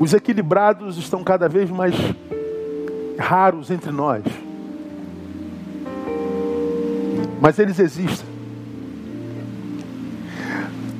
os 0.00 0.14
equilibrados 0.14 0.96
estão 0.96 1.22
cada 1.22 1.46
vez 1.46 1.68
mais 1.68 1.94
raros 3.18 3.70
entre 3.70 3.90
nós. 3.90 4.24
Mas 7.38 7.58
eles 7.58 7.78
existem. 7.78 8.26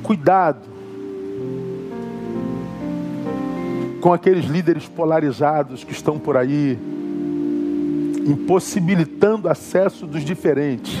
Cuidado 0.03 0.74
com 4.05 4.13
aqueles 4.13 4.45
líderes 4.45 4.87
polarizados 4.87 5.83
que 5.83 5.91
estão 5.91 6.19
por 6.19 6.37
aí, 6.37 6.77
impossibilitando 8.27 9.49
acesso 9.49 10.05
dos 10.05 10.23
diferentes, 10.23 10.93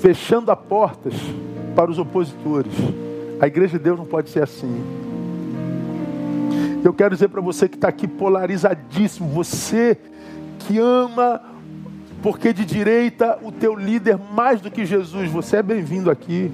fechando 0.00 0.50
as 0.50 0.58
portas 0.58 1.12
para 1.76 1.90
os 1.90 1.98
opositores. 1.98 2.72
A 3.38 3.46
igreja 3.46 3.76
de 3.76 3.84
Deus 3.84 3.98
não 3.98 4.06
pode 4.06 4.30
ser 4.30 4.42
assim. 4.42 4.82
Eu 6.82 6.94
quero 6.94 7.14
dizer 7.14 7.28
para 7.28 7.42
você 7.42 7.68
que 7.68 7.74
está 7.74 7.88
aqui 7.88 8.08
polarizadíssimo, 8.08 9.28
você 9.28 9.98
que 10.60 10.78
ama, 10.78 11.42
porque 12.22 12.54
de 12.54 12.64
direita 12.64 13.38
o 13.42 13.52
teu 13.52 13.74
líder 13.74 14.18
mais 14.32 14.62
do 14.62 14.70
que 14.70 14.86
Jesus, 14.86 15.30
você 15.30 15.58
é 15.58 15.62
bem-vindo 15.62 16.10
aqui. 16.10 16.50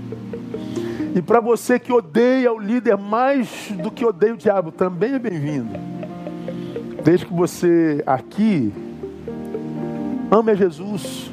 E 1.15 1.23
para 1.23 1.39
você 1.39 1.79
que 1.79 1.93
odeia 1.93 2.53
o 2.53 2.59
líder 2.59 2.97
mais 2.97 3.71
do 3.71 3.89
que 3.89 4.05
odeia 4.05 4.35
o 4.35 4.37
diabo, 4.37 4.73
também 4.73 5.15
é 5.15 5.19
bem-vindo. 5.19 5.71
Desde 7.05 7.25
que 7.25 7.33
você 7.33 8.03
aqui 8.05 8.73
ame 10.29 10.51
a 10.51 10.55
Jesus 10.57 11.31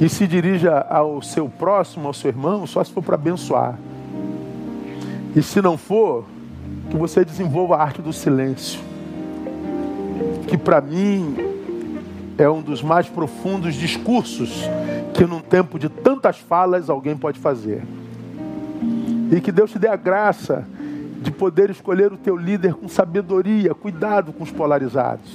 e 0.00 0.08
se 0.08 0.26
dirija 0.26 0.80
ao 0.88 1.20
seu 1.20 1.46
próximo, 1.46 2.06
ao 2.06 2.14
seu 2.14 2.30
irmão, 2.30 2.66
só 2.66 2.82
se 2.82 2.90
for 2.90 3.02
para 3.02 3.16
abençoar. 3.16 3.78
E 5.36 5.42
se 5.42 5.60
não 5.60 5.76
for, 5.76 6.24
que 6.88 6.96
você 6.96 7.22
desenvolva 7.22 7.76
a 7.76 7.82
arte 7.82 8.00
do 8.00 8.14
silêncio. 8.14 8.80
que 10.46 10.56
para 10.56 10.80
mim 10.80 11.36
é 12.38 12.48
um 12.48 12.62
dos 12.62 12.82
mais 12.82 13.06
profundos 13.08 13.74
discursos 13.74 14.62
que 15.18 15.26
num 15.26 15.40
tempo 15.40 15.80
de 15.80 15.88
tantas 15.88 16.38
falas 16.38 16.88
alguém 16.88 17.16
pode 17.16 17.40
fazer. 17.40 17.82
E 19.32 19.40
que 19.40 19.50
Deus 19.50 19.72
te 19.72 19.76
dê 19.76 19.88
a 19.88 19.96
graça 19.96 20.64
de 21.20 21.32
poder 21.32 21.70
escolher 21.70 22.12
o 22.12 22.16
teu 22.16 22.36
líder 22.36 22.74
com 22.74 22.88
sabedoria, 22.88 23.74
cuidado 23.74 24.32
com 24.32 24.44
os 24.44 24.52
polarizados. 24.52 25.28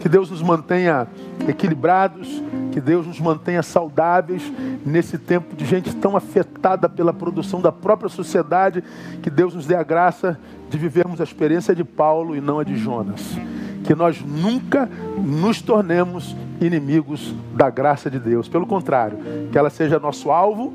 Que 0.00 0.08
Deus 0.08 0.30
nos 0.30 0.42
mantenha 0.42 1.08
equilibrados, 1.48 2.40
que 2.70 2.80
Deus 2.80 3.04
nos 3.04 3.18
mantenha 3.18 3.64
saudáveis 3.64 4.44
nesse 4.86 5.18
tempo 5.18 5.56
de 5.56 5.64
gente 5.64 5.92
tão 5.96 6.16
afetada 6.16 6.88
pela 6.88 7.12
produção 7.12 7.60
da 7.60 7.72
própria 7.72 8.08
sociedade, 8.08 8.84
que 9.24 9.30
Deus 9.30 9.56
nos 9.56 9.66
dê 9.66 9.74
a 9.74 9.82
graça 9.82 10.38
de 10.70 10.78
vivermos 10.78 11.20
a 11.20 11.24
experiência 11.24 11.74
de 11.74 11.82
Paulo 11.82 12.36
e 12.36 12.40
não 12.40 12.60
a 12.60 12.64
de 12.64 12.76
Jonas. 12.76 13.36
Que 13.84 13.94
nós 13.94 14.20
nunca 14.20 14.88
nos 15.18 15.60
tornemos 15.62 16.34
inimigos 16.60 17.34
da 17.54 17.70
graça 17.70 18.10
de 18.10 18.18
Deus. 18.18 18.48
Pelo 18.48 18.66
contrário, 18.66 19.18
que 19.52 19.58
ela 19.58 19.70
seja 19.70 19.98
nosso 19.98 20.30
alvo, 20.30 20.72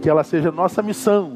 que 0.00 0.08
ela 0.08 0.24
seja 0.24 0.50
nossa 0.50 0.82
missão, 0.82 1.32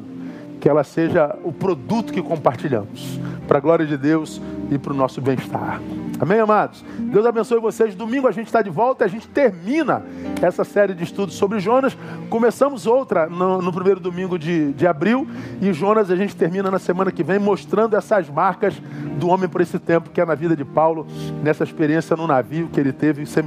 que 0.60 0.68
ela 0.68 0.84
seja 0.84 1.36
o 1.44 1.52
produto 1.52 2.12
que 2.12 2.22
compartilhamos, 2.22 3.20
para 3.46 3.58
a 3.58 3.60
glória 3.60 3.86
de 3.86 3.96
Deus 3.96 4.40
e 4.70 4.78
para 4.78 4.92
o 4.92 4.96
nosso 4.96 5.20
bem-estar. 5.20 5.80
Amém, 6.18 6.40
amados? 6.40 6.82
Deus 6.98 7.26
abençoe 7.26 7.60
vocês. 7.60 7.94
Domingo 7.94 8.26
a 8.26 8.32
gente 8.32 8.46
está 8.46 8.62
de 8.62 8.70
volta 8.70 9.04
e 9.04 9.06
a 9.06 9.08
gente 9.08 9.28
termina 9.28 10.02
essa 10.40 10.64
série 10.64 10.94
de 10.94 11.04
estudos 11.04 11.34
sobre 11.34 11.60
Jonas. 11.60 11.96
Começamos 12.30 12.86
outra 12.86 13.26
no, 13.26 13.60
no 13.60 13.70
primeiro 13.70 14.00
domingo 14.00 14.38
de, 14.38 14.72
de 14.72 14.86
abril 14.86 15.28
e 15.60 15.72
Jonas 15.74 16.10
a 16.10 16.16
gente 16.16 16.34
termina 16.34 16.70
na 16.70 16.78
semana 16.78 17.12
que 17.12 17.22
vem 17.22 17.38
mostrando 17.38 17.96
essas 17.96 18.30
marcas 18.30 18.74
do 19.18 19.28
homem 19.28 19.48
por 19.48 19.60
esse 19.60 19.78
tempo 19.78 20.08
que 20.08 20.20
é 20.20 20.24
na 20.24 20.34
vida 20.34 20.56
de 20.56 20.64
Paulo, 20.64 21.06
nessa 21.42 21.64
experiência 21.64 22.16
no 22.16 22.26
navio 22.26 22.68
que 22.72 22.80
ele 22.80 22.92
teve 22.92 23.26